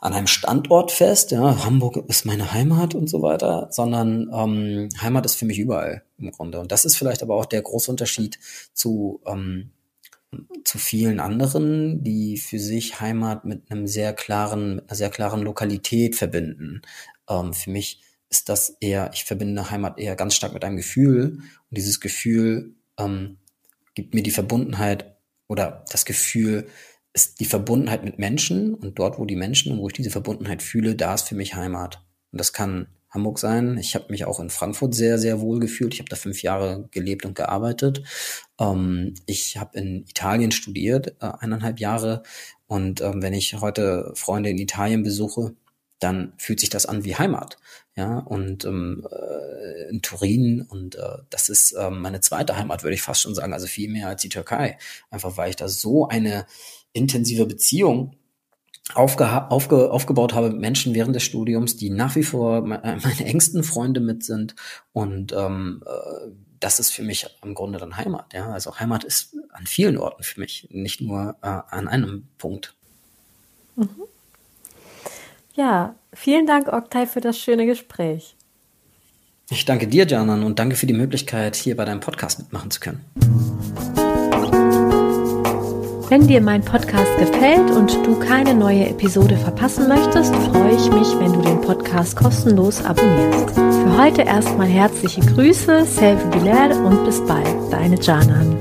an 0.01 0.15
einem 0.15 0.27
Standort 0.27 0.93
fest, 0.93 1.31
ja, 1.31 1.63
Hamburg 1.63 2.09
ist 2.09 2.25
meine 2.25 2.55
Heimat 2.55 2.95
und 2.95 3.09
so 3.11 3.21
weiter, 3.21 3.69
sondern 3.71 4.31
ähm, 4.33 4.89
Heimat 4.99 5.27
ist 5.27 5.35
für 5.35 5.45
mich 5.45 5.59
überall 5.59 6.03
im 6.17 6.31
Grunde. 6.31 6.59
Und 6.59 6.73
das 6.73 6.87
ist 6.87 6.97
vielleicht 6.97 7.23
aber 7.23 7.37
auch 7.37 7.45
der 7.45 7.61
große 7.61 7.91
Unterschied 7.91 8.39
zu, 8.73 9.21
ähm, 9.27 9.73
zu 10.65 10.79
vielen 10.79 11.21
anderen, 11.21 12.03
die 12.03 12.39
für 12.39 12.59
sich 12.59 13.03
Heimat 13.03 13.45
mit 13.45 13.71
einem 13.71 13.87
sehr 13.87 14.15
klaren, 14.15 14.77
mit 14.77 14.89
einer 14.89 14.97
sehr 14.97 15.11
klaren 15.11 15.43
Lokalität 15.43 16.17
verbinden. 16.17 16.81
Ähm, 17.29 17.53
für 17.53 17.69
mich 17.69 18.01
ist 18.31 18.49
das 18.49 18.77
eher, 18.81 19.11
ich 19.13 19.25
verbinde 19.25 19.71
Heimat 19.71 19.99
eher 19.99 20.17
ganz 20.17 20.35
stark 20.35 20.55
mit 20.55 20.65
einem 20.65 20.77
Gefühl 20.77 21.41
und 21.41 21.77
dieses 21.77 22.01
Gefühl 22.01 22.75
ähm, 22.99 23.39
gibt 23.95 24.15
mir 24.15 24.23
die 24.23 24.31
Verbundenheit 24.31 25.17
oder 25.49 25.85
das 25.91 26.05
Gefühl 26.05 26.69
ist 27.13 27.41
die 27.41 27.45
Verbundenheit 27.45 28.05
mit 28.05 28.19
Menschen 28.19 28.75
und 28.75 28.99
dort, 28.99 29.19
wo 29.19 29.25
die 29.25 29.37
Menschen 29.37 29.73
und 29.73 29.79
wo 29.81 29.89
ich 29.89 29.95
diese 29.95 30.11
Verbundenheit 30.11 30.63
fühle, 30.63 30.95
da 30.95 31.15
ist 31.15 31.29
für 31.29 31.35
mich 31.35 31.57
Heimat. 31.57 32.05
Und 32.31 32.41
das 32.41 32.53
kann 32.53 32.87
Hamburg 33.11 33.41
sein. 33.41 33.77
Ich 33.79 33.97
habe 33.97 34.07
mich 34.11 34.25
auch 34.25 34.39
in 34.39 34.51
Frankfurt 34.51 34.95
sehr, 34.95 35.19
sehr 35.19 35.41
wohl 35.41 35.59
gefühlt. 35.59 35.93
Ich 35.95 36.01
habe 36.01 36.09
da 36.09 36.15
fünf 36.15 36.43
Jahre 36.43 36.89
gelebt 36.93 37.27
und 37.27 37.35
gearbeitet. 37.35 38.05
Ähm, 38.61 39.15
ich 39.27 39.57
habe 39.57 39.77
in 39.77 40.05
Italien 40.09 40.53
studiert, 40.53 41.17
äh, 41.21 41.33
eineinhalb 41.41 41.81
Jahre. 41.81 42.23
Und 42.69 43.01
ähm, 43.01 43.21
wenn 43.21 43.35
ich 43.35 43.61
heute 43.61 44.13
Freunde 44.15 44.51
in 44.51 44.59
Italien 44.59 45.03
besuche, 45.03 45.57
dann 46.01 46.33
fühlt 46.39 46.61
sich 46.61 46.71
das 46.71 46.87
an 46.87 47.05
wie 47.05 47.17
Heimat. 47.17 47.59
Ja, 47.95 48.19
und 48.19 48.65
ähm, 48.65 49.07
äh, 49.11 49.91
in 49.91 50.01
Turin 50.03 50.63
und 50.63 50.95
äh, 50.95 51.19
das 51.29 51.49
ist 51.49 51.75
ähm, 51.79 52.01
meine 52.01 52.21
zweite 52.21 52.57
Heimat, 52.57 52.83
würde 52.83 52.95
ich 52.95 53.03
fast 53.03 53.21
schon 53.21 53.35
sagen, 53.35 53.53
also 53.53 53.67
viel 53.67 53.91
mehr 53.91 54.09
als 54.09 54.23
die 54.23 54.29
Türkei. 54.29 54.79
Einfach 55.11 55.37
weil 55.37 55.51
ich 55.51 55.57
da 55.57 55.69
so 55.69 56.09
eine 56.09 56.47
intensive 56.93 57.47
Beziehung 57.47 58.17
aufge, 58.95 59.51
aufge, 59.51 59.91
aufgebaut 59.91 60.35
habe 60.35 60.51
mit 60.51 60.61
Menschen 60.61 60.95
während 60.95 61.15
des 61.15 61.23
Studiums, 61.23 61.77
die 61.77 61.91
nach 61.91 62.17
wie 62.17 62.23
vor 62.23 62.63
meine, 62.63 62.99
meine 63.03 63.25
engsten 63.25 63.63
Freunde 63.63 64.01
mit 64.01 64.25
sind. 64.25 64.55
Und 64.93 65.33
ähm, 65.33 65.83
äh, 65.87 66.31
das 66.61 66.79
ist 66.79 66.91
für 66.91 67.03
mich 67.03 67.27
im 67.43 67.55
Grunde 67.55 67.79
dann 67.79 67.97
Heimat. 67.97 68.33
Ja, 68.33 68.53
also 68.53 68.79
Heimat 68.79 69.05
ist 69.05 69.37
an 69.53 69.67
vielen 69.67 69.97
Orten 69.97 70.23
für 70.23 70.41
mich, 70.41 70.69
nicht 70.71 71.01
nur 71.01 71.37
äh, 71.43 71.47
an 71.47 71.89
einem 71.89 72.29
Punkt. 72.39 72.75
Mhm. 73.77 73.89
Ja, 75.61 75.95
vielen 76.15 76.47
Dank, 76.47 76.69
Oktay, 76.73 77.07
für 77.07 77.21
das 77.21 77.39
schöne 77.39 77.67
Gespräch. 77.67 78.35
Ich 79.51 79.67
danke 79.67 79.87
dir, 79.87 80.07
Janan, 80.07 80.43
und 80.43 80.59
danke 80.59 80.75
für 80.75 80.87
die 80.87 80.95
Möglichkeit, 80.95 81.55
hier 81.55 81.77
bei 81.77 81.85
deinem 81.85 82.01
Podcast 82.01 82.39
mitmachen 82.39 82.71
zu 82.71 82.81
können. 82.81 83.05
Wenn 86.09 86.27
dir 86.27 86.41
mein 86.41 86.63
Podcast 86.63 87.15
gefällt 87.19 87.71
und 87.73 87.93
du 88.07 88.19
keine 88.19 88.55
neue 88.55 88.89
Episode 88.89 89.37
verpassen 89.37 89.87
möchtest, 89.87 90.35
freue 90.35 90.77
ich 90.77 90.91
mich, 90.91 91.09
wenn 91.21 91.35
du 91.35 91.43
den 91.43 91.61
Podcast 91.61 92.17
kostenlos 92.17 92.83
abonnierst. 92.83 93.51
Für 93.55 93.99
heute 94.03 94.23
erstmal 94.23 94.67
herzliche 94.67 95.21
Grüße, 95.21 95.85
Selvi 95.85 96.39
Bilal 96.39 96.73
und 96.73 97.05
bis 97.05 97.21
bald, 97.27 97.71
deine 97.71 98.01
Janan. 98.01 98.57